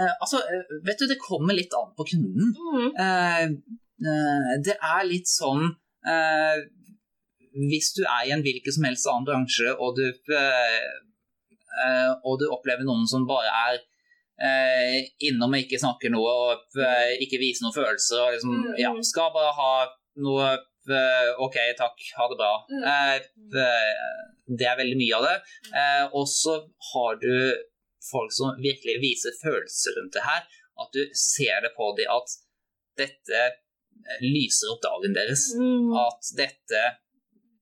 eh, 0.00 0.12
altså, 0.22 0.36
eh, 0.50 0.64
vet 0.86 0.98
du, 1.00 1.06
det 1.06 1.18
kommer 1.28 1.54
litt 1.54 1.72
an 1.74 1.90
på 1.96 2.04
kunden. 2.10 2.46
Mm. 2.74 2.90
Eh, 3.04 3.44
eh, 4.08 4.52
det 4.66 4.76
er 4.82 5.02
litt 5.04 5.28
sånn 5.28 5.64
eh, 6.06 6.58
Hvis 7.56 7.94
du 7.96 8.02
er 8.04 8.22
i 8.28 8.32
en 8.34 8.42
hvilken 8.44 8.72
som 8.74 8.84
helst 8.84 9.06
annen 9.08 9.24
bransje, 9.24 9.70
og 9.80 9.96
du, 9.96 10.06
eh, 10.28 10.88
eh, 11.80 12.10
og 12.24 12.34
du 12.40 12.46
opplever 12.52 12.84
noen 12.84 13.06
som 13.08 13.24
bare 13.26 13.48
er 13.70 13.78
eh, 14.42 14.96
innom 15.28 15.54
og 15.56 15.64
ikke 15.64 15.80
snakker 15.82 16.12
noe, 16.12 16.32
og 16.32 16.80
eh, 16.80 17.16
ikke 17.24 17.40
viser 17.42 17.66
noen 17.66 17.76
følelser, 17.76 18.22
og 18.22 18.34
liksom, 18.36 18.56
Mm, 18.56 18.74
ja, 18.80 18.92
mm. 18.94 19.04
skal 19.06 19.32
bare 19.34 19.52
ha 19.56 19.70
noe 20.24 20.48
eh, 20.54 21.30
OK, 21.44 21.56
takk, 21.78 22.04
ha 22.18 22.28
det 22.30 22.38
bra. 22.40 22.52
Mm. 22.70 22.84
Eh, 22.92 23.16
det 24.56 24.68
er 24.68 24.78
veldig 24.78 24.98
mye 25.00 25.18
av 25.18 25.26
det. 25.26 25.36
Eh, 25.72 26.04
og 26.12 26.28
så 26.30 26.60
har 26.92 27.18
du 27.22 27.32
folk 28.06 28.32
som 28.32 28.58
virkelig 28.62 29.00
viser 29.02 29.34
følelser 29.42 29.96
rundt 29.98 30.14
det 30.14 30.26
her. 30.26 30.44
At 30.78 30.92
du 30.94 31.02
ser 31.16 31.64
det 31.64 31.72
på 31.76 31.90
dem 31.98 32.12
at 32.12 32.36
dette 33.00 33.46
lyser 34.22 34.70
opp 34.72 34.84
dagen 34.84 35.16
deres. 35.16 35.48
Mm. 35.58 35.90
At 35.98 36.30
dette 36.38 36.82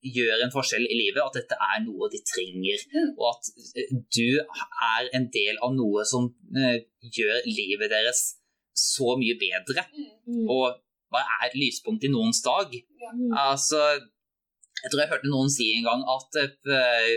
gjør 0.04 0.44
en 0.44 0.52
forskjell 0.52 0.84
i 0.84 0.96
livet, 0.98 1.20
at 1.22 1.36
dette 1.38 1.56
er 1.56 1.82
noe 1.84 2.08
de 2.12 2.20
trenger. 2.28 2.84
Og 3.16 3.28
at 3.30 3.50
eh, 3.80 3.92
du 4.16 4.38
er 4.38 5.10
en 5.16 5.28
del 5.32 5.60
av 5.64 5.74
noe 5.76 6.04
som 6.08 6.28
eh, 6.56 6.84
gjør 7.00 7.46
livet 7.48 7.92
deres 7.92 8.24
så 8.74 9.14
mye 9.20 9.36
bedre. 9.40 9.86
Mm. 10.26 10.44
Og 10.50 10.80
hva 11.14 11.22
er 11.22 11.46
et 11.48 11.56
lyspunkt 11.58 12.04
i 12.04 12.10
noens 12.12 12.42
dag. 12.44 12.74
Mm. 13.14 13.30
Altså, 13.38 13.80
jeg 14.82 14.90
tror 14.90 15.04
jeg 15.04 15.12
hørte 15.12 15.30
noen 15.30 15.52
si 15.52 15.70
en 15.76 15.86
gang 15.86 16.04
at 16.16 16.40
eh, 16.42 17.12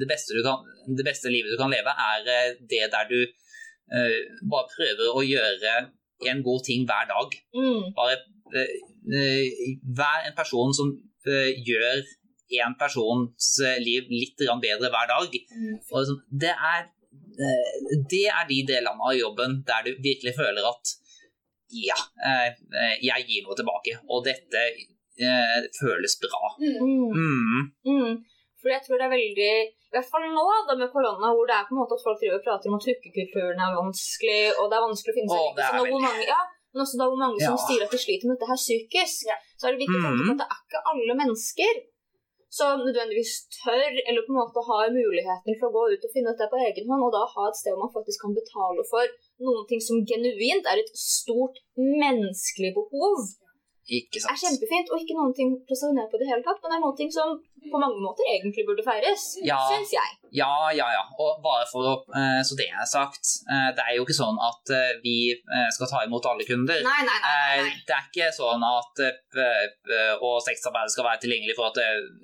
det, 0.00 0.08
beste 0.10 0.34
du 0.34 0.42
kan, 0.46 0.64
det 0.88 1.06
beste 1.06 1.32
livet 1.32 1.52
du 1.52 1.60
kan 1.60 1.72
leve, 1.72 1.92
er 1.92 2.26
det 2.58 2.88
der 2.92 3.08
du 3.10 3.20
bare 4.48 4.70
prøver 4.72 5.10
å 5.12 5.20
gjøre 5.26 5.72
en 6.30 6.38
god 6.46 6.62
ting 6.64 6.86
hver 6.88 7.10
dag. 7.10 7.34
Mm. 7.52 7.90
Bare 7.92 8.14
vær 9.98 10.22
en 10.24 10.36
person 10.38 10.72
som 10.72 10.94
gjør 11.20 12.00
en 12.66 12.74
persons 12.78 13.48
eh, 13.64 13.78
liv 13.80 14.10
litt 14.12 14.36
bedre 14.62 14.90
hver 14.92 15.08
dag. 15.08 15.36
Mm. 15.56 15.76
Og 15.90 15.96
liksom, 16.00 16.18
det, 16.44 16.52
er, 16.52 16.88
eh, 17.40 17.72
det 18.10 18.26
er 18.28 18.48
de 18.48 18.58
delene 18.68 19.08
av 19.08 19.16
jobben 19.16 19.62
der 19.66 19.86
du 19.88 19.92
virkelig 20.02 20.34
føler 20.36 20.68
at 20.68 20.94
ja, 21.72 21.96
eh, 22.28 22.98
jeg 23.00 23.24
gir 23.28 23.46
noe 23.46 23.56
tilbake, 23.56 23.96
og 24.08 24.24
dette 24.28 24.66
føles 25.78 26.14
bra. 26.20 26.54
Mm. 26.58 27.12
Mm. 27.14 27.66
Mm. 27.86 28.14
For 28.62 28.70
jeg 28.72 28.82
tror 28.86 28.98
det 29.00 29.06
er 29.06 29.12
veldig 29.12 29.52
I 29.92 29.94
hvert 29.96 30.08
fall 30.08 30.24
nå 30.32 30.42
da 30.68 30.74
med 30.78 30.90
korona, 30.94 31.30
hvor 31.36 31.46
det 31.50 31.54
er 31.58 31.66
på 31.68 31.74
en 31.74 31.80
måte 31.82 31.96
at 31.98 32.04
folk 32.06 32.18
driver 32.20 32.38
og 32.38 32.44
prater 32.46 32.70
om 32.70 32.78
at 32.78 32.86
hookekulturen 32.88 33.60
er 33.60 33.74
vanskelig, 33.76 34.42
og 34.56 34.70
det 34.70 34.76
er 34.78 34.84
vanskelig 34.86 35.12
å 35.12 35.16
finne 35.18 35.32
seg 35.32 35.40
Å, 35.42 35.44
like. 35.44 35.56
det 35.58 35.64
er 35.66 35.72
Så 35.76 35.82
hvor 35.92 36.04
mange, 36.06 36.26
ja, 36.30 36.40
men 36.72 36.84
også 36.86 37.00
da 37.00 37.08
hvor 37.10 37.20
mange 37.20 37.42
som 37.42 37.56
Ja. 37.58 37.64
sier 37.66 37.84
at 37.84 37.92
de 37.92 38.00
sliter 38.00 38.28
med 38.30 38.38
dette 38.38 38.48
her 38.52 38.60
psykisk, 38.62 39.26
Ja. 39.28 39.36
så 39.60 39.68
er 39.68 39.74
det 39.76 39.82
viktig 39.84 39.98
å 40.00 40.04
tenke 40.06 40.24
på 40.24 40.32
at 40.32 40.40
det 40.42 40.48
er 40.48 40.62
ikke 40.64 40.84
alle 40.92 41.18
mennesker 41.20 41.72
som 42.52 42.82
nødvendigvis 42.84 43.34
tør 43.62 43.92
eller 44.08 44.24
på 44.26 44.32
en 44.32 44.40
måte 44.40 44.64
har 44.68 44.92
muligheten 44.92 45.56
for 45.58 45.70
å 45.70 45.76
gå 45.76 45.84
ut 45.94 46.06
og 46.06 46.12
finne 46.14 46.32
dette 46.32 46.50
på 46.52 46.60
egen 46.66 46.90
hånd, 46.90 47.06
og 47.06 47.14
da 47.14 47.22
ha 47.34 47.46
et 47.48 47.58
sted 47.60 47.72
hvor 47.72 47.86
man 47.86 47.94
faktisk 47.94 48.24
kan 48.24 48.36
betale 48.36 48.84
for 48.90 49.14
noen 49.46 49.64
ting 49.70 49.80
som 49.80 50.02
genuint 50.10 50.68
er 50.68 50.82
et 50.82 50.92
stort 50.92 51.62
menneskelig 51.78 52.74
behov. 52.76 53.32
Ikke 53.92 54.20
er 54.24 54.38
kjempefint, 54.40 54.88
og 54.88 55.00
ikke 55.02 55.16
noen 55.18 55.34
ting 55.36 55.50
ned 55.52 56.06
på 56.08 56.20
det 56.20 56.28
hele 56.30 56.44
tatt, 56.46 56.60
men 56.62 56.70
det 56.72 56.76
er 56.78 56.84
noen 56.86 56.96
ting 56.96 57.10
som 57.12 57.34
på 57.72 57.80
mange 57.80 58.00
måter 58.02 58.24
egentlig 58.28 58.64
burde 58.66 58.82
feires, 58.84 59.24
Ja. 59.44 59.58
syns 59.70 59.92
jeg. 59.92 60.08
Ja, 60.32 60.70
ja, 60.72 60.86
ja. 60.96 61.02
Og 61.20 61.42
bare 61.44 61.66
for 61.68 61.84
å 61.84 61.92
eh, 62.16 62.40
Så 62.42 62.56
det 62.56 62.68
er 62.72 62.86
sagt, 62.88 63.24
eh, 63.52 63.68
det 63.76 63.84
er 63.84 63.96
jo 63.96 64.04
ikke 64.06 64.16
sånn 64.16 64.38
at 64.40 64.72
eh, 64.72 64.94
vi 65.04 65.16
skal 65.76 65.90
ta 65.90 66.00
imot 66.06 66.24
alle 66.30 66.46
kunder. 66.48 66.80
Nei, 66.82 67.02
nei, 67.04 67.18
nei. 67.26 67.60
nei. 67.60 67.74
Det 67.86 67.96
er 67.96 68.06
ikke 68.08 68.30
sånn 68.32 68.64
at 68.64 69.04
og 70.22 70.40
sexarbeid 70.44 70.90
skal 70.92 71.06
være 71.06 71.20
tilgjengelig 71.24 71.56
for 71.56 71.68
at 71.68 71.78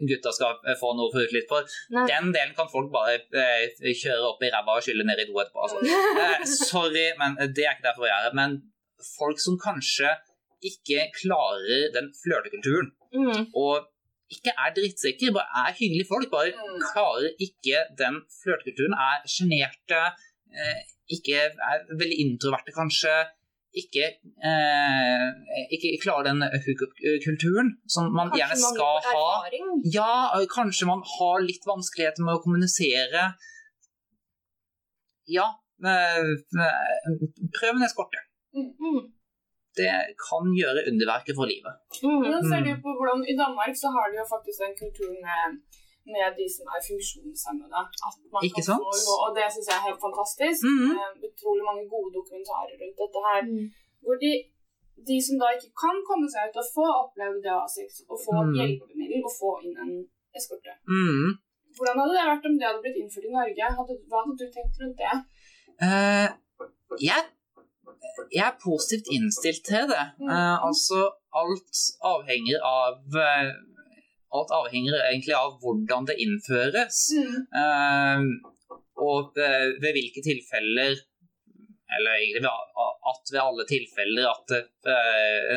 gutta 0.09 0.33
skal 0.33 0.57
få 0.81 0.95
noe 0.97 1.09
å 1.09 1.13
få 1.13 1.27
ut 1.27 1.49
for. 1.51 1.69
nei. 1.95 2.07
Den 2.09 2.33
delen 2.33 2.57
kan 2.57 2.69
folk 2.73 2.91
bare 2.93 3.19
kjøre 3.29 4.33
opp 4.33 4.43
i 4.43 4.51
ræva 4.53 4.79
og 4.79 4.85
skylle 4.85 5.05
ned 5.05 5.21
i 5.21 5.29
do 5.29 5.37
etterpå. 5.43 5.69
Altså. 5.69 5.85
Sorry, 6.73 7.11
men 7.21 7.37
det 7.41 7.67
er 7.67 7.77
ikke 7.77 7.91
derfor 7.91 8.09
jeg 8.09 8.17
er 8.17 8.29
her. 8.31 8.37
Men 8.41 8.61
folk 9.19 9.41
som 9.41 9.59
kanskje 9.61 10.17
ikke 10.63 11.09
klarer 11.21 11.93
den 11.95 12.13
flørtekulturen, 12.23 12.93
Mm. 13.15 13.47
og 13.57 13.89
ikke 14.31 14.53
er 14.53 14.75
drittsekker, 14.77 15.33
bare 15.33 15.49
er 15.69 15.73
hyggelige 15.79 16.09
folk, 16.09 16.31
bare 16.31 16.53
Mm. 16.53 16.81
klarer 16.93 17.31
ikke 17.41 17.77
den 17.97 18.21
flørtekulturen, 18.43 18.93
er 18.93 19.17
sjenerte, 19.27 20.01
eh, 20.53 20.81
ikke 21.11 21.35
er 21.71 21.79
veldig 21.97 22.19
introverte 22.25 22.73
kanskje, 22.77 23.15
ikke, 23.75 24.05
eh, 24.45 25.29
ikke 25.73 25.99
klarer 26.03 26.25
den 26.31 26.41
hookup-kulturen 26.43 27.69
som 27.89 28.13
man 28.13 28.29
Kanskje 28.31 28.39
gjerne 28.41 28.57
skal 28.57 28.77
man 28.77 29.03
ha. 29.05 29.13
erfaring. 29.13 29.67
Ja, 29.93 30.47
kanskje 30.57 30.87
man 30.87 31.03
har 31.05 31.41
litt 31.41 31.65
vanskeligheter 31.69 32.23
med 32.25 32.35
å 32.37 32.43
kommunisere. 32.43 33.35
Ja, 35.29 35.47
eh, 35.85 36.33
prøv 37.57 37.75
en 37.77 37.85
eskorte. 37.87 38.21
Mm. 38.57 39.13
Det 39.81 39.91
kan 40.27 40.45
gjøre 40.61 40.81
underverket 40.91 41.35
for 41.39 41.47
livet. 41.53 41.75
Mm. 42.05 42.21
Men 42.33 42.41
ser 42.51 42.61
du 42.67 42.73
Mm. 42.75 42.83
på 42.85 42.91
hvordan 42.99 43.21
I 43.33 43.35
Danmark 43.43 43.75
så 43.83 43.89
har 43.97 44.05
de 44.11 44.15
jo 44.23 44.27
faktisk 44.35 44.59
den 44.65 44.75
kulturen 44.83 45.19
med, 45.29 45.43
med 46.13 46.27
de 46.39 46.47
som 46.57 46.67
er 46.75 46.81
funksjonshemmede. 46.91 47.81
At 48.09 48.15
man 48.33 48.41
Ikke 48.47 48.63
kan 48.63 48.69
sant? 48.71 48.85
få 49.09 49.13
Og 49.25 49.31
det 49.37 49.47
syns 49.53 49.69
jeg 49.71 49.77
er 49.79 49.87
helt 49.89 50.03
fantastisk. 50.07 50.61
Mm. 50.69 50.91
Eh, 50.99 51.11
Utrolig 51.29 51.65
mange 51.71 51.85
gode 51.95 52.11
dokumentarer 52.19 52.75
rundt 52.81 52.97
dette 53.03 53.19
her. 53.29 53.41
Mm. 53.53 53.67
Hvor 54.05 54.17
de, 54.25 54.33
de 55.09 55.17
som 55.27 55.35
da 55.43 55.47
ikke 55.57 55.71
kan 55.83 55.97
komme 56.09 56.27
seg 56.33 56.43
ut 56.49 56.61
og 56.63 56.67
få 56.77 56.87
oppleve 57.03 57.37
det 57.45 57.55
av 57.63 57.69
sex, 57.79 57.89
og 58.11 58.17
få 58.27 58.35
mm. 58.47 58.55
hjelpemiddel 58.59 59.21
og 59.29 59.33
få 59.41 59.51
inn 59.65 59.77
en 59.85 59.93
eskorte. 60.39 60.73
Mm. 60.97 61.29
Hvordan 61.77 61.99
hadde 62.01 62.15
det 62.19 62.27
vært 62.33 62.47
om 62.49 62.55
det 62.59 62.67
hadde 62.69 62.83
blitt 62.85 63.01
innført 63.01 63.29
i 63.29 63.37
Norge? 63.39 63.65
Hadde, 63.79 63.95
hva 64.11 64.19
hadde 64.25 64.37
du 64.41 64.47
tenkt 64.57 64.77
rundt 64.81 64.99
det? 65.03 65.15
Uh, 65.87 66.29
jeg, 67.09 67.23
jeg 68.33 68.45
er 68.45 68.61
positivt 68.63 69.09
innstilt 69.15 69.65
til 69.67 69.89
det. 69.91 70.05
Eh, 70.25 70.57
altså, 70.69 71.09
alt 71.39 71.83
avhenger 72.13 72.63
av 72.65 73.01
uh, 73.17 73.51
Alt 74.29 74.51
avhenger 74.53 74.93
egentlig 75.07 75.33
av 75.33 75.55
hvordan 75.63 76.05
det 76.09 76.19
innføres. 76.21 76.99
Uh, 77.49 78.21
og 79.01 79.31
ved, 79.39 79.79
ved 79.81 79.95
hvilke 79.97 80.21
tilfeller 80.27 80.99
Eller 81.97 82.19
egentlig 82.19 82.43
ved, 82.45 82.51
at 83.13 83.33
ved 83.33 83.41
alle 83.41 83.65
tilfeller 83.71 84.27
at 84.29 84.53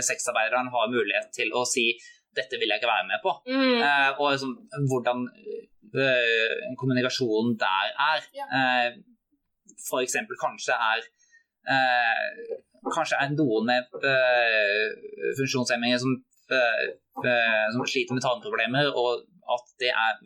sexarbeideren 0.08 0.70
har 0.72 0.94
mulighet 0.94 1.34
til 1.36 1.52
å 1.52 1.66
si 1.68 1.90
'dette 2.32 2.56
vil 2.62 2.72
jeg 2.72 2.80
ikke 2.80 2.88
være 2.88 3.10
med 3.10 3.20
på'. 3.26 3.34
Mm. 3.52 3.82
Og 4.22 4.28
liksom, 4.32 4.54
hvordan 4.88 5.26
kommunikasjonen 6.80 7.58
der 7.60 7.92
er. 8.14 8.24
Ja. 8.40 8.48
Eksempel 10.00 10.40
kanskje 10.40 10.78
er 10.94 11.04
Kanskje 12.92 13.20
er 13.22 13.34
noen 13.36 13.68
med 13.70 14.06
eh, 14.10 14.88
funksjonshemminger 15.38 16.00
som, 16.02 16.16
eh, 16.50 16.86
eh, 17.22 17.68
som 17.76 17.86
sliter 17.86 18.18
med 18.18 18.24
tarmproblemer, 18.26 18.90
og 18.98 19.22
at 19.56 19.68
det 19.80 19.92
er 19.94 20.18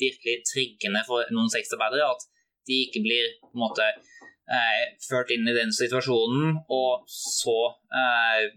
virkelig 0.00 0.40
triggende 0.50 1.04
for 1.06 1.24
noen 1.32 1.52
sexarbeidere 1.52 2.10
at 2.10 2.26
de 2.68 2.80
ikke 2.86 3.04
blir 3.04 3.30
på 3.44 3.54
en 3.54 3.62
måte 3.62 3.86
eh, 3.86 4.82
ført 5.06 5.32
inn 5.34 5.46
i 5.48 5.56
den 5.56 5.72
situasjonen, 5.74 6.58
og 6.72 7.06
så 7.10 7.56
eh, 7.94 8.50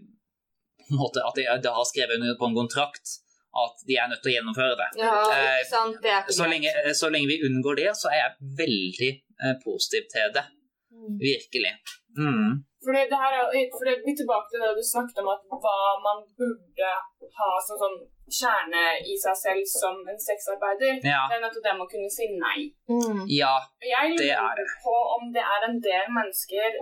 at 0.88 1.38
de, 1.38 1.46
de 1.62 1.72
har 1.78 1.88
skrevet 1.88 2.18
under 2.18 2.36
på 2.40 2.50
en 2.50 2.58
kontrakt 2.58 3.18
at 3.58 3.86
de 3.88 3.96
er 3.98 4.08
nødt 4.10 4.20
til 4.22 4.32
å 4.32 4.36
gjennomføre 4.36 4.76
det. 4.78 4.88
Ja, 5.00 5.14
Eh, 5.34 5.62
sant. 5.68 5.96
Det 6.02 6.34
Så 6.34 6.46
lenge, 6.50 6.72
så 6.94 7.10
lenge 7.12 7.30
vi 7.30 7.40
unngår 7.48 7.80
det, 7.80 7.88
så 7.96 8.10
er 8.12 8.20
jeg 8.20 8.52
veldig 8.60 9.10
eh, 9.14 9.56
positiv 9.64 10.06
til 10.12 10.34
det. 10.36 10.44
Mm. 10.92 11.16
Virkelig. 11.22 11.72
Mm. 12.18 12.52
For 12.84 12.94
det, 12.94 13.08
det 13.10 13.18
her 13.22 13.32
er, 13.38 13.46
for 13.74 13.84
det 13.88 13.96
litt 14.06 14.18
tilbake 14.20 14.46
til 14.50 14.62
det 14.62 14.70
du 14.78 14.84
snakket 14.86 15.18
om, 15.22 15.30
at 15.34 15.42
hva 15.64 15.76
man 16.04 16.22
burde 16.38 16.90
ha 17.38 17.48
som 17.66 17.80
sånn 17.82 17.98
kjerne 18.38 18.82
i 19.12 19.14
seg 19.24 19.36
selv 19.44 19.64
som 19.72 20.02
en 20.10 20.20
sexarbeider. 20.20 20.98
Ja. 21.02 21.22
Det 21.30 21.38
er 21.38 21.44
nettopp 21.46 21.64
det 21.66 21.74
med 21.78 21.86
å 21.86 21.92
kunne 21.94 22.10
si 22.12 22.28
nei. 22.36 22.58
Mm. 22.90 23.24
ja. 23.40 23.54
Jeg 23.82 24.18
Det 24.18 24.30
er 24.34 24.52
lurer 24.60 24.74
på 24.84 24.94
om 25.16 25.32
det 25.34 25.44
er 25.54 25.66
en 25.70 25.80
del 25.88 26.06
mennesker 26.18 26.78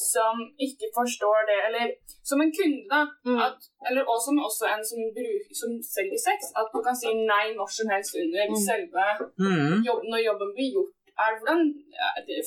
som 0.00 0.38
ikke 0.66 0.88
forstår 0.96 1.38
det, 1.50 1.58
eller 1.68 1.86
som 2.28 2.40
en 2.40 2.52
kunde, 2.58 2.84
da. 2.88 3.02
Mm. 3.28 3.36
At, 3.46 3.58
eller 3.88 4.02
også, 4.14 4.32
også 4.48 4.64
en 4.74 4.84
som, 4.90 5.00
bruker, 5.16 5.52
som 5.60 5.70
selger 5.94 6.20
sex. 6.28 6.48
At 6.60 6.72
du 6.72 6.78
kan 6.86 6.96
si 6.96 7.12
nei 7.32 7.46
når 7.58 7.68
som 7.78 7.90
helst 7.92 8.16
under 8.22 8.46
Mm. 8.48 8.56
selve 8.68 9.04
Mm. 9.44 9.76
jobb, 9.88 10.00
når 10.12 10.20
jobben 10.28 10.50
blir 10.56 10.70
gjort. 10.76 10.94
Er, 11.20 11.34
hvordan, 11.40 11.60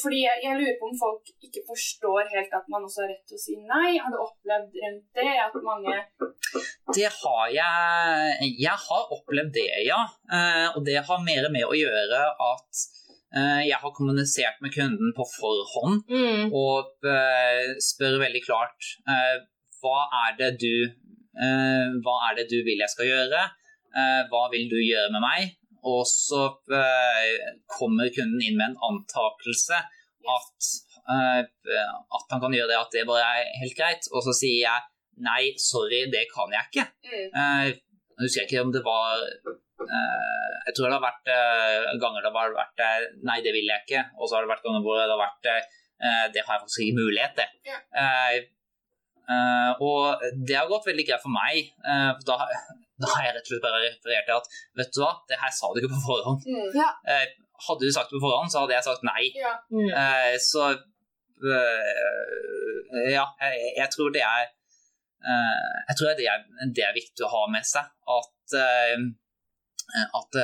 fordi 0.01 0.19
jeg, 0.24 0.39
jeg 0.45 0.57
lurer 0.59 0.78
på 0.80 0.88
om 0.89 0.95
folk 0.97 1.30
ikke 1.45 1.61
forstår 1.67 2.30
helt 2.34 2.53
at 2.57 2.69
man 2.74 2.86
også 2.88 3.03
har 3.03 3.11
rett 3.13 3.26
til 3.30 3.38
å 3.38 3.43
si 3.43 3.55
nei. 3.69 3.91
Har 4.01 4.09
du 4.13 4.17
opplevd 4.24 4.80
rundt 4.84 5.05
det? 5.19 5.30
At 5.43 5.55
mange 5.67 5.95
Det 6.95 7.09
har 7.19 7.45
jeg 7.53 8.49
Jeg 8.61 8.78
har 8.88 9.13
opplevd 9.17 9.53
det, 9.55 9.69
ja. 9.88 10.01
Eh, 10.32 10.67
og 10.74 10.82
det 10.88 10.97
har 11.07 11.26
mer 11.28 11.47
med 11.53 11.67
å 11.67 11.78
gjøre 11.78 12.21
at 12.49 12.84
eh, 13.38 13.61
jeg 13.69 13.80
har 13.84 13.95
kommunisert 13.97 14.61
med 14.65 14.74
kunden 14.76 15.13
på 15.17 15.26
forhånd 15.38 16.03
Mm. 16.09 16.49
og 16.53 17.07
eh, 17.09 17.74
spør 17.82 18.19
veldig 18.26 18.43
klart 18.45 18.93
hva 19.84 19.97
er 20.26 20.38
det 20.39 20.51
du 20.63 20.76
Hva 22.05 22.13
er 22.30 22.38
det 22.38 22.45
du 22.51 22.59
vil 22.63 22.80
jeg 22.84 22.91
skal 22.93 23.07
gjøre? 23.09 23.39
Hva 24.30 24.43
vil 24.53 24.67
du 24.71 24.78
gjøre 24.80 25.09
med 25.15 25.21
meg? 25.24 25.51
Og 25.90 26.04
så 26.08 26.46
eh, 26.72 27.52
kommer 27.78 28.12
kunden 28.16 28.42
inn 28.44 28.58
med 28.60 28.72
en 28.72 28.80
antakelse 28.90 29.80
at, 30.34 30.70
eh, 31.12 31.42
at 31.44 32.32
han 32.32 32.44
kan 32.44 32.56
gjøre 32.56 32.72
det, 32.72 32.80
at 32.80 32.96
det 32.96 33.04
bare 33.10 33.26
er 33.42 33.50
helt 33.62 33.76
greit. 33.78 34.08
Og 34.14 34.24
så 34.26 34.36
sier 34.38 34.62
jeg 34.64 34.86
nei, 35.24 35.52
sorry, 35.60 36.06
det 36.14 36.26
kan 36.32 36.54
jeg 36.56 36.70
ikke. 36.72 36.88
mm, 37.10 37.28
Eh, 37.44 37.74
Jeg 38.14 38.28
husker 38.28 38.46
ikke 38.46 38.62
om 38.62 38.72
det 38.72 38.84
var 38.86 39.24
Jeg 40.64 40.74
tror 40.78 40.86
det 40.86 40.96
har 40.96 41.02
vært 41.04 41.30
ganger 42.00 42.22
det 42.24 42.32
har 42.36 42.54
vært 42.56 42.84
Nei, 43.26 43.40
det 43.42 43.52
vil 43.56 43.68
jeg 43.68 43.82
ikke. 43.84 44.04
Og 44.20 44.30
så 44.30 44.38
har 44.38 44.46
det 44.46 44.52
vært 44.54 44.64
ganger 44.68 44.84
hvor 44.86 45.00
det 45.02 45.10
har 45.12 45.24
vært 45.24 45.48
Det 46.32 46.44
har 46.46 46.54
jeg 46.54 46.62
faktisk 46.62 46.84
ikke 46.86 47.00
mulighet 47.02 47.34
til. 47.40 47.50
Yeah. 47.68 48.46
Uh, 49.24 49.72
og 49.80 50.24
det 50.48 50.56
har 50.58 50.68
gått 50.68 50.88
veldig 50.90 51.06
greit 51.08 51.24
for 51.24 51.32
meg. 51.32 51.70
Uh, 51.80 52.12
da, 52.28 52.36
da 53.04 53.12
har 53.14 53.26
jeg 53.28 53.36
rett 53.38 53.47
og 53.47 53.51
slett 53.54 53.66
bare 53.68 53.82
referert 53.86 54.26
til 54.30 54.36
at 54.39 54.47
vet 54.82 54.91
du 54.95 54.99
hva, 55.04 55.12
det 55.30 55.39
her 55.43 55.54
sa 55.60 55.70
du 55.74 55.80
ikke 55.82 55.93
på 55.95 56.01
forhånd. 56.08 56.47
mm, 56.47 56.70
Eh, 57.14 57.26
hadde 57.68 57.86
du 57.88 57.93
sagt 57.95 58.10
det 58.12 58.18
på 58.20 58.26
forhånd, 58.26 58.51
så 58.51 58.64
hadde 58.64 58.76
jeg 58.78 58.88
sagt 58.89 59.04
nei. 59.08 59.24
ja. 59.39 59.54
Mm. 59.72 59.89
Eh, 60.04 60.36
så 60.43 60.64
eh, 61.54 63.12
ja, 63.14 63.26
jeg, 63.41 63.74
jeg 63.78 63.89
tror 63.95 64.10
det 64.16 64.24
er 64.26 64.45
eh, 64.47 65.74
Jeg 65.89 65.95
tror 65.97 66.14
det 66.20 66.28
er, 66.34 66.45
det 66.78 66.86
er 66.88 66.95
viktig 66.95 67.26
å 67.28 67.32
ha 67.34 67.43
med 67.54 67.68
seg 67.68 67.86
at 68.20 68.58
eh, 68.60 69.04
at 69.93 70.38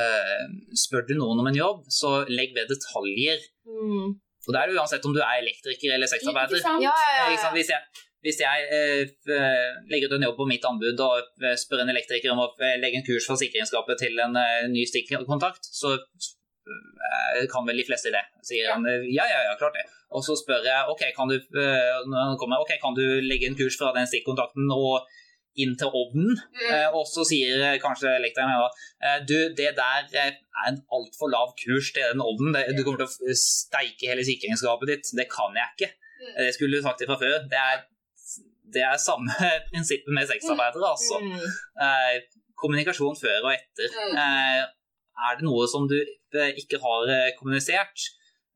spør 0.77 1.05
du 1.07 1.15
noen 1.17 1.39
om 1.41 1.47
en 1.49 1.55
jobb, 1.57 1.79
så 1.89 2.09
legg 2.29 2.51
ved 2.53 2.67
detaljer. 2.69 3.39
Mm. 3.65 4.11
Og 4.45 4.49
det 4.53 4.59
er 4.59 4.69
det 4.69 4.75
uansett 4.77 5.05
om 5.07 5.13
du 5.15 5.21
er 5.23 5.39
elektriker 5.39 5.95
eller 5.95 6.09
sexarbeider. 6.11 6.59
Ja, 6.83 6.91
ja, 6.93 7.23
ja. 7.33 7.49
Hvis 7.55 7.71
jeg, 7.71 8.03
hvis 8.25 8.41
jeg 8.43 8.65
eh, 8.75 9.03
eh, 9.35 9.69
legger 9.91 10.09
ut 10.09 10.17
en 10.17 10.25
jobb 10.27 10.39
på 10.41 10.47
mitt 10.49 10.65
anbud 10.67 10.99
og 11.05 11.45
eh, 11.45 11.55
spør 11.59 11.85
en 11.85 11.93
elektriker 11.93 12.33
om 12.33 12.41
å 12.43 12.49
legge 12.81 12.99
en 12.99 13.07
kurs 13.07 13.27
for 13.29 13.39
sikringsskapet 13.39 14.01
til 14.03 14.19
en 14.25 14.35
ny 14.73 14.83
stikkontakt, 14.89 15.69
så 15.71 15.95
kan 17.49 17.65
vel 17.65 17.79
de 17.79 17.85
fleste 17.87 18.11
det. 18.13 18.21
Sier 18.45 18.67
Ja. 18.67 18.75
han 18.75 18.83
ja, 19.09 19.23
ja, 19.25 19.39
ja, 19.47 19.55
klart 19.57 19.73
det. 19.79 19.87
Og 20.13 20.21
så 20.25 20.35
spør 20.37 20.67
jeg 20.67 20.91
ok, 20.91 21.01
kan 21.15 21.31
du, 21.31 21.39
kommer, 22.37 22.61
okay, 22.61 22.77
kan 22.81 22.93
du 22.97 23.01
legge 23.25 23.47
en 23.49 23.57
kurs 23.57 23.77
fra 23.79 23.89
den 23.95 24.05
stikkontakten 24.09 24.69
og 24.75 25.07
inn 25.57 25.75
til 25.79 25.89
ovnen? 25.95 26.35
Mm. 26.55 26.95
Og 26.97 27.07
så 27.09 27.25
sier 27.27 27.79
kanskje 27.81 28.11
elektrikeren 28.19 28.53
ja, 28.53 28.67
eh, 29.05 29.17
du, 29.25 29.37
det 29.57 29.71
der 29.79 30.09
er 30.25 30.35
en 30.67 30.81
altfor 30.95 31.31
lav 31.31 31.55
kurs 31.59 31.91
til 31.95 32.05
den 32.11 32.23
ovnen. 32.23 32.53
Det, 32.55 32.65
du 32.77 32.83
kommer 32.83 33.01
til 33.01 33.09
å 33.09 33.39
steike 33.39 34.11
hele 34.11 34.25
sikringsskapet 34.27 34.93
ditt. 34.93 35.13
Det 35.17 35.29
kan 35.31 35.55
jeg 35.57 35.73
ikke. 35.75 35.91
Mm. 36.19 36.33
Det 36.43 36.51
skulle 36.55 36.77
du 36.77 36.85
sagt 36.85 37.01
det 37.01 37.09
fra 37.09 37.19
før. 37.21 37.37
Det 37.51 37.59
er, 37.59 37.85
det 38.73 38.83
er 38.85 38.99
samme 39.01 39.33
prinsippet 39.71 40.13
med 40.15 40.29
sexarbeidere, 40.29 40.93
altså. 40.93 41.21
Mm. 41.23 41.47
Eh, 41.85 42.45
kommunikasjon 42.59 43.17
før 43.19 43.47
og 43.47 43.53
etter. 43.55 43.95
Mm. 43.95 44.15
Eh, 44.19 44.63
er 45.29 45.39
det 45.39 45.47
noe 45.47 45.67
som 45.71 45.87
du 45.89 45.97
eh, 45.99 46.51
ikke 46.59 46.79
har 46.83 47.11
eh, 47.11 47.31
kommunisert, 47.39 48.05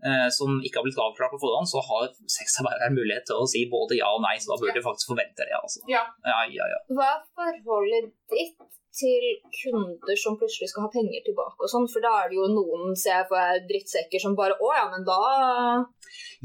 eh, 0.05 0.28
som 0.38 0.59
ikke 0.64 0.80
har 0.80 0.88
blitt 0.88 1.01
avklart 1.05 1.34
på 1.34 1.41
forhånd, 1.43 1.70
så 1.72 1.84
har 1.89 2.11
sexarbeideren 2.38 2.95
mulighet 2.97 3.28
til 3.30 3.41
å 3.41 3.49
si 3.49 3.66
både 3.72 3.99
ja 3.99 4.11
og 4.16 4.24
nei, 4.26 4.36
så 4.39 4.53
da 4.53 4.59
burde 4.61 4.78
du 4.80 4.86
faktisk 4.86 5.14
forvente 5.14 5.47
det. 5.47 5.57
altså. 5.59 5.84
Ja. 5.91 6.05
Ja, 6.28 6.39
ja, 6.51 6.70
ja. 6.76 6.80
Hva 6.93 7.11
er 7.47 7.59
forholdet 7.66 8.14
ditt 8.32 8.57
til 8.93 9.24
kunder 9.57 10.20
som 10.22 10.36
plutselig 10.38 10.70
skal 10.70 10.86
ha 10.86 10.91
penger 10.93 11.24
tilbake 11.26 11.66
og 11.66 11.72
sånn? 11.72 11.88
For 11.89 12.03
da 12.03 12.14
er 12.22 12.30
det 12.32 12.38
jo 12.38 12.49
noen, 12.53 12.93
ser 12.99 13.24
jeg 13.24 13.32
meg, 13.32 13.64
drittsekker 13.72 14.22
som 14.22 14.38
bare 14.38 14.59
Å 14.61 14.70
ja, 14.78 14.86
men 14.91 15.07
da 15.07 15.18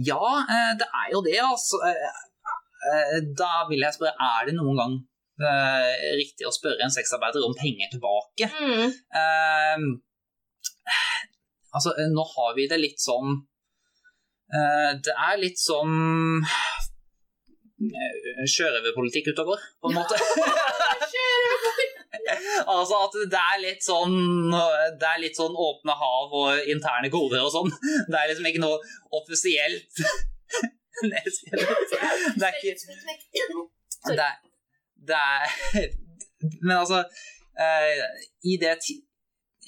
Ja, 0.01 0.23
eh, 0.47 0.73
det 0.81 0.89
er 1.03 1.13
jo 1.13 1.23
det, 1.27 1.39
altså. 1.45 1.83
Eh, 2.89 3.21
Da 3.39 3.67
vil 3.69 3.85
jeg 3.85 3.97
spørre, 3.97 4.17
er 4.17 4.49
det 4.49 4.55
noen 4.57 4.79
gang 4.81 4.95
uh, 5.45 5.93
riktig 6.19 6.47
å 6.49 6.55
spørre 6.55 6.85
en 6.85 6.95
sexarbeider 6.95 7.45
om 7.47 7.57
penger 7.59 7.93
tilbake? 7.93 8.49
mm. 8.49 8.89
Uh, 9.19 9.79
altså, 11.77 11.95
nå 12.15 12.25
har 12.35 12.57
vi 12.57 12.69
det 12.71 12.81
litt 12.81 13.01
sånn 13.03 13.37
uh, 13.37 14.93
Det 15.05 15.15
er 15.15 15.41
litt 15.43 15.61
sånn 15.61 16.43
sjørøverpolitikk 17.79 19.29
utover, 19.31 19.61
på 19.79 19.91
en 19.91 20.01
måte. 20.01 20.17
altså 22.67 23.05
at 23.05 23.15
det 23.31 23.39
er 23.39 23.61
litt 23.63 23.85
sånn 23.85 24.17
Det 24.51 25.07
er 25.07 25.21
litt 25.23 25.39
sånn 25.39 25.55
åpne 25.55 25.95
hav 26.01 26.35
og 26.41 26.73
interne 26.73 27.11
koder 27.13 27.45
og 27.45 27.53
sånn. 27.55 27.71
Det 28.11 28.19
er 28.19 28.33
liksom 28.33 28.51
ikke 28.51 28.65
noe 28.65 28.81
offisielt. 29.15 30.03
Det. 31.03 32.47
Er 32.47 32.55
ikke 32.59 32.73
det 34.09 34.25
er, 34.25 34.37
det 35.09 35.19
er 35.19 35.45
Men 36.67 36.75
altså 36.83 36.99
eh, 37.63 38.03
I 38.51 38.57
det 38.63 38.75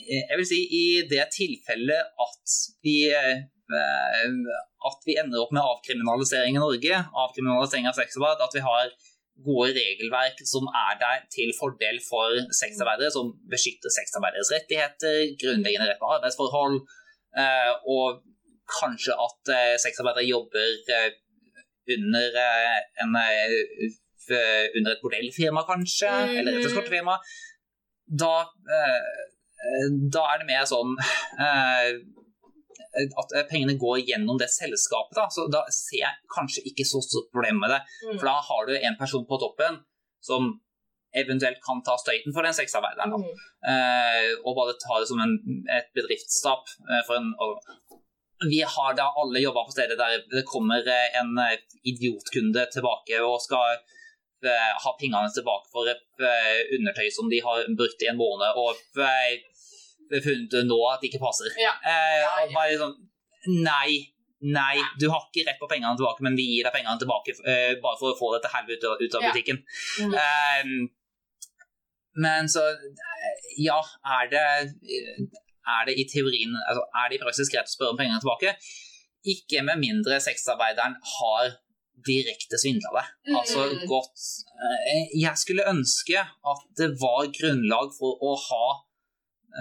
Jeg 0.01 0.37
vil 0.39 0.49
si 0.49 0.61
i 0.83 0.85
det 1.11 1.27
tilfellet 1.35 2.03
at 2.27 2.59
vi 2.85 2.99
eh, 3.11 3.43
at 4.89 5.07
vi 5.07 5.15
ender 5.21 5.43
opp 5.45 5.53
med 5.55 5.63
avkriminalisering 5.63 6.57
i 6.57 6.63
Norge, 6.63 7.03
avkriminalisering 7.25 7.87
av 7.87 7.99
sexarbeid, 7.99 8.43
at 8.43 8.57
vi 8.57 8.63
har 8.65 8.89
gode 9.45 9.71
regelverk 9.77 10.41
som 10.53 10.67
er 10.69 10.97
der 11.01 11.23
til 11.35 11.53
fordel 11.59 12.01
for 12.05 12.35
sexarbeidere, 12.61 13.13
som 13.15 13.31
beskytter 13.53 13.93
sexarbeideres 13.95 14.53
rettigheter, 14.57 15.19
grunnleggende 15.41 15.89
rett 15.91 16.03
på 16.03 16.11
arbeidsforhold, 16.17 16.81
eh, 17.43 17.73
og 17.95 18.21
kanskje 18.79 19.17
at 19.27 19.53
eh, 19.55 19.75
sexarbeidere 19.83 20.29
jobber 20.29 20.69
eh, 20.97 21.11
under, 21.97 22.39
eh, 22.45 22.79
en, 23.05 23.17
eh, 23.17 24.67
under 24.79 24.93
et 24.95 25.03
bordellfirma, 25.03 25.65
kanskje, 25.69 26.11
Mhm. 26.11 26.39
eller 26.39 26.59
et 26.59 26.67
eskortefirma. 26.69 27.19
Da, 28.23 28.35
eh, 28.79 29.91
da 30.15 30.23
er 30.33 30.39
det 30.39 30.47
mer 30.47 30.65
sånn 30.67 30.97
at 33.21 33.35
pengene 33.51 33.77
går 33.79 34.01
gjennom 34.09 34.39
det 34.39 34.49
selskapet. 34.51 35.15
Da. 35.15 35.29
Så 35.31 35.47
da 35.53 35.63
ser 35.71 36.03
jeg 36.03 36.15
kanskje 36.35 36.65
ikke 36.67 36.87
så 36.89 37.03
stort 37.05 37.31
problem 37.35 37.61
med 37.63 37.71
det. 37.71 37.81
Mm. 38.07 38.19
For 38.19 38.27
da 38.27 38.41
har 38.49 38.67
du 38.67 38.75
en 38.75 38.97
person 38.99 39.27
på 39.29 39.39
toppen 39.39 39.79
som 40.21 40.61
eventuelt 41.15 41.61
kan 41.67 41.83
ta 41.87 41.97
støyten 41.99 42.35
for 42.35 42.43
den 42.47 42.55
sexarbeideren. 42.55 43.15
Mm. 43.15 43.31
Uh, 43.67 44.33
og 44.47 44.57
bare 44.59 44.75
ta 44.79 44.99
det 45.01 45.09
som 45.11 45.23
en, 45.23 45.37
et 45.71 45.89
bedriftstap. 45.95 46.67
Uh, 46.87 47.01
for 47.07 47.19
en, 47.19 47.33
og, 47.43 47.59
vi 48.49 48.63
har 48.63 48.95
da 48.95 49.13
alle 49.17 49.41
jobba 49.41 49.65
på 49.65 49.75
stedet 49.75 49.99
der 49.99 50.23
det 50.31 50.45
kommer 50.49 50.87
eh, 50.89 51.09
en 51.21 51.39
eh, 51.39 51.59
idiotkunde 51.85 52.67
tilbake 52.73 53.19
og 53.25 53.41
skal 53.45 53.75
eh, 53.77 54.71
ha 54.85 54.93
pengene 55.01 55.33
tilbake 55.35 55.69
for 55.73 55.91
et 55.93 56.25
undertøy 56.79 57.11
som 57.13 57.29
de 57.33 57.43
har 57.45 57.67
brukt 57.77 58.05
i 58.05 58.09
en 58.11 58.21
måned, 58.21 58.57
og 58.57 58.81
funnet 60.25 60.57
nå 60.67 60.79
at 60.91 61.03
det 61.03 61.11
ikke 61.11 61.23
passer. 61.23 61.53
Ja. 61.61 61.75
Ja, 61.85 62.47
ja. 62.49 62.65
sånn 62.81 62.97
Nei. 63.65 64.01
Nei, 64.41 64.81
du 64.97 65.07
har 65.13 65.27
ikke 65.27 65.45
rett 65.45 65.61
på 65.61 65.69
pengene 65.69 65.93
tilbake, 65.97 66.25
men 66.25 66.37
vi 66.37 66.47
gir 66.49 66.65
deg 66.65 66.73
pengene 66.73 66.97
tilbake 67.01 67.35
bare 67.85 67.99
for 68.01 68.13
å 68.13 68.17
få 68.17 68.31
dette 68.33 68.49
helvete 68.53 68.95
ut, 69.01 69.17
av 69.17 69.27
butikken. 69.29 69.61
Mm. 70.01 70.15
Um, 70.17 70.73
men 72.25 72.49
så 72.49 72.65
Ja, 73.61 73.81
er 74.21 74.31
det, 74.33 74.45
er 75.69 75.89
det 75.89 75.97
i 76.01 76.07
teorien 76.09 76.55
altså, 76.69 76.85
Er 76.97 77.09
det 77.11 77.19
i 77.19 77.23
praksis 77.25 77.51
greit 77.53 77.69
å 77.69 77.75
spørre 77.75 77.95
om 77.95 77.99
pengene 78.01 78.21
tilbake? 78.23 78.55
Ikke 79.29 79.61
med 79.67 79.83
mindre 79.83 80.17
sexarbeideren 80.25 80.95
har 81.17 81.51
direkte 82.07 82.57
svindla 82.57 82.93
deg. 82.95 83.09
Mm. 83.29 83.35
Altså 83.41 83.65
gått 83.89 84.23
eh, 84.57 85.11
Jeg 85.21 85.37
skulle 85.37 85.67
ønske 85.69 86.23
at 86.23 86.63
det 86.79 86.95
var 87.01 87.29
grunnlag 87.37 87.91
for 87.99 88.17
å 88.25 88.31
ha 88.47 88.69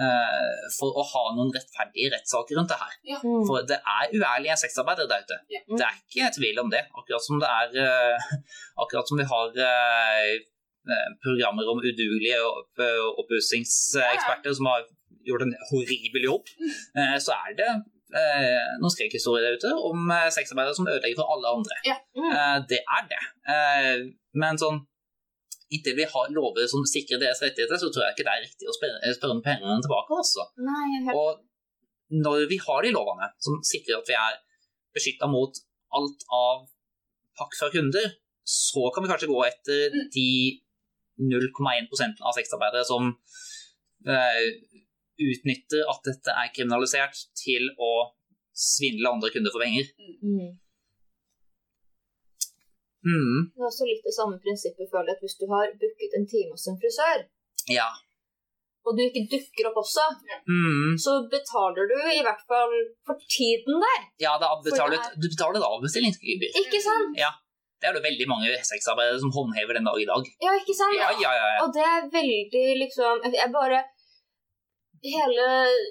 eh, 0.00 0.62
for 0.78 0.96
å 0.96 1.04
ha 1.10 1.24
noen 1.36 1.52
rettferdige 1.52 2.14
rettssaker 2.14 2.56
rundt 2.56 2.72
det 2.72 2.78
her. 2.80 2.94
Ja. 3.12 3.18
For 3.20 3.66
det 3.68 3.80
er 3.82 4.14
uærlige 4.16 4.56
sexarbeidere 4.62 5.10
der 5.10 5.26
ute. 5.26 5.38
Ja. 5.52 5.60
Det 5.68 5.84
er 5.90 5.98
ikke 6.00 6.30
tvil 6.38 6.62
om 6.64 6.72
det. 6.72 6.86
Akkurat 6.96 7.26
som 7.26 7.42
det 7.42 7.50
er 7.58 7.76
eh, 7.84 8.32
Akkurat 8.80 9.12
som 9.12 9.20
vi 9.20 9.28
har 9.28 9.60
programmer 11.20 11.68
om 11.68 11.78
udugelige 11.84 12.38
opp- 12.40 12.80
oppussingseksperter 13.20 14.54
som 14.56 14.70
har 14.70 14.86
gjort 15.26 15.44
en 15.46 15.54
horribel 15.70 16.26
jobb, 16.26 16.52
eh, 16.96 17.16
så 17.22 17.34
er 17.46 17.56
det 17.58 17.70
eh, 17.70 18.68
noen 18.80 18.92
skrekkhistorier 18.94 19.46
der 19.46 19.58
ute 19.60 19.72
om 19.90 20.10
eh, 20.14 20.28
sexarbeidere 20.34 20.76
som 20.78 20.88
ødelegger 20.88 21.20
for 21.20 21.34
alle 21.34 21.52
andre. 21.58 21.80
Mm. 22.16 22.30
Eh, 22.30 22.56
det 22.72 22.80
er 22.82 23.10
det. 23.10 23.20
Eh, 23.56 24.06
men 24.40 24.60
sånn 24.60 24.86
Inntil 25.70 25.94
vi 25.94 26.02
har 26.02 26.30
lover 26.34 26.66
som 26.66 26.82
sikrer 26.82 27.20
deres 27.22 27.38
rettigheter, 27.44 27.78
så 27.78 27.86
tror 27.94 28.02
jeg 28.02 28.16
ikke 28.16 28.24
det 28.26 28.32
er 28.32 28.40
riktig 28.42 28.66
å 28.66 28.72
spørre, 28.74 29.28
om 29.30 29.42
pengene 29.44 29.76
tilbake. 29.84 30.16
Også. 30.18 30.48
Nei, 30.66 30.96
er 30.96 31.04
helt 31.06 31.14
Og 31.14 32.24
når 32.24 32.48
vi 32.50 32.58
har 32.58 32.82
de 32.82 32.90
lovene 32.90 33.28
som 33.38 33.60
sikrer 33.62 34.00
at 34.00 34.10
vi 34.10 34.16
er 34.18 34.40
beskytta 34.98 35.28
mot 35.30 35.60
alt 35.94 36.26
av 36.34 36.64
pakk 37.38 37.54
fra 37.60 37.68
kunder, 37.70 38.16
så 38.42 38.90
kan 38.90 39.06
vi 39.06 39.12
kanskje 39.12 39.30
gå 39.30 39.38
etter 39.46 39.94
Mm. 39.94 40.10
de 40.16 40.26
0,1% 41.22 42.18
av 42.26 42.34
sexarbeidere 42.34 42.84
som 42.90 43.14
eh, 44.10 44.42
utnytter 45.20 45.84
at 45.92 46.00
dette 46.08 46.34
er 46.42 46.50
kriminalisert, 46.56 47.16
til 47.36 47.68
å 47.78 47.92
svindle 48.56 49.12
andre 49.14 49.30
kunder 49.34 49.52
for 49.54 49.62
penger. 49.64 49.86
mm. 50.24 50.50
Mm. 53.00 53.36
Det 53.56 53.62
er 53.62 53.68
også 53.70 53.86
litt 53.88 54.02
det 54.04 54.12
samme 54.12 54.36
prinsippet, 54.44 54.90
føler 54.92 55.08
jeg, 55.08 55.16
at 55.16 55.22
hvis 55.24 55.38
du 55.40 55.46
har 55.48 55.70
booket 55.80 56.16
en 56.18 56.26
time 56.28 56.52
hos 56.52 56.66
en 56.68 56.76
frisør, 56.82 57.22
Ja. 57.72 57.86
og 58.84 58.96
du 58.98 59.00
ikke 59.06 59.22
dukker 59.32 59.68
opp 59.70 59.78
også, 59.80 60.04
Mm. 60.48 60.98
så 61.04 61.12
betaler 61.32 61.88
du 61.92 61.96
i 62.12 62.20
hvert 62.26 62.44
fall 62.50 62.74
for 63.06 63.16
tiden 63.36 63.80
der. 63.86 64.00
ja 64.20 64.36
da 64.42 64.50
betaler 64.64 65.00
du, 65.00 65.08
du 65.22 65.28
betaler 65.32 65.56
et 65.60 65.68
avbestillingsgebyr. 65.72 66.52
Ikke 66.64 66.80
sant? 66.88 67.16
Ja. 67.16 67.32
Det 67.80 67.88
er 67.88 67.94
det 67.96 68.04
veldig 68.04 68.26
mange 68.28 68.50
sexarbeidere 68.60 69.18
som 69.24 69.32
håndhever 69.32 69.72
den 69.72 69.88
dag 69.88 69.96
i 69.96 70.04
dag. 70.04 70.22
Ja, 70.44 70.52
ikke 70.60 70.74
sant? 70.76 70.92
Ja, 71.00 71.08
ja, 71.16 71.30
ja. 71.40 71.46
ja. 71.56 71.60
Og 71.64 71.72
det 71.72 71.80
er 71.80 72.00
veldig 72.12 72.66
liksom 72.84 73.24
Jeg 73.24 73.48
bare 73.56 73.78
Hele 75.00 75.44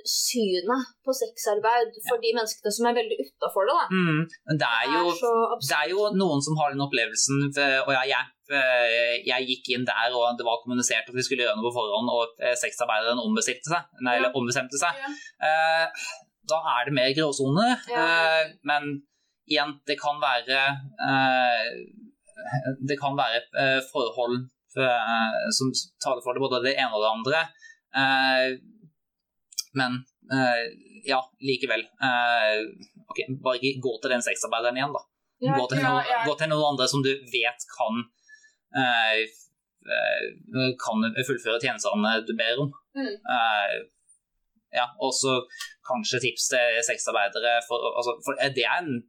synet 0.05 0.89
på 1.01 1.13
sexarbeid 1.17 1.95
for 2.05 2.21
de 2.21 2.29
menneskene 2.37 2.73
som 2.75 2.85
er 2.89 2.97
veldig 2.99 3.15
utafor 3.23 3.65
det, 3.65 3.73
da. 3.79 3.85
Mm. 3.89 4.19
Men 4.51 4.59
det 4.61 4.67
er 4.69 4.91
jo 4.93 5.13
så 5.17 5.31
Det 5.63 5.77
er 5.79 5.87
jo 5.95 6.03
noen 6.13 6.43
som 6.45 6.59
har 6.59 6.75
den 6.75 6.83
opplevelsen 6.85 7.47
eh, 7.49 7.79
Og 7.81 7.89
jeg, 7.95 8.11
jeg, 8.11 8.27
eh, 8.53 9.15
jeg 9.25 9.47
gikk 9.49 9.71
inn 9.73 9.87
der, 9.89 10.13
og 10.13 10.37
det 10.37 10.45
var 10.45 10.61
kommunisert 10.61 11.09
at 11.09 11.17
vi 11.17 11.25
skulle 11.25 11.47
gjøre 11.47 11.57
noe 11.57 11.65
på 11.71 11.73
forhånd, 11.79 12.11
og 12.13 12.45
eh, 12.45 12.53
sexarbeideren 12.61 13.23
ombestemte 13.23 13.73
seg, 13.73 13.89
nei, 14.05 14.19
eller 14.19 14.37
ombestemte 14.37 14.77
seg. 14.77 15.01
Ja. 15.01 15.89
Da 16.49 16.59
er 16.75 16.89
det 16.89 16.97
mer 16.97 17.09
gråsone. 17.17 17.65
Ja. 17.89 18.05
eh, 18.05 18.53
Men 18.69 18.91
igjen, 19.49 19.73
det 19.89 19.97
kan 19.97 20.21
være 20.21 20.61
Det 22.85 22.95
kan 23.01 23.17
være 23.17 23.41
forhold 23.89 24.45
som 25.57 25.73
taler 25.97 26.21
for 26.21 26.37
det, 26.37 26.45
både 26.45 26.61
det 26.69 26.77
ene 26.77 26.93
og 26.93 27.01
det 27.01 27.09
andre. 27.17 27.41
Eh, 27.89 28.59
Men 29.77 29.99
eh, 30.33 30.63
ja, 31.05 31.19
likevel. 31.39 31.85
eh, 32.03 32.63
ok, 33.09 33.19
Bare 33.43 33.59
ikke 33.59 33.83
gå 33.83 33.93
til 34.01 34.15
den 34.15 34.25
sexarbeideren 34.25 34.79
igjen, 34.79 34.95
da. 34.95 35.03
Ja, 35.39 35.55
gå, 35.55 35.67
til 35.71 35.79
ja, 35.79 35.91
noen, 35.91 36.09
ja. 36.09 36.23
gå 36.27 36.33
til 36.39 36.51
noen 36.51 36.73
andre 36.73 36.89
som 36.91 37.03
du 37.05 37.11
vet 37.31 37.69
kan 37.71 38.01
eh, 38.75 39.21
kan 40.83 41.05
fullføre 41.25 41.61
tjenestene 41.63 42.17
du 42.27 42.33
ber 42.37 42.59
om. 42.65 42.73
Mm. 42.99 43.13
Ja, 44.75 44.85
og 45.01 45.15
så 45.17 45.39
kanskje 45.87 46.19
tips 46.21 46.49
til 46.51 46.81
sexarbeidere, 46.85 47.55
for, 47.65 47.87
altså, 47.97 48.17
for 48.25 48.37
det, 48.37 48.65
er 48.67 48.83
en, 48.83 48.99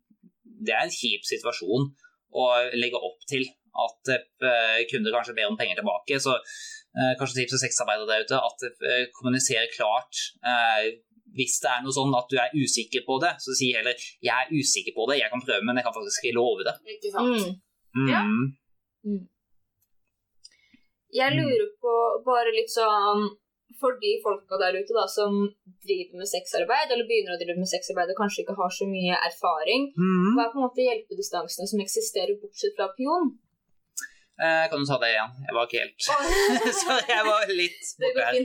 det 0.62 0.72
er 0.72 0.86
en 0.86 0.94
kjip 0.94 1.26
situasjon 1.28 1.90
å 2.32 2.46
legge 2.78 2.96
opp 2.96 3.26
til 3.28 3.44
at 3.82 4.14
kunder 4.88 5.12
kanskje 5.18 5.34
ber 5.36 5.50
om 5.50 5.58
penger 5.58 5.82
tilbake. 5.82 6.22
Så 6.22 6.38
kanskje 7.18 7.38
tips 7.38 7.54
til 7.54 7.62
sexarbeidere 7.62 8.08
der 8.10 8.24
ute 8.26 8.38
at 8.50 8.66
uh, 8.66 9.04
kommuniser 9.16 9.68
klart. 9.76 10.14
eh, 10.42 10.90
hvis 11.36 11.60
det 11.62 11.70
er 11.70 11.82
noe 11.84 11.94
sånn 11.94 12.14
at 12.18 12.26
du 12.30 12.36
er 12.42 12.54
usikker 12.58 13.04
på 13.06 13.20
det, 13.22 13.36
så 13.38 13.54
si 13.54 13.70
heller 13.76 13.94
'jeg 13.94 14.34
er 14.34 14.50
usikker 14.50 14.94
på 14.98 15.06
det, 15.10 15.20
jeg 15.20 15.30
kan 15.30 15.42
prøve, 15.46 15.62
men 15.62 15.76
jeg 15.76 15.84
kan 15.86 15.94
faktisk 15.94 16.26
love 16.34 16.66
det'. 16.66 16.78
Ikke 16.94 17.10
sant? 17.14 17.60
Mm. 17.94 18.08
Ja. 18.10 18.22
Mm. 19.06 19.22
Jeg 21.20 21.30
lurer 21.38 21.70
på 21.82 21.94
bare 22.26 22.50
litt 22.54 22.70
sånn 22.70 23.30
for 23.80 23.96
de 24.02 24.12
folka 24.24 24.58
der 24.60 24.76
ute 24.80 24.92
da, 24.92 25.06
som 25.08 25.32
driver 25.86 26.20
med 26.20 26.28
sexarbeid, 26.28 26.90
eller 26.92 27.08
begynner 27.08 27.36
å 27.36 27.40
drive 27.40 27.56
med 27.62 27.70
sexarbeid 27.70 28.12
og 28.12 28.20
kanskje 28.22 28.42
ikke 28.44 28.58
har 28.60 28.72
så 28.76 28.86
mye 28.90 29.14
erfaring, 29.30 29.88
mm. 29.96 30.34
hva 30.34 30.44
er 30.44 30.52
på 30.52 30.60
en 30.60 30.66
måte 30.66 30.84
hjelpedistansene 30.84 31.70
som 31.70 31.80
eksisterer 31.86 32.40
bortsett 32.42 32.76
fra 32.76 32.90
pion? 32.98 33.32
Eh, 34.40 34.64
kan 34.72 34.80
du 34.80 34.86
ta 34.88 34.96
det 35.02 35.10
igjen? 35.12 35.30
Jeg 35.46 35.54
var 35.56 35.66
ikke 35.68 35.80
helt 35.84 36.00
Så 36.80 36.94
jeg 37.12 37.24
var 37.28 37.46
litt 37.52 37.80
borte 38.00 38.26
her. 38.26 38.36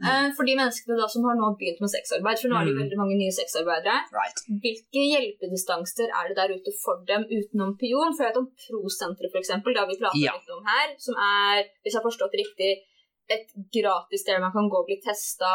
Eh, 0.00 0.28
For 0.36 0.46
de 0.48 0.54
menneskene 0.56 0.96
da 0.96 1.06
som 1.12 1.24
har 1.28 1.34
nå 1.36 1.48
begynt 1.60 1.80
med 1.84 1.90
sexarbeid, 1.92 2.38
for 2.40 2.48
nå 2.48 2.56
er 2.60 2.68
det 2.70 2.72
Mm. 2.76 2.82
veldig 2.82 2.98
mange 3.02 3.16
nye 3.20 3.34
sexarbeidere, 3.36 3.96
Right. 4.16 4.38
hvilke 4.62 5.02
hjelpedistanser 5.12 6.08
er 6.20 6.28
det 6.30 6.36
der 6.40 6.54
ute 6.56 6.72
for 6.84 7.02
dem 7.10 7.26
utenom 7.28 7.74
pion? 7.80 8.14
For 8.16 8.24
jeg 8.24 8.30
vet 8.32 8.40
om 8.40 8.48
Prosenteret, 8.62 9.28
f.eks., 9.34 9.50
det 9.66 9.76
har 9.82 9.90
vi 9.90 9.98
pratet 10.00 10.22
Ja. 10.24 10.32
litt 10.38 10.48
om 10.56 10.62
her, 10.64 10.94
som 11.06 11.14
er, 11.20 11.66
hvis 11.82 11.92
jeg 11.92 12.00
har 12.00 12.08
forstått 12.10 12.32
riktig, 12.42 12.70
et 13.30 13.46
gratis 13.76 14.22
sted 14.24 14.40
man 14.40 14.52
kan 14.56 14.70
gå 14.72 14.78
og 14.80 14.86
bli 14.88 14.98
testa 15.04 15.50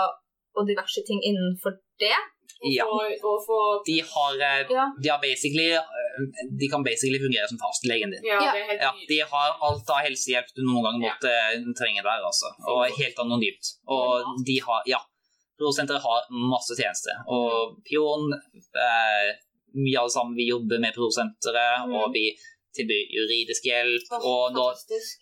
og 0.55 0.67
diverse 0.67 1.01
ting 1.07 1.19
innenfor 1.25 1.79
det. 1.99 2.15
Ja. 2.63 2.85
og 2.85 3.39
få 3.47 3.59
De 3.85 3.97
har, 4.01 4.33
eh, 4.41 4.65
Ja. 4.71 4.85
de 5.03 5.09
har 5.09 5.19
basically 5.21 5.69
eh, 5.73 5.83
De 6.59 6.67
kan 6.71 6.83
basically 6.83 7.19
fungere 7.19 7.47
som 7.49 7.57
fastlegen 7.59 8.11
din. 8.11 8.23
Ja, 8.23 8.39
Ja. 8.81 8.91
de 9.07 9.19
har 9.19 9.57
alt 9.61 9.89
av 9.89 9.99
helsehjelp 10.05 10.47
du 10.55 10.61
noen 10.63 10.83
gang 10.83 10.97
måtte 11.05 11.31
trenge 11.79 12.01
der, 12.03 12.21
altså. 12.29 12.47
Og 12.67 12.87
helt 12.99 13.17
anonymt. 13.19 13.65
Og 13.87 14.23
de 14.45 14.59
har 14.67 14.81
Ja. 14.87 14.99
Prosenteret 15.59 16.01
har 16.03 16.21
masse 16.31 16.73
tjenester. 16.75 17.15
Og 17.31 17.77
Pion 17.87 18.33
eh, 18.33 19.35
Mye 19.75 19.97
av 19.99 20.05
det 20.07 20.13
samme. 20.13 20.35
vi 20.35 20.47
jobber 20.49 20.79
med 20.79 20.93
prosenteret, 20.95 21.83
Mm. 21.87 21.95
og 21.95 22.13
vi 22.13 22.31
tilbyr 22.75 23.07
juridisk 23.11 23.63
hjelp. 23.63 24.07
Og 24.23 24.53
nå, 24.55 24.65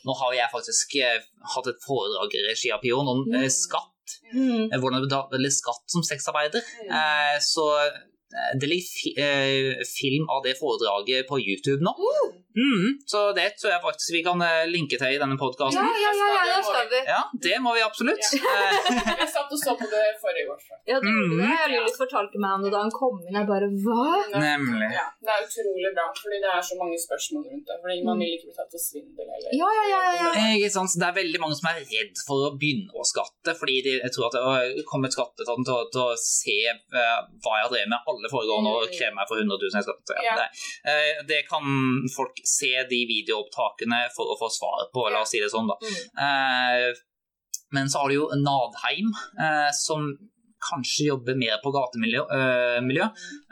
nå 0.05 0.13
har 0.19 0.31
jeg 0.33 0.49
faktisk 0.53 0.95
eh, 1.01 1.19
hatt 1.53 1.67
et 1.67 1.79
foredrag 1.87 2.29
i 2.37 2.43
regi 2.49 2.69
av 2.71 2.79
Pion 2.81 3.07
om 3.07 3.21
eh, 3.33 3.41
Mm. 3.45 3.49
skatt. 3.49 3.89
Mm. 4.33 4.71
Hvordan 4.79 5.03
du 5.03 5.07
betaler 5.07 5.53
skatt 5.53 5.85
som 5.91 6.05
sexarbeider. 6.05 6.63
Mm. 6.83 6.91
Eh, 6.99 7.37
så 7.43 7.67
eh, 7.81 8.01
det 8.59 8.69
ligger 8.71 8.87
fi 8.99 9.09
eh, 9.19 9.83
film 9.87 10.25
av 10.33 10.43
det 10.45 10.55
foredraget 10.59 11.27
på 11.29 11.39
YouTube 11.43 11.81
nå. 11.85 11.93
Mm, 12.53 12.99
så 13.09 13.19
det 13.33 13.47
tror 13.57 13.71
jeg 13.73 13.81
faktisk 13.81 14.11
vi 14.13 14.19
kan 14.25 14.37
eh, 14.45 14.67
linke 14.69 14.97
til 15.01 15.15
i 15.15 15.17
denne 15.21 15.33
Ja, 15.33 15.41
podkasten. 15.41 15.81
ja, 15.81 16.11
ja, 16.13 16.27
ja, 16.37 16.41
det 16.53 16.65
skal 16.67 16.89
vi. 16.91 16.99
Ja, 17.09 17.21
det 17.47 17.55
må 17.65 17.73
vi 17.73 17.81
absolutt. 17.81 18.21
Eh, 18.37 18.75
Jeg 19.23 19.29
satt 19.33 19.49
og 19.55 19.57
så 19.57 19.73
på 19.79 19.87
det 19.89 20.03
forrige 20.21 20.51
år. 20.53 20.61
Ja, 20.85 20.99
det 21.01 21.09
Mm. 21.13 21.33
det. 21.41 21.49
Lilith 21.73 21.97
fortalte 21.97 22.37
meg 22.43 22.51
om 22.59 22.61
det 22.67 22.71
da 22.75 22.83
han 22.85 22.93
kom 22.93 23.17
inn. 23.25 23.33
Jeg 23.39 23.47
bare 23.49 23.69
Hva? 23.85 24.05
Nemlig. 24.37 24.89
Ja, 24.93 25.05
det 25.25 25.33
er 25.33 25.47
utrolig 25.47 25.91
bra, 25.97 26.05
fordi 26.21 26.37
det 26.45 26.51
er 26.53 26.61
så 26.69 26.77
mange 26.81 26.97
spørsmål 27.01 27.43
rundt 27.49 27.65
det. 27.71 27.77
Fordi 27.85 27.97
man 28.05 28.21
vil 28.21 28.35
ikke 28.37 28.49
bli 28.51 28.55
tatt 28.59 28.69
for 28.75 28.81
svindel 28.85 29.27
heller. 29.33 29.49
Ja, 29.57 29.69
ja, 29.79 29.85
ja, 29.93 30.01
ja, 30.19 30.29
ja. 30.37 30.45
Ikke 30.59 30.71
sant? 30.77 30.93
Så 30.93 31.01
Det 31.01 31.09
er 31.09 31.17
veldig 31.21 31.41
mange 31.41 31.57
som 31.57 31.69
er 31.73 31.81
redd 31.81 32.21
for 32.27 32.47
å 32.47 32.53
begynne 32.61 32.93
å 32.93 33.05
skatte, 33.07 33.57
fordi 33.59 33.79
de 33.87 33.97
jeg 34.03 34.13
tror 34.13 34.29
at 34.29 34.37
det 34.37 34.85
kommer 34.91 35.09
skatteetaten 35.13 35.65
til, 35.67 35.89
til 35.93 36.05
å 36.05 36.13
se 36.21 36.57
eh, 36.69 37.17
hva 37.41 37.57
jeg 37.57 37.65
har 37.65 37.73
drevet 37.73 37.91
med 37.95 38.09
alle 38.13 38.22
foregående 38.31 38.71
år 38.73 38.85
og 38.87 38.93
kreve 38.93 39.15
meg 39.17 39.29
for 39.29 39.41
100 39.41 39.57
000 39.59 39.79
Jeg 39.79 39.87
skal 39.87 39.97
Så, 40.07 40.17
ja, 40.23 40.35
det, 40.39 40.47
eh, 40.91 41.23
det 41.29 41.41
kan 41.49 41.65
folk 42.13 42.39
se 42.47 42.71
de 42.89 43.01
videoopptakene 43.09 44.05
for 44.15 44.33
å 44.33 44.37
få 44.39 44.51
svar 44.53 44.87
på, 44.93 45.07
la 45.11 45.23
oss 45.23 45.33
si 45.33 45.41
det 45.43 45.51
sånn, 45.53 45.71
da. 45.71 45.79
Mm. 45.83 45.97
Eh, 46.27 47.01
men 47.73 47.89
så 47.89 48.03
har 48.03 48.11
du 48.11 48.19
jo 48.19 48.29
Nadheim, 48.37 49.09
eh, 49.41 49.71
som 49.73 50.11
kanskje 50.69 51.09
jobber 51.11 51.35
mer 51.35 51.57
på 51.63 51.71
gatemiljø. 51.73 52.21
eh, 52.37 52.81
miljø. 52.81 53.07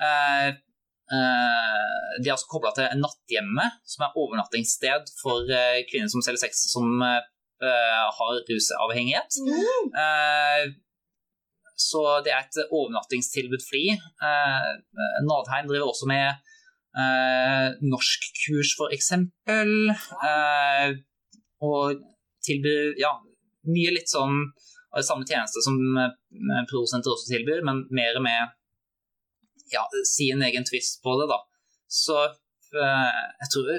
Eh, 0.08 0.48
eh, 1.18 1.92
de 2.22 2.30
er 2.30 2.36
altså 2.36 2.52
kobla 2.52 2.72
til 2.76 2.88
Natthjemmet, 3.02 3.82
som 3.86 4.06
er 4.06 4.16
overnattingssted 4.16 5.12
for 5.22 5.48
uh, 5.50 5.80
kvinner 5.90 6.12
som 6.12 6.24
selger 6.24 6.46
sex 6.46 6.66
som 6.72 7.02
uh, 7.02 7.20
har 8.18 8.40
rusavhengighet. 8.50 9.40
Mm. 9.48 9.92
Eh, 11.82 11.88
så 11.90 12.22
det 12.24 12.34
er 12.34 12.46
et 12.46 12.72
overnattingstilbud 12.72 13.64
fri. 13.66 13.90
Eh, 13.92 14.72
Nadheim 15.26 15.68
driver 15.70 15.90
også 15.92 16.08
med 16.10 16.28
eh, 16.98 17.78
norskkurs, 17.82 18.76
for 18.78 18.94
eksempel. 18.94 19.92
Eh, 19.92 20.98
og 21.62 22.02
tilbyr 22.46 22.98
ja, 23.00 23.16
mye 23.70 23.94
litt 23.94 24.10
sånn 24.10 24.52
av 24.92 25.06
samme 25.08 25.24
tjeneste 25.24 25.62
som 25.64 25.78
produsenter 25.78 26.66
Prosenter 26.68 27.14
også 27.14 27.30
tilbyr, 27.32 27.62
men 27.64 27.86
mer 27.96 28.18
med 28.20 28.58
ja, 29.72 29.86
sin 30.10 30.42
egen 30.44 30.66
twist 30.68 31.00
på 31.04 31.16
det, 31.22 31.30
da. 31.32 31.38
Så 31.88 32.18
eh, 32.26 33.22
jeg 33.44 33.52
tror 33.54 33.70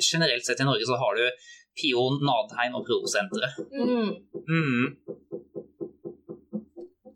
generelt 0.00 0.46
sett 0.46 0.62
i 0.62 0.66
Norge 0.66 0.88
så 0.88 0.98
har 0.98 1.18
du 1.18 1.26
Pion, 1.78 2.18
Nadheim 2.26 2.74
og 2.80 2.88
Prosenteret. 2.88 3.60
Mm. 3.70 4.10
Mm. 4.48 4.96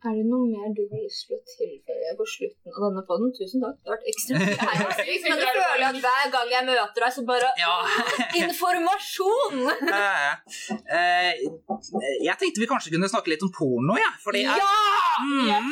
Er 0.05 0.13
det 0.19 0.25
noe 0.29 0.45
mer 0.51 0.73
du 0.77 0.83
har 0.85 1.01
lyst 1.01 1.31
til 1.31 1.39
å 1.39 1.45
tilføye 1.49 2.11
på 2.19 2.25
slutten 2.29 2.75
av 2.75 2.83
denne 2.85 3.03
podden? 3.09 3.31
Tusen 3.39 3.63
takk. 3.63 3.79
Det 3.81 3.89
har 3.89 3.95
vært 3.95 4.11
ekstremt 4.13 4.43
lærerikt, 4.69 5.29
men 5.31 5.41
jeg 5.41 5.55
føler 5.57 5.85
at 5.87 6.01
hver 6.05 6.27
gang 6.35 6.51
jeg 6.53 6.67
møter 6.69 7.07
deg, 7.07 7.15
så 7.17 7.25
bare 7.31 7.53
Ja. 7.61 7.77
Informasjon! 8.45 9.65
Eh, 10.95 11.31
jeg 12.25 12.35
tenkte 12.41 12.61
vi 12.63 12.67
kanskje 12.69 12.93
kunne 12.93 13.09
snakke 13.11 13.31
litt 13.33 13.43
om 13.45 13.51
porno, 13.55 13.97
ja. 13.99 14.11
For 14.23 14.37
det 14.37 14.45
er, 14.45 14.61
Ja! 14.61 15.25
mm, 15.25 15.71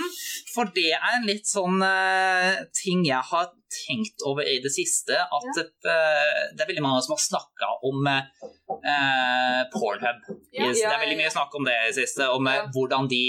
for 0.54 0.70
det 0.74 0.88
er 0.96 1.16
en 1.18 1.26
litt 1.28 1.46
sånn 1.48 1.78
uh, 1.84 2.62
ting 2.76 3.04
jeg 3.06 3.20
har 3.30 3.50
tenkt 3.72 4.24
over 4.28 4.48
i 4.48 4.58
det 4.64 4.72
siste. 4.74 5.16
At 5.16 5.60
eh, 5.60 6.42
det 6.52 6.64
er 6.64 6.70
veldig 6.72 6.84
mange 6.84 7.04
som 7.04 7.14
har 7.16 7.22
snakka 7.24 7.70
om 7.88 8.08
uh, 8.08 9.62
Pornhub. 9.72 10.24
Ja. 10.52 10.68
Yes, 10.68 10.80
det 10.82 10.88
er 10.90 11.00
veldig 11.04 11.16
ja, 11.16 11.20
ja. 11.20 11.22
mye 11.24 11.34
snakk 11.36 11.56
om 11.60 11.68
det 11.68 11.76
i 11.78 11.88
det 11.90 11.96
siste, 12.02 12.28
om 12.32 12.48
Ja. 12.50 12.64
hvordan 12.74 13.08
de 13.12 13.24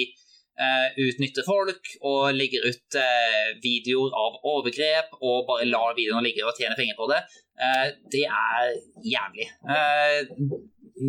utnytter 1.01 1.45
folk 1.47 1.88
og 2.06 2.36
legger 2.38 2.68
ut 2.70 2.97
eh, 2.99 3.56
videoer 3.64 4.14
av 4.14 4.36
overgrep 4.51 5.16
og 5.20 5.47
bare 5.47 5.66
lar 5.66 5.95
videoene 5.97 6.22
ligge 6.28 6.45
og 6.45 6.54
tjener 6.60 6.78
penger 6.78 6.99
på 6.99 7.08
det. 7.10 7.24
Eh, 7.58 7.88
det 8.14 8.26
er 8.28 8.70
jævlig. 9.16 9.49
Eh, 9.66 10.20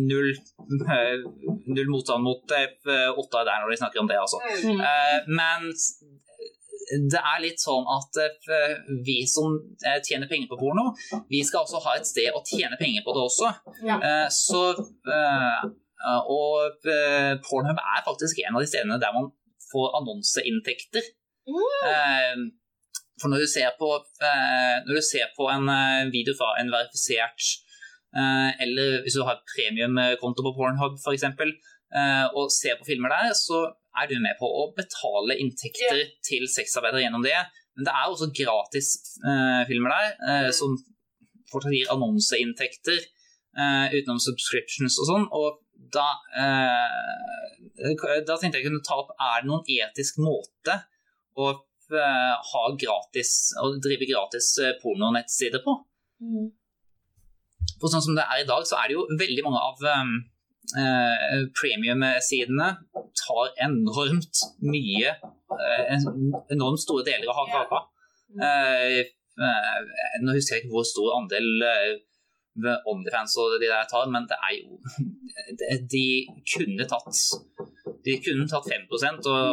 null, 0.09 0.31
eh, 0.95 1.15
null 1.67 1.93
motstand 1.93 2.25
mot 2.25 2.57
eh, 2.57 3.09
Otta 3.13 3.45
der 3.45 3.61
når 3.61 3.71
de 3.73 3.79
snakker 3.83 4.01
om 4.01 4.09
det, 4.09 4.19
altså. 4.19 4.41
Mm. 4.65 4.81
Eh, 4.81 5.17
men 5.29 5.71
det 6.85 7.21
er 7.21 7.41
litt 7.41 7.61
sånn 7.61 7.85
at 7.89 8.19
eh, 8.21 8.75
vi 9.05 9.21
som 9.29 9.55
eh, 9.85 9.97
tjener 10.05 10.29
penger 10.29 10.51
på 10.51 10.59
porno, 10.59 10.91
vi 11.31 11.41
skal 11.45 11.65
også 11.65 11.81
ha 11.85 11.95
et 11.99 12.09
sted 12.09 12.35
å 12.35 12.43
tjene 12.45 12.77
penger 12.81 13.05
på 13.05 13.15
det 13.15 13.25
også. 13.25 13.51
Eh, 13.85 14.27
så 14.33 14.67
eh, 14.75 15.65
Og 16.31 16.87
eh, 16.91 17.33
Pornhub 17.45 17.79
er 17.79 18.03
faktisk 18.05 18.41
en 18.43 18.57
av 18.57 18.63
de 18.63 18.69
stedene 18.69 18.99
der 19.01 19.15
man 19.15 19.31
får 19.71 19.95
annonseinntekter. 20.01 21.13
Mm. 21.45 22.47
for 23.21 23.29
når 23.29 23.43
du 23.43 23.47
ser 23.47 23.75
på, 23.77 23.89
eh, 24.27 24.77
når 24.87 24.97
du 24.97 25.03
ser 25.05 25.29
på 25.37 25.45
en 25.53 25.69
eh, 25.69 26.07
video 26.09 26.33
fra 26.39 26.55
en 26.57 26.71
verifisert 26.73 27.43
eh, 28.17 28.49
Eller 28.65 29.03
hvis 29.05 29.13
du 29.13 29.21
har 29.27 29.43
premiumkonto 29.53 30.41
på 30.41 30.55
Pornhub 30.57 30.97
f.eks., 30.97 31.27
uh, 31.95 32.25
og 32.33 32.49
ser 32.51 32.79
på 32.79 32.87
filmer 32.89 33.13
der, 33.13 33.29
så 33.37 33.59
er 34.01 34.09
du 34.09 34.17
med 34.19 34.35
på 34.39 34.49
å 34.49 34.65
betale 34.75 35.37
inntekter 35.39 36.01
til 36.25 36.47
sexarbeidere 36.51 37.05
gjennom 37.05 37.23
det. 37.23 37.37
Men 37.75 37.87
det 37.87 37.93
er 37.93 38.07
også 38.07 38.31
gratis 38.35 38.89
eh, 39.19 39.61
filmer 39.69 39.91
der, 39.91 40.11
eh, 40.31 40.49
som 40.55 40.77
fortsatt 41.51 41.75
gir 41.75 41.91
annonseinntekter 41.91 43.01
eh, 43.01 43.95
utenom 43.97 44.21
subscriptions 44.23 44.95
og 45.03 45.09
sånn. 45.09 45.25
Og 45.35 45.59
da, 45.95 46.07
eh, 46.41 47.93
da 48.27 48.37
tenkte 48.39 48.59
jeg 48.59 48.67
kunne 48.67 48.83
ta 48.85 48.99
opp 49.01 49.15
Er 49.15 49.41
det 49.43 49.49
noen 49.49 49.65
etisk 49.65 50.19
måte 50.23 50.77
å 51.35 51.49
eh, 51.51 52.35
ha 52.51 52.63
gratis 52.83 53.31
å 53.61 53.73
drive 53.83 54.07
gratis 54.09 54.53
eh, 54.63 54.75
pornonettsider 54.81 55.63
på? 55.65 55.75
Mm. 56.23 56.47
For 57.81 57.91
sånn 57.91 58.03
som 58.05 58.15
det 58.17 58.25
er 58.29 58.43
i 58.43 58.47
dag, 58.47 58.63
så 58.67 58.79
er 58.79 58.89
det 58.89 58.97
jo 58.97 59.07
veldig 59.19 59.43
mange 59.45 59.61
av 59.67 59.83
eh, 59.89 61.43
premium-sidene 61.57 62.69
tar 63.19 63.51
enormt 63.65 64.45
mye 64.63 65.11
eh, 65.11 66.07
Enormt 66.53 66.81
store 66.83 67.05
deler 67.07 67.31
av 67.31 67.51
kaka. 67.51 67.83
Eh, 68.35 69.01
eh, 69.39 70.19
nå 70.23 70.35
husker 70.35 70.57
jeg 70.57 70.65
ikke 70.65 70.73
hvor 70.73 70.87
stor 70.87 71.15
andel 71.19 71.47
eh, 71.69 71.91
ved 72.63 72.75
OnlyFans 72.91 73.33
og 73.41 73.55
de 73.61 73.67
der 73.71 73.83
tar, 73.91 74.05
men 74.13 74.23
det 74.29 74.37
er 74.47 74.53
jo 74.59 74.79
de- 75.93 76.27
kunne 76.53 76.85
tatt 76.93 77.19
De 78.05 78.13
kunne 78.25 78.45
tatt 78.49 78.67
5% 78.69 79.27
og 79.33 79.43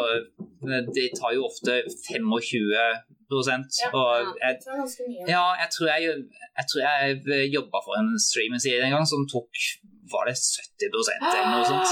de 0.96 1.04
tar 1.18 1.32
jo 1.36 1.46
ofte 1.48 1.72
25 2.08 2.68
og 3.96 4.36
jeg, 4.42 4.58
ja, 5.34 5.44
jeg 5.62 5.68
tror 5.74 5.86
jeg, 5.92 6.00
jeg, 6.58 6.64
tror 6.70 6.80
jeg 6.84 7.52
jobba 7.54 7.78
for 7.86 7.94
en 8.00 8.10
streaming-side 8.28 8.82
en 8.84 8.92
gang 8.96 9.06
som 9.08 9.24
tok 9.34 9.52
Var 10.12 10.28
det 10.28 10.36
70% 10.36 11.22
eller 11.32 11.52
noe 11.54 11.64
sånt? 11.70 11.88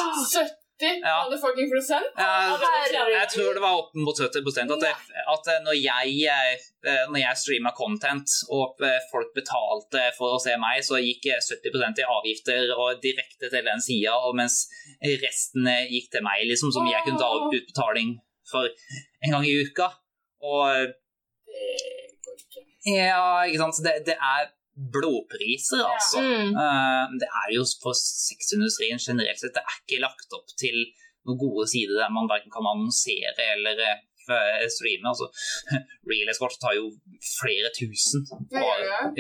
70 0.81 1.01
70 1.01 1.05
Ja. 1.05 1.17
motherfucking 1.25 1.69
prosent. 1.71 2.09
Ja. 2.17 2.57
Jeg 3.13 3.29
tror 3.35 3.55
det 3.57 3.63
var 3.63 3.79
opp 3.83 3.95
mot 3.95 4.17
70 4.17 4.73
at, 4.75 4.81
det, 4.81 4.93
at 5.35 5.51
når 5.67 5.77
jeg, 5.77 6.15
eh, 6.85 7.05
når 7.13 7.21
jeg 7.21 7.41
streama 7.43 7.73
content 7.77 8.29
og 8.51 8.81
eh, 8.87 8.97
folk 9.13 9.31
betalte 9.37 10.07
for 10.19 10.37
å 10.37 10.41
se 10.43 10.57
meg, 10.61 10.81
så 10.87 10.99
gikk 11.03 11.27
eh, 11.35 11.41
70% 11.45 12.01
i 12.03 12.09
avgifter 12.17 12.73
og 12.77 13.01
direkte 13.05 13.51
til 13.53 13.67
den 13.69 13.81
sida, 13.85 14.17
mens 14.35 14.63
resten 15.25 15.69
eh, 15.69 15.85
gikk 15.93 16.11
til 16.17 16.25
meg, 16.27 16.47
liksom, 16.49 16.73
som 16.75 16.89
jeg 16.89 17.05
kunne 17.07 17.21
ta 17.21 17.29
opp 17.37 17.53
utbetaling 17.55 18.17
for 18.51 18.67
en 19.25 19.37
gang 19.37 19.45
i 19.47 19.57
uka. 19.67 19.91
Og 20.41 20.97
Det 21.51 22.17
går 22.25 22.39
ikke. 22.41 22.63
ja, 22.97 23.43
ikke 23.45 23.61
sant. 23.61 23.81
Det, 23.85 23.93
det 24.07 24.17
er 24.17 24.49
blodpriser, 24.93 25.83
altså. 25.85 26.21
Mm. 26.25 26.55
Eh, 26.57 27.15
det 27.21 27.29
er 27.43 27.49
jo 27.57 27.65
for 27.83 27.93
sexindustrien 27.99 29.01
generelt 29.03 29.41
sett, 29.43 29.53
det 29.57 29.63
er 29.65 29.79
ikke 29.83 30.01
lagt 30.07 30.37
opp 30.39 30.49
til 30.61 30.77
noen 31.29 31.37
gode 31.41 31.67
sider 31.69 31.99
der 32.01 32.13
man 32.15 32.31
verken 32.31 32.53
kan 32.55 32.65
annonsere 32.71 33.35
eller 33.57 33.83
eh, 33.85 34.65
streame. 34.73 35.11
Altså, 35.11 35.29
Real 36.11 36.31
Escort 36.33 36.57
tar 36.63 36.77
jo 36.79 36.89
flere 37.37 37.69
tusen. 37.77 38.25
Det? 38.49 38.63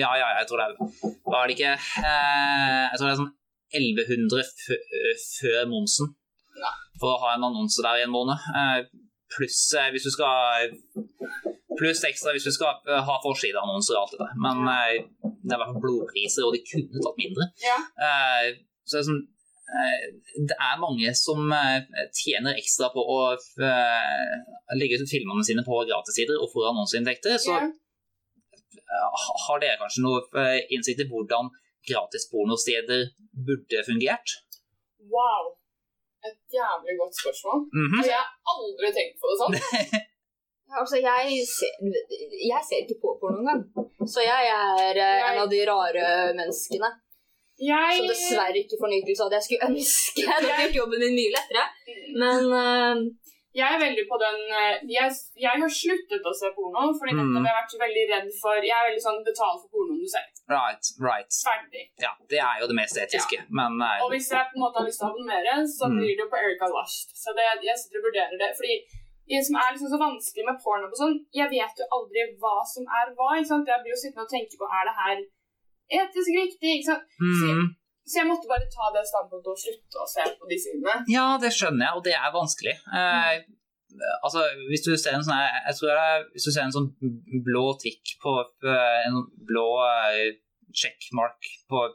Ja, 0.00 0.14
ja, 0.16 0.30
jeg 0.40 0.48
tror 0.48 0.62
det 0.62 0.70
er 0.70 1.12
Var 1.34 1.46
det 1.50 1.56
ikke 1.58 1.74
eh, 1.74 2.86
Jeg 2.88 2.96
tror 2.96 3.06
det 3.06 3.12
er 3.14 3.20
sånn 3.20 3.36
1100 3.70 4.48
fø- 4.64 4.84
før 5.40 5.60
momsen 5.70 6.08
for 7.00 7.14
å 7.14 7.20
ha 7.22 7.36
en 7.36 7.44
annonse 7.46 7.80
der 7.84 8.00
i 8.00 8.02
en 8.04 8.10
måned. 8.12 8.36
Pluss 9.30 9.60
hvis 9.94 10.04
du 10.04 10.10
skal 10.12 10.66
Pluss 11.80 12.02
ekstra 12.04 12.34
hvis 12.36 12.46
du 12.48 12.52
skal 12.54 12.80
eh, 12.88 13.02
ha 13.06 13.18
forsideannonser 13.24 13.96
og 13.96 14.02
alt 14.02 14.14
det 14.14 14.22
der. 14.22 14.32
Men 14.46 14.58
eh, 14.68 14.96
det 15.24 15.52
er 15.52 15.56
i 15.56 15.60
hvert 15.60 15.70
fall 15.72 15.84
blodpriser, 15.84 16.46
og 16.46 16.56
de 16.56 16.62
kunne 16.68 17.04
tatt 17.04 17.20
mindre. 17.20 17.50
Ja. 17.64 17.76
Eh, 18.06 18.48
så 18.84 18.98
det 18.98 19.02
er 19.02 19.06
sånn 19.08 19.22
eh, 19.24 20.02
det 20.50 20.56
er 20.56 20.82
mange 20.82 21.12
som 21.18 21.52
tjener 22.16 22.58
ekstra 22.58 22.90
på 22.94 23.04
å 23.14 23.20
legge 24.74 24.98
ut 24.98 25.12
filmene 25.12 25.44
sine 25.46 25.62
på 25.66 25.78
gratissider 25.88 26.40
og 26.42 26.50
får 26.52 26.70
annonseinntekter. 26.72 27.38
Så 27.38 27.54
har 29.46 29.62
dere 29.62 29.78
kanskje 29.78 30.02
noe 30.02 30.46
innsikt 30.74 31.04
i 31.04 31.08
hvordan 31.10 31.52
gratis 31.86 32.26
pornosteder 32.32 33.08
burde 33.46 33.84
fungert? 33.86 34.36
Wow. 35.14 35.54
Et 36.26 36.36
jævlig 36.52 36.94
godt 37.00 37.14
spørsmål. 37.22 37.58
Mhm. 37.72 37.98
Altså, 37.98 38.10
jeg 38.12 38.20
har 38.20 38.54
aldri 38.54 38.88
tenkt 38.96 39.20
på 39.20 39.30
det 39.30 39.38
sånn. 39.40 39.54
Altså, 40.78 40.96
jeg 41.02 41.42
ser, 41.50 41.72
jeg 42.52 42.62
ser 42.68 42.82
ikke 42.84 43.00
på 43.02 43.16
porno 43.20 43.40
engang. 43.42 43.62
Så 44.06 44.22
jeg 44.22 44.50
er 44.54 45.00
eh, 45.02 45.30
en 45.32 45.40
av 45.44 45.48
de 45.50 45.60
rare 45.68 46.04
menneskene 46.38 46.90
Jeg 47.60 47.96
som 47.98 48.06
dessverre 48.08 48.60
ikke 48.62 48.78
får 48.80 48.92
nytelse 48.94 49.24
av 49.26 49.30
det. 49.32 49.40
Jeg 49.40 49.46
skulle 49.48 49.66
ønske 49.72 50.20
det 50.26 50.52
hadde 50.52 50.62
gjort 50.68 50.78
jobben 50.82 51.02
min 51.04 51.16
mye 51.18 51.34
lettere. 51.34 51.64
Men 52.22 52.46
eh, 52.60 53.02
Jeg 53.58 53.66
er 53.74 53.80
veldig 53.82 54.04
på 54.06 54.16
den 54.22 54.38
eh, 54.60 54.76
Jeg, 54.94 55.10
jeg 55.44 55.62
har 55.64 55.72
sluttet 55.82 56.28
å 56.30 56.32
se 56.40 56.52
porno, 56.54 56.86
fordi 57.00 57.16
Mm. 57.18 57.34
jeg 57.34 57.50
har 57.50 57.58
vært 57.60 57.74
veldig 57.84 58.04
redd 58.14 58.28
for 58.40 58.62
Jeg 58.70 58.76
er 58.78 58.86
veldig 58.88 59.02
sånn 59.08 59.20
betal 59.26 59.56
for 59.58 59.68
pornoen 59.74 59.98
du 60.04 60.08
ser. 60.14 60.26
Right, 60.54 60.84
right. 61.02 61.30
Ferdig. 61.46 61.84
Ja, 62.06 62.12
det 62.30 62.40
er 62.46 62.62
jo 62.62 62.70
det 62.70 62.78
mest 62.78 62.96
etiske, 62.98 63.42
men 63.58 63.76
uh, 63.82 64.00
Og 64.06 64.14
hvis 64.14 64.30
jeg 64.32 64.48
på 64.50 64.56
en 64.58 64.64
måte 64.64 64.80
har 64.80 64.86
lyst 64.88 65.02
til 65.02 65.08
å 65.08 65.12
abonnere, 65.12 65.58
så 65.76 65.90
Mm. 65.90 65.98
blir 66.00 66.14
det 66.16 66.24
jo 66.24 66.30
på 66.32 66.40
Erica 66.46 66.70
Lust. 66.72 67.12
Så 67.22 67.34
det, 67.36 67.44
jeg 67.66 67.76
sitter 67.82 68.00
og 68.00 68.06
vurderer 68.08 68.38
det. 68.40 68.50
Fordi 68.58 68.74
som 69.46 69.58
er 69.60 69.74
liksom 69.74 69.90
så 69.92 69.98
vanskelig 70.00 70.46
med 70.48 70.56
porno 70.62 70.88
og 70.88 70.96
sånn, 70.98 71.18
jeg 71.36 71.46
vet 71.52 71.82
jo 71.82 71.86
aldri 71.96 72.24
hva 72.42 72.56
som 72.66 72.88
er 72.98 73.12
hva. 73.14 73.28
ikke 73.38 73.50
sant? 73.52 73.68
Jeg 73.70 73.84
blir 73.84 73.94
jo 73.94 74.00
sittende 74.00 74.24
og 74.26 74.32
tenke 74.32 74.58
på 74.58 74.66
er 74.66 74.88
det 74.88 74.96
her 75.02 75.20
etisk 76.00 76.30
riktig. 76.34 76.72
ikke 76.80 76.88
sant? 76.88 77.06
mm, 77.22 77.68
Så 78.10 78.20
jeg 78.22 78.30
måtte 78.30 78.50
bare 78.50 78.66
ta 78.74 78.90
det 78.96 79.04
standpunktet 79.06 79.52
og 79.54 79.62
slutte 79.62 80.02
å 80.02 80.08
se 80.10 80.26
på 80.40 80.50
de 80.50 80.58
sidene. 80.64 80.96
Ja, 81.12 81.26
det 81.42 81.52
skjønner 81.54 81.86
jeg, 81.86 82.00
og 82.00 82.04
det 82.08 82.16
er 82.18 82.34
vanskelig. 82.34 82.74
Eh, 82.98 83.36
altså, 84.24 84.42
hvis 84.70 84.84
du 84.86 84.90
ser 84.96 85.18
en 85.18 85.26
sånn 85.26 85.38
Jeg 85.38 85.74
tror 85.78 85.90
det 85.90 86.02
er, 86.14 86.26
Hvis 86.34 86.46
du 86.46 86.50
ser 86.54 86.62
en 86.62 86.74
sånn 86.74 86.90
blå 87.46 87.64
tikk 87.82 88.16
på 88.22 88.34
eh, 88.66 88.98
en 89.06 89.22
blå 89.46 89.68
eh, 89.86 90.26
checkmark 90.70 91.46
på 91.70 91.86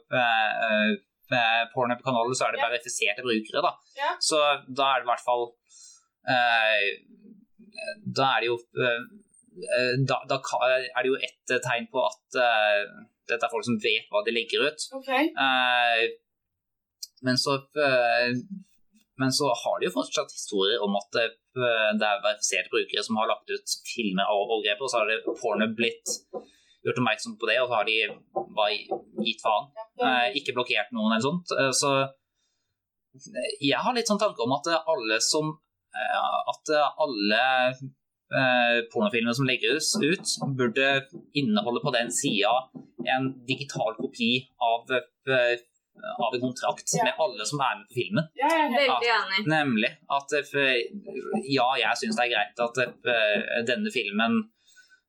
porno 1.72 1.96
på 1.98 2.04
kanalen 2.06 2.36
så 2.38 2.46
er 2.46 2.54
det 2.54 2.62
verifiserte 2.62 3.24
brukere, 3.24 3.62
da. 3.64 3.72
Ja. 3.98 4.10
Så 4.22 4.38
da 4.68 4.92
er 4.92 5.00
det 5.00 5.08
i 5.08 5.10
hvert 5.10 5.24
fall 5.24 5.46
eh, 6.30 6.84
Da 8.18 8.30
er 8.34 8.44
det 8.44 8.50
jo 8.50 8.58
eh, 8.82 9.02
eh, 9.78 9.92
da, 10.08 10.20
da 10.30 10.40
er 10.66 11.02
det 11.02 11.10
jo 11.10 11.18
ett 11.28 11.56
tegn 11.64 11.88
på 11.92 12.04
at 12.04 12.38
uh, 12.40 12.84
dette 13.26 13.42
er 13.42 13.52
folk 13.52 13.66
som 13.66 13.80
vet 13.82 14.08
hva 14.12 14.22
de 14.26 14.34
legger 14.36 14.68
ut. 14.68 14.88
Okay. 15.00 15.32
Uh, 15.34 16.06
men 17.26 17.40
så 17.40 17.56
uh, 17.78 18.32
men 19.16 19.32
så 19.32 19.48
har 19.62 19.80
de 19.80 19.88
jo 19.88 19.94
fortsatt 19.94 20.32
historier 20.32 20.82
om 20.84 20.96
at 20.98 21.18
eh, 21.22 21.32
det 21.56 22.08
er 22.08 22.24
verifiserte 22.24 22.72
brukere 22.72 23.04
som 23.04 23.16
har 23.20 23.30
lagt 23.30 23.48
ut 23.48 23.76
filmer 23.88 24.28
av 24.28 24.42
overgrep, 24.44 24.82
og 24.82 24.92
så 24.92 25.00
har 25.00 25.10
det 25.10 25.36
porno 25.40 25.68
blitt 25.78 26.12
gjort 26.84 27.00
oppmerksom 27.00 27.38
på 27.40 27.48
det, 27.48 27.56
og 27.62 27.70
så 27.70 27.78
har 27.78 27.88
de 27.88 27.96
bare 28.58 28.76
gitt 29.24 29.40
faen. 29.44 29.70
Eh, 30.04 30.36
ikke 30.40 30.54
blokkert 30.58 30.92
noen 30.92 31.14
eller 31.16 31.24
sånt. 31.24 31.54
Eh, 31.56 31.72
så 31.80 31.94
eh, 32.04 33.54
jeg 33.70 33.80
har 33.80 33.96
litt 33.96 34.10
sånn 34.10 34.20
tanke 34.20 34.44
om 34.44 34.52
at 34.58 34.68
alle 34.76 35.18
som 35.24 35.54
eh, 35.54 35.65
At 36.52 36.72
alle 37.02 37.44
eh, 37.70 38.78
pornofilmer 38.92 39.36
som 39.36 39.46
legges 39.48 39.92
ut, 40.02 40.26
burde 40.58 40.88
inneholde 41.38 41.82
på 41.84 41.92
den 41.94 42.10
sida 42.12 42.52
en 43.06 43.30
digital 43.46 43.94
kopi 43.98 44.32
av, 44.58 44.90
eh, 44.90 45.54
av 46.26 46.34
en 46.34 46.42
kontrakt 46.42 46.90
Ja. 46.96 47.04
med 47.04 47.14
alle 47.22 47.46
som 47.46 47.60
er 47.60 47.76
med 47.78 47.86
på 47.90 47.98
filmen. 48.00 48.24
Ja, 48.36 48.48
er 48.50 48.74
veldig 48.74 49.12
enig. 49.18 49.46
Nemlig 49.46 49.92
at 50.18 50.32
eh, 50.40 50.82
ja, 51.54 51.68
jeg 51.78 52.02
syns 52.02 52.18
det 52.18 52.26
er 52.26 52.34
greit 52.34 52.64
at 52.66 52.82
eh, 52.82 53.62
denne 53.70 53.92
filmen 53.94 54.42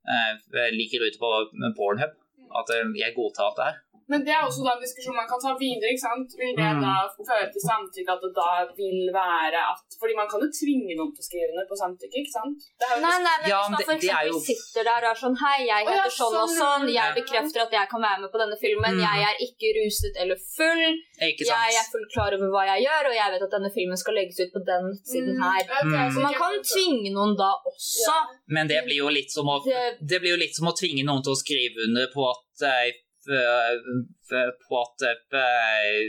eh, 0.08 0.72
ligger 0.78 1.08
ute 1.08 1.20
på 1.20 1.34
Pornhub. 1.80 2.14
At 2.56 2.70
eh, 2.72 2.86
jeg 2.96 3.16
godtar 3.18 3.52
at 3.52 3.58
det 3.60 3.68
er. 3.72 3.82
Men 4.10 4.24
det 4.26 4.32
er 4.32 4.44
også 4.48 4.64
da 4.64 4.72
en 4.78 4.84
diskusjon 4.86 5.16
man 5.16 5.28
kan 5.28 5.40
ta 5.44 5.52
videre. 5.60 5.90
ikke 5.92 6.06
sant? 6.08 6.30
Vil 6.40 6.56
det 6.56 6.64
Mm. 6.78 6.82
da 6.86 6.94
føre 7.30 7.48
til 7.52 7.62
samtykke 7.70 8.12
at 8.16 8.22
det 8.24 8.32
da 8.40 8.50
vil 8.80 9.00
være 9.14 9.60
at 9.72 9.80
Fordi 10.00 10.14
man 10.16 10.28
kan 10.32 10.40
jo 10.40 10.48
tvinge 10.62 10.94
noen 10.96 11.12
til 11.16 11.22
å 11.24 11.28
skrive 11.30 11.50
under 11.52 11.66
på 11.72 11.76
samtykke, 11.84 12.16
ikke 12.22 12.36
sant? 12.40 12.58
Det 12.80 12.86
er 12.88 12.94
jo 12.96 13.02
Nei, 13.04 13.18
nei, 13.28 13.36
men 13.42 13.50
Ja, 13.52 13.60
hvis 13.68 13.88
man 13.88 13.98
f.eks. 13.98 14.08
jo- 14.32 14.40
sitter 14.48 14.84
der 14.90 15.02
og 15.04 15.12
er 15.12 15.20
sånn 15.24 15.38
Hei, 15.44 15.60
jeg 15.68 15.82
Å, 15.84 15.90
ja, 15.90 15.96
heter 15.98 16.14
sånn 16.22 16.36
og 16.44 16.50
sånn, 16.50 16.62
sånn. 16.62 16.86
Jeg 16.98 17.10
bekrefter 17.20 17.60
at 17.68 17.72
jeg 17.78 17.86
kan 17.94 18.02
være 18.08 18.20
med 18.24 18.30
på 18.32 18.40
denne 18.44 18.58
filmen. 18.64 18.94
Mm. 18.96 19.04
Jeg 19.08 19.18
er 19.30 19.36
ikke 19.48 19.68
ruset 19.80 20.14
eller 20.22 20.38
full. 20.56 20.84
Ikke 21.28 21.44
Jeg 21.52 21.70
er 21.74 21.84
sant? 21.84 21.92
fullt 21.94 22.10
klar 22.16 22.32
over 22.38 22.48
hva 22.54 22.64
jeg 22.72 22.80
gjør, 22.88 23.04
og 23.10 23.16
jeg 23.20 23.28
vet 23.34 23.42
at 23.48 23.52
denne 23.58 23.72
filmen 23.78 23.98
skal 23.98 24.14
legges 24.20 24.40
ut 24.44 24.52
på 24.56 24.62
den 24.72 24.86
siden 25.12 25.36
Mm, 25.36 25.44
her. 25.44 25.64
ok, 25.82 25.96
Mm. 25.98 26.14
Så 26.16 26.20
man 26.22 26.34
kan 26.34 26.54
tvinge 26.64 27.10
noen 27.18 27.34
da 27.36 27.50
også. 27.70 28.08
Ja. 28.08 28.20
Men 28.48 28.68
det 28.68 28.86
blir 28.86 28.98
jo 29.04 29.10
litt 29.10 29.30
som 29.32 29.46
å, 29.48 29.58
Det- 29.64 30.22
blir 30.22 30.32
jo 30.36 30.40
litt 30.44 30.56
som 30.56 30.68
å 30.68 30.74
tvinge 30.78 31.04
noen 31.04 31.22
til 31.24 31.34
å 31.34 31.42
skrive 31.44 31.76
under 31.88 32.08
på 32.16 32.22
at 32.30 32.38
eh, 32.62 32.88
f- 32.90 32.96
f- 32.96 33.07
på 33.28 34.80
at, 34.82 35.04
eh, 35.04 36.08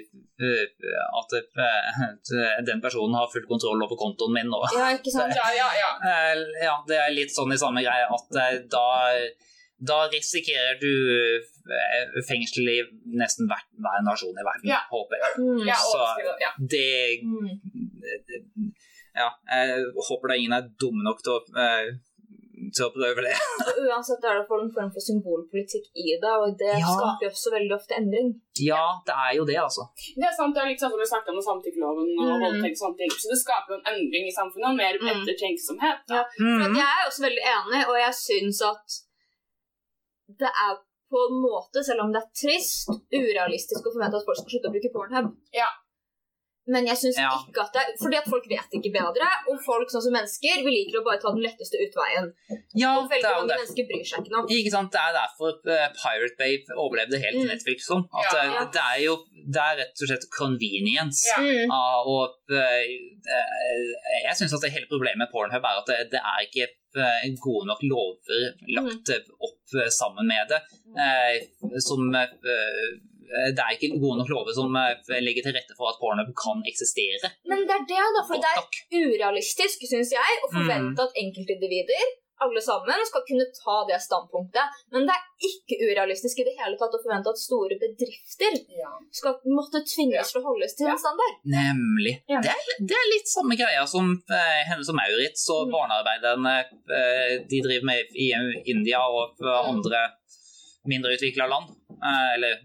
at 1.20 1.34
eh, 1.34 2.56
den 2.66 2.80
personen 2.84 3.14
har 3.18 3.28
full 3.32 3.46
kontroll 3.50 3.82
over 3.84 3.96
kontoen 3.98 4.32
min. 4.36 4.48
nå. 4.52 4.60
Ja, 4.76 4.92
ikke 4.96 5.10
sant? 5.14 5.34
Ja, 5.36 5.48
ja, 5.56 5.68
ja. 5.82 5.90
Eh, 6.08 6.64
ja, 6.64 6.76
det 6.88 6.98
er 7.02 7.10
litt 7.14 7.34
sånn 7.34 7.52
i 7.54 7.58
samme 7.60 7.82
greie 7.84 8.06
at 8.14 8.38
eh, 8.42 8.58
da, 8.70 8.86
da 9.90 9.98
risikerer 10.12 10.78
du 10.80 10.92
eh, 11.36 12.18
fengsel 12.28 12.70
i 12.72 12.78
nesten 13.18 13.48
hver, 13.50 13.62
hver 13.82 14.04
nasjon 14.06 14.34
i 14.38 14.46
verden, 14.46 14.68
Ja. 14.72 14.80
håper 14.92 15.16
jeg. 15.22 15.32
Mm. 15.42 15.66
Så- 15.74 16.58
Det 16.74 17.22
Mm. 17.24 18.72
Ja, 19.18 19.32
jeg 19.50 19.86
håper 20.06 20.30
da 20.30 20.34
ingen 20.38 20.52
er 20.54 20.66
dumme 20.78 21.02
nok 21.02 21.18
til 21.26 21.32
å, 21.34 21.38
eh, 21.58 21.88
til 22.74 22.86
å 22.86 22.92
prøve 22.94 23.22
det. 23.24 23.34
Uansett 23.88 24.24
er 24.24 24.38
det 24.40 24.46
for 24.48 24.62
en 24.64 24.72
form 24.74 24.90
for 24.94 25.02
symbolpolitikk 25.04 25.86
i 25.96 26.16
det, 26.22 26.32
og 26.42 26.56
det 26.60 26.72
Ja. 26.78 26.88
skaper 26.94 27.26
jo 27.26 27.30
også 27.32 27.52
veldig 27.54 27.74
ofte 27.78 27.94
endring. 27.98 28.28
Ja, 28.58 28.82
det 29.06 29.14
er 29.14 29.32
jo 29.38 29.44
det, 29.48 29.56
altså. 29.62 29.86
Det 30.16 30.26
er 30.28 30.34
sant, 30.36 30.54
det 30.54 30.62
er 30.62 30.68
litt 30.72 30.80
sånn 30.82 30.90
som 30.94 30.98
vi 31.02 31.06
snakket 31.10 31.32
om 31.34 31.42
samtykkeloven 31.48 32.08
og 32.18 32.32
Mm. 32.34 32.42
voldtekt 32.44 32.76
og 32.78 32.82
sånne 32.84 32.98
ting. 33.02 33.12
Så 33.14 33.26
det 33.32 33.38
skaper 33.44 33.68
jo 33.72 33.78
en 33.80 33.88
endring 33.94 34.24
i 34.28 34.34
samfunnet, 34.38 34.68
og 34.72 34.76
mer 34.82 34.94
Mm. 34.98 35.08
ettertenksomhet. 35.14 36.00
Ja. 36.10 36.24
Mm. 36.40 36.74
Jeg 36.76 36.88
er 36.98 37.02
også 37.08 37.22
veldig 37.28 37.44
enig, 37.56 37.80
og 37.88 37.96
jeg 38.04 38.14
syns 38.14 38.58
at 38.72 38.86
det 40.38 40.50
er 40.66 40.74
på 41.08 41.18
en 41.24 41.36
måte, 41.40 41.80
selv 41.84 42.02
om 42.04 42.12
det 42.12 42.20
er 42.20 42.30
trist, 42.36 42.88
urealistisk 43.14 43.80
å 43.86 43.92
forvente 43.94 44.18
at 44.20 44.26
folk 44.28 44.36
skal 44.36 44.50
slutte 44.52 44.68
å 44.68 44.74
bruke 44.74 44.90
Pornhub. 44.92 45.30
Ja. 45.56 45.70
Men 46.68 46.84
jeg 46.86 46.96
syns 47.00 47.16
Ja. 47.16 47.30
ikke 47.48 47.62
at 47.64 47.72
det 47.72 47.80
er 47.80 47.94
Fordi 48.02 48.16
at 48.18 48.26
folk 48.28 48.44
vet 48.50 48.74
ikke 48.76 48.92
bedre, 48.92 49.28
og 49.48 49.56
folk 49.64 49.88
sånn 49.88 50.02
som 50.04 50.12
mennesker, 50.12 50.60
vi 50.66 50.70
liker 50.74 51.00
å 51.00 51.04
bare 51.06 51.20
ta 51.22 51.32
den 51.32 51.40
letteste 51.46 51.80
utveien. 51.80 52.26
Ja, 52.76 52.90
Og 53.00 53.08
veldig 53.08 53.24
mange 53.24 53.48
det. 53.48 53.56
mennesker 53.62 53.84
bryr 53.88 54.04
seg 54.04 54.18
ikke 54.20 54.34
noe. 54.36 54.46
Ikke 54.52 54.70
sant, 54.76 54.92
Det 54.92 55.00
er 55.00 55.12
derfor 55.16 55.50
eh, 55.64 55.88
Pirate 55.96 56.36
Babe 56.38 56.64
overlevde 56.76 57.16
helt 57.24 57.36
Mm. 57.40 57.48
Netflix. 57.54 57.88
Sånn. 57.88 58.04
At, 58.12 58.32
Ja. 58.32 58.38
eh, 58.44 58.52
Ja. 58.52 58.64
Det 58.76 58.82
er 58.92 58.98
jo 59.08 59.16
det 59.48 59.62
er 59.64 59.76
rett 59.80 59.96
og 60.02 60.08
slett 60.08 60.26
convenience. 60.36 61.24
Ja. 61.24 61.40
Mm. 61.40 61.70
Ah, 61.72 62.02
og 62.04 62.34
eh, 62.52 62.84
jeg 64.26 64.34
syns 64.36 64.52
at 64.54 64.60
det 64.60 64.72
hele 64.74 64.86
problemet 64.90 65.18
med 65.24 65.30
Pornhub 65.32 65.64
er 65.64 65.78
at 65.80 65.86
det, 65.86 66.10
det 66.12 66.20
er 66.20 66.44
ikke 66.44 66.68
gode 67.40 67.66
nok 67.68 67.80
lover 67.82 68.54
lagt 68.76 69.08
Mm. 69.08 69.24
opp 69.40 69.90
sammen 69.92 70.26
med 70.26 70.48
det, 70.48 70.60
som 71.82 72.14
eh, 72.14 72.28
det 73.56 73.62
er 73.64 73.74
ikke 73.76 73.90
gode 74.00 74.18
nok 74.22 74.30
lover 74.32 74.54
som 74.56 74.76
eh, 74.80 75.18
legger 75.24 75.48
til 75.48 75.56
rette 75.58 75.76
for 75.78 75.90
at 75.92 75.98
Pornhub 76.00 76.30
kan 76.38 76.62
eksistere. 76.68 77.32
Men 77.50 77.66
det 77.68 77.74
er 77.76 77.84
det, 77.90 78.04
da. 78.16 78.22
For 78.28 78.40
det 78.40 78.54
er 78.54 79.04
urealistisk, 79.08 79.84
syns 79.90 80.14
jeg, 80.16 80.40
å 80.46 80.48
forvente 80.54 81.04
at 81.04 81.18
enkeltindivider, 81.24 82.16
alle 82.38 82.60
sammen, 82.62 83.00
skal 83.08 83.24
kunne 83.26 83.42
ta 83.50 83.76
det 83.88 83.96
standpunktet. 84.04 84.76
Men 84.94 85.08
det 85.08 85.14
er 85.16 85.46
ikke 85.48 85.78
urealistisk 85.88 86.38
i 86.38 86.44
det 86.46 86.52
hele 86.60 86.78
tatt 86.78 86.92
å 86.94 87.00
forvente 87.02 87.32
at 87.32 87.40
store 87.42 87.74
bedrifter 87.80 88.54
Ja. 88.78 88.92
skal 89.18 89.40
måtte 89.50 89.80
tvinges 89.90 90.30
til 90.30 90.38
å 90.38 90.44
holdes 90.46 90.76
til 90.78 90.86
en 90.86 91.00
standard. 91.02 91.34
Nemlig. 91.50 92.14
Ja. 92.30 92.38
Det, 92.44 92.52
er, 92.54 92.78
det 92.92 92.94
er 93.00 93.10
litt 93.10 93.26
samme 93.32 93.58
greia 93.58 93.82
som 93.90 94.12
eh, 94.30 94.60
Hennes 94.70 94.86
og 94.92 94.98
Maurits 95.00 95.48
og 95.50 95.66
Mm. 95.66 95.74
barnearbeiderne 95.74 96.54
eh, 96.62 97.34
de 97.50 97.62
driver 97.66 97.90
med 97.90 98.14
i 98.14 98.30
India 98.70 99.02
og 99.10 99.34
eh, 99.42 99.58
andre 99.74 100.04
mindre 100.88 101.18
utvikla 101.18 101.50
land. 101.50 101.74
Eh, 101.98 102.28
eller 102.38 102.60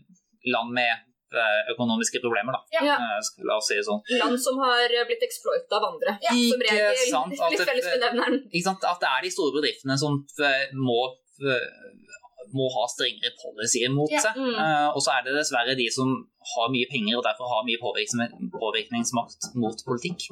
land 0.51 0.73
med 0.75 0.91
eh, 1.33 1.61
økonomiske 1.73 2.19
problemer, 2.23 2.53
da. 2.57 2.61
Ja. 2.85 2.97
Eh, 2.97 3.31
la 3.47 3.57
oss 3.57 3.67
si 3.71 3.77
det 3.79 3.85
sånn. 3.87 4.01
Land 4.19 4.37
som 4.41 4.59
har 4.61 4.91
blitt 5.09 5.23
exploita 5.25 5.79
av 5.79 5.87
andre. 5.93 6.17
Ja, 6.21 6.29
som 6.35 6.61
ikke 6.61 6.75
regel. 6.77 7.07
sant, 7.11 7.33
at 7.41 7.51
Litt 7.53 7.63
det- 7.63 7.69
fellesbenevneren. 7.71 8.39
Ikke 8.51 8.67
sant? 8.69 8.83
At 8.91 8.99
det 9.01 9.09
er 9.09 9.21
de 9.27 9.31
store 9.33 9.55
bedriftene 9.59 9.97
som 9.97 10.19
eh, 10.45 10.67
må, 10.77 10.99
eh, 11.41 11.67
må 12.53 12.67
ha 12.75 12.83
strengere 12.91 13.31
policyer 13.41 13.89
mot 13.89 14.11
Ja. 14.13 14.21
seg. 14.21 14.37
Mm. 14.37 14.53
Uh, 14.59 14.89
og 14.93 15.01
så 15.01 15.15
er 15.17 15.23
det 15.25 15.33
dessverre 15.39 15.73
de 15.79 15.87
som 15.89 16.11
har 16.53 16.67
mye 16.69 16.85
penger 16.91 17.17
og 17.17 17.23
derfor 17.25 17.49
har 17.49 17.63
mye 17.65 17.79
påvirkningsmakt 17.81 19.53
mot 19.57 19.79
politikk. 19.87 20.27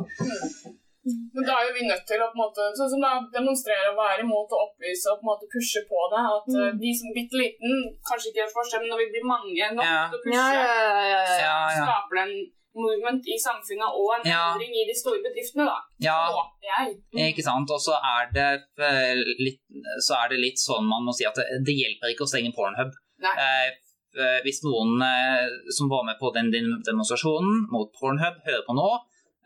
Men 1.03 1.43
da 1.47 1.53
er 1.57 1.63
jo 1.67 1.73
vi 1.77 1.87
nødt 1.89 2.05
til 2.05 2.21
å 2.21 2.27
på 2.29 2.37
en 2.37 2.43
måte, 2.45 2.61
sånn 2.77 2.89
som 2.93 3.01
da, 3.01 3.11
demonstrere 3.33 3.89
og 3.89 3.97
være 3.97 4.21
imot 4.25 4.51
og 4.53 4.63
opplyse 4.67 5.09
og 5.09 5.17
på 5.17 5.23
en 5.25 5.31
måte 5.33 5.47
pushe 5.53 5.81
på 5.89 5.99
det. 6.13 6.21
At 6.37 6.45
Mm. 6.53 6.61
eh, 6.61 6.73
vi 6.83 6.89
som 6.99 7.09
bitte 7.17 7.35
liten 7.41 7.71
kanskje 8.05 8.29
ikke 8.29 8.41
gjør 8.43 8.55
forskjell, 8.57 8.81
men 8.85 8.91
når 8.93 9.01
vi 9.03 9.11
blir 9.13 9.25
mange 9.33 9.65
nok 9.77 9.85
Ja. 9.89 10.01
til 10.11 10.17
å 10.19 10.23
pushe, 10.25 10.37
Ja, 10.37 10.47
ja, 10.53 10.65
ja, 10.77 10.89
ja, 10.93 11.05
ja. 11.13 11.21
Ja, 11.45 11.57
ja. 11.73 11.85
skaper 11.85 12.13
det 12.17 12.23
en 12.29 12.35
movement 12.71 13.23
i 13.27 13.35
samfunnet 13.47 13.89
og 13.99 14.09
en 14.15 14.25
Ja. 14.31 14.53
endring 14.53 14.71
i 14.77 14.85
de 14.87 14.95
store 15.01 15.19
bedriftene, 15.25 15.65
da. 15.65 15.77
Ja, 15.99 16.19
Håper 16.31 16.69
jeg. 16.71 17.33
ikke 17.33 17.43
sant. 17.49 17.67
Og 17.69 17.79
så 17.81 17.93
er 17.97 18.23
det 18.37 18.49
eh, 18.79 19.15
litt, 19.45 19.61
så 20.05 20.13
er 20.23 20.29
det 20.29 20.39
litt 20.39 20.59
sånn 20.61 20.85
man 20.85 21.01
må 21.03 21.11
si 21.17 21.25
at 21.25 21.33
det, 21.35 21.45
det 21.65 21.73
hjelper 21.81 22.13
ikke 22.13 22.23
å 22.27 22.31
stenge 22.31 22.53
Pornhub. 22.55 22.93
Nei. 23.19 23.35
Eh, 23.37 23.69
eh, 24.21 24.39
hvis 24.45 24.61
noen 24.63 25.01
eh, 25.01 25.49
som 25.73 25.89
var 25.89 26.03
med 26.05 26.15
på 26.21 26.31
den 26.33 26.51
din- 26.51 26.81
demonstrasjonen 26.85 27.67
mot 27.73 27.89
Pornhub, 27.99 28.37
hører 28.45 28.63
på 28.69 28.73
nå, 28.77 28.89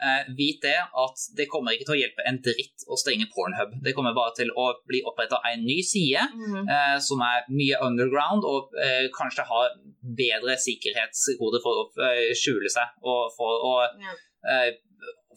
eh, 0.01 0.27
vit 0.37 0.61
det 0.61 0.75
at 0.75 1.17
det 1.37 1.47
kommer 1.51 1.71
ikke 1.75 1.85
til 1.89 1.95
å 1.95 1.99
hjelpe 2.01 2.25
en 2.27 2.39
dritt 2.43 2.85
å 2.91 2.97
stenge 2.99 3.27
Pornhub. 3.33 3.75
Det 3.83 3.93
kommer 3.95 4.13
bare 4.17 4.33
til 4.37 4.51
å 4.55 4.67
bli 4.87 5.01
oppretta 5.07 5.39
en 5.51 5.63
ny 5.65 5.81
side 5.83 6.25
Mm. 6.35 6.67
eh, 6.69 6.97
som 6.99 7.21
er 7.21 7.45
mye 7.49 7.79
underground 7.81 8.43
og 8.45 8.71
eh, 8.81 9.07
kanskje 9.15 9.45
har 9.47 9.75
bedre 10.03 10.57
sikkerhetskoder 10.57 11.61
for 11.63 11.83
å 11.83 11.85
eh, 12.09 12.33
skjule 12.35 12.69
seg 12.69 12.87
og 13.03 13.31
for 13.37 13.61
å, 13.71 13.75
Ja. 14.01 14.15
eh, 14.51 14.71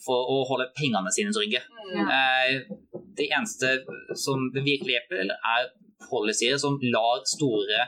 for 0.05 0.29
å 0.31 0.47
holde 0.47 0.69
pengene 0.79 1.11
sine 1.11 1.33
trygge. 1.35 1.63
Mm. 1.95 2.09
Eh, 2.09 2.61
det 3.19 3.31
eneste 3.35 3.81
som 4.15 4.51
virkelig 4.55 4.95
hjelper, 4.95 5.27
er 5.35 5.71
policyer 6.09 6.57
som 6.59 6.79
lar 6.95 7.25
store 7.27 7.81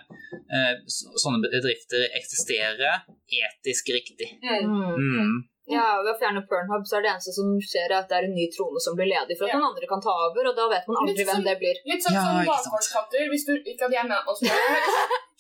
eh, 0.51 0.75
sånne 0.89 1.39
bedrifter 1.45 2.09
eksistere 2.19 2.91
etisk 3.31 3.93
riktig. 3.95 4.33
Mm. 4.43 5.45
Ja, 5.71 6.03
Ved 6.03 6.11
å 6.15 6.19
fjerne 6.19 6.43
Pornhub 6.51 6.85
så 6.89 6.99
er 6.99 7.03
det 7.07 7.11
eneste 7.15 7.33
som 7.37 7.47
skjer, 7.63 7.91
at 7.95 8.09
det 8.11 8.17
er 8.19 8.25
en 8.29 8.35
ny 8.35 8.47
trone 8.51 8.81
som 8.83 8.97
blir 8.99 9.07
ledig 9.11 9.37
for 9.39 9.47
at 9.47 9.53
Ja. 9.55 9.59
noen 9.59 9.71
andre 9.71 9.87
kan 9.87 10.01
ta 10.03 10.11
over, 10.27 10.43
og 10.51 10.55
da 10.59 10.67
vet 10.69 10.85
man 10.89 10.97
aldri 11.01 11.15
Litt 11.17 11.27
hvem 11.29 11.37
sånn- 11.41 11.49
det 11.51 11.57
blir. 11.63 11.77
Litt 11.87 12.03
sånn 12.05 12.17
Ja, 12.19 12.23
som 12.27 12.37
bakgårdskatter. 12.51 13.23
Hvis 13.33 13.45
du 13.47 13.53
ikke 13.63 13.85
at 13.89 13.93
jeg 13.99 14.05
mener 14.11 14.27
oss 14.27 14.43
men 14.43 14.51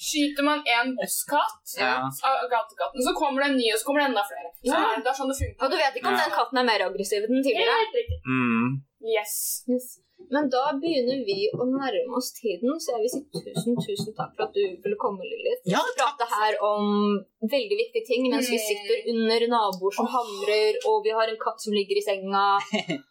Skyter 0.00 0.42
man 0.42 0.62
en 0.64 0.96
bosskatt 0.96 1.76
Ja. 1.76 2.00
av 2.00 2.48
gatekatten, 2.48 3.00
så 3.04 3.12
kommer 3.14 3.42
det 3.44 3.50
en 3.50 3.56
ny, 3.60 3.68
og 3.72 3.78
så 3.78 3.84
kommer 3.84 4.00
det 4.00 4.08
enda 4.10 4.24
flere. 4.24 4.48
Så 4.64 4.72
Ja. 4.72 4.80
det, 4.96 5.04
det 5.04 5.10
er 5.12 5.18
sånn 5.20 5.28
det 5.28 5.36
funker. 5.40 5.58
Og 5.64 5.70
du 5.70 5.76
vet 5.76 5.94
ikke 5.96 6.06
om 6.08 6.14
Ja. 6.16 6.22
den 6.24 6.32
katten 6.38 6.56
er 6.58 6.64
mer 6.64 6.80
aggressiv 6.88 7.20
enn 7.24 7.34
den 7.36 7.44
tidligere. 7.44 7.76
Helt 7.84 7.96
riktig. 8.00 8.18
Mm. 8.24 8.80
Yes. 9.04 9.64
Yes. 9.68 10.00
Men 10.30 10.48
da 10.52 10.62
begynner 10.78 11.24
vi 11.26 11.38
å 11.54 11.64
nærme 11.66 12.14
oss 12.16 12.30
tiden, 12.38 12.70
så 12.78 12.94
jeg 12.94 13.00
vil 13.02 13.12
si 13.14 13.20
tusen, 13.34 13.74
tusen 13.82 14.14
takk 14.14 14.30
for 14.36 14.46
at 14.46 14.54
du 14.54 14.62
ville 14.84 14.96
komme, 15.00 15.22
Lilith. 15.26 15.62
Ja, 15.66 15.80
Vi 15.88 15.96
prate 15.98 16.26
her 16.30 16.54
om 16.62 17.18
veldig 17.42 17.76
viktige 17.82 18.06
ting 18.06 18.30
mens 18.30 18.48
vi 18.48 18.58
Mm. 18.60 18.66
sitter 18.70 18.96
under 19.14 19.46
naboer 19.54 19.92
som 19.98 20.06
hamrer, 20.06 20.78
og 20.86 21.02
vi 21.04 21.10
har 21.10 21.26
en 21.28 21.40
katt 21.46 21.60
som 21.60 21.72
ligger 21.74 21.96
i 21.98 22.04
senga. 22.08 22.46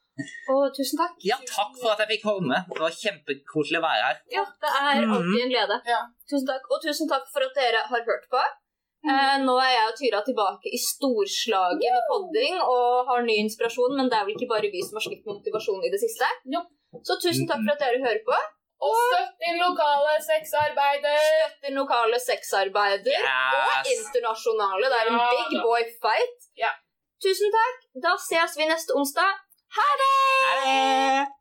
Og 0.52 0.64
tusen 0.76 0.98
takk. 1.00 1.14
ja, 1.24 1.38
takk 1.48 1.76
for 1.80 1.92
at 1.94 2.00
jeg 2.04 2.10
fikk 2.20 2.24
komme. 2.28 2.58
Det 2.68 2.80
var 2.84 2.92
kjempekoselig 2.92 3.80
å 3.80 3.84
være 3.86 4.04
her. 4.08 4.18
Ja, 4.36 4.44
det 4.64 4.72
er 4.80 4.96
Mhm. 5.06 5.14
alltid 5.16 5.42
en 5.46 5.52
glede. 5.54 5.78
Ja. 5.88 6.02
Tusen 6.30 6.48
takk. 6.50 6.64
Og 6.72 6.82
tusen 6.84 7.08
takk 7.08 7.24
for 7.32 7.40
at 7.46 7.54
dere 7.56 7.84
har 7.88 8.02
hørt 8.04 8.26
på. 8.32 8.42
Eh, 9.08 9.38
nå 9.48 9.56
er 9.64 9.72
jeg 9.78 9.86
og 9.88 9.96
Tyra 9.96 10.20
tilbake 10.28 10.68
i 10.76 10.76
storslaget 10.76 11.80
med 11.96 12.04
podding 12.12 12.56
og 12.60 13.08
har 13.08 13.22
ny 13.24 13.38
inspirasjon, 13.46 13.96
men 13.96 14.10
det 14.10 14.18
er 14.20 14.26
vel 14.28 14.36
ikke 14.36 14.50
bare 14.52 14.68
vi 14.74 14.82
som 14.84 15.00
har 15.00 15.06
slitt 15.08 15.24
med 15.26 15.40
motivasjon 15.40 15.86
i 15.88 15.92
det 15.94 16.02
siste. 16.04 16.28
Jo. 16.52 16.60
Så 17.06 17.18
tusen 17.24 17.46
takk 17.50 17.62
for 17.66 17.76
at 17.76 17.84
dere 17.84 18.02
hører 18.06 18.24
på. 18.30 18.38
Og 18.88 18.96
støtt 18.96 19.34
din 19.44 19.58
lokale 19.60 20.14
sexarbeider. 20.24 21.24
Støtter 21.26 21.76
lokale 21.76 22.20
sexarbeider 22.24 23.26
og 23.28 23.90
internasjonale. 23.96 24.86
Det 24.92 25.02
er 25.02 25.12
en 25.12 25.20
big 25.34 25.60
boy 25.66 25.84
fight. 26.04 26.48
Ja. 26.64 26.72
Tusen 27.24 27.52
takk. 27.58 27.84
Da 28.06 28.16
ses 28.30 28.56
vi 28.60 28.70
neste 28.72 28.96
onsdag. 28.96 29.36
Ha 29.78 29.90
det! 30.02 30.14
Ha 30.46 30.56
det! 30.64 31.36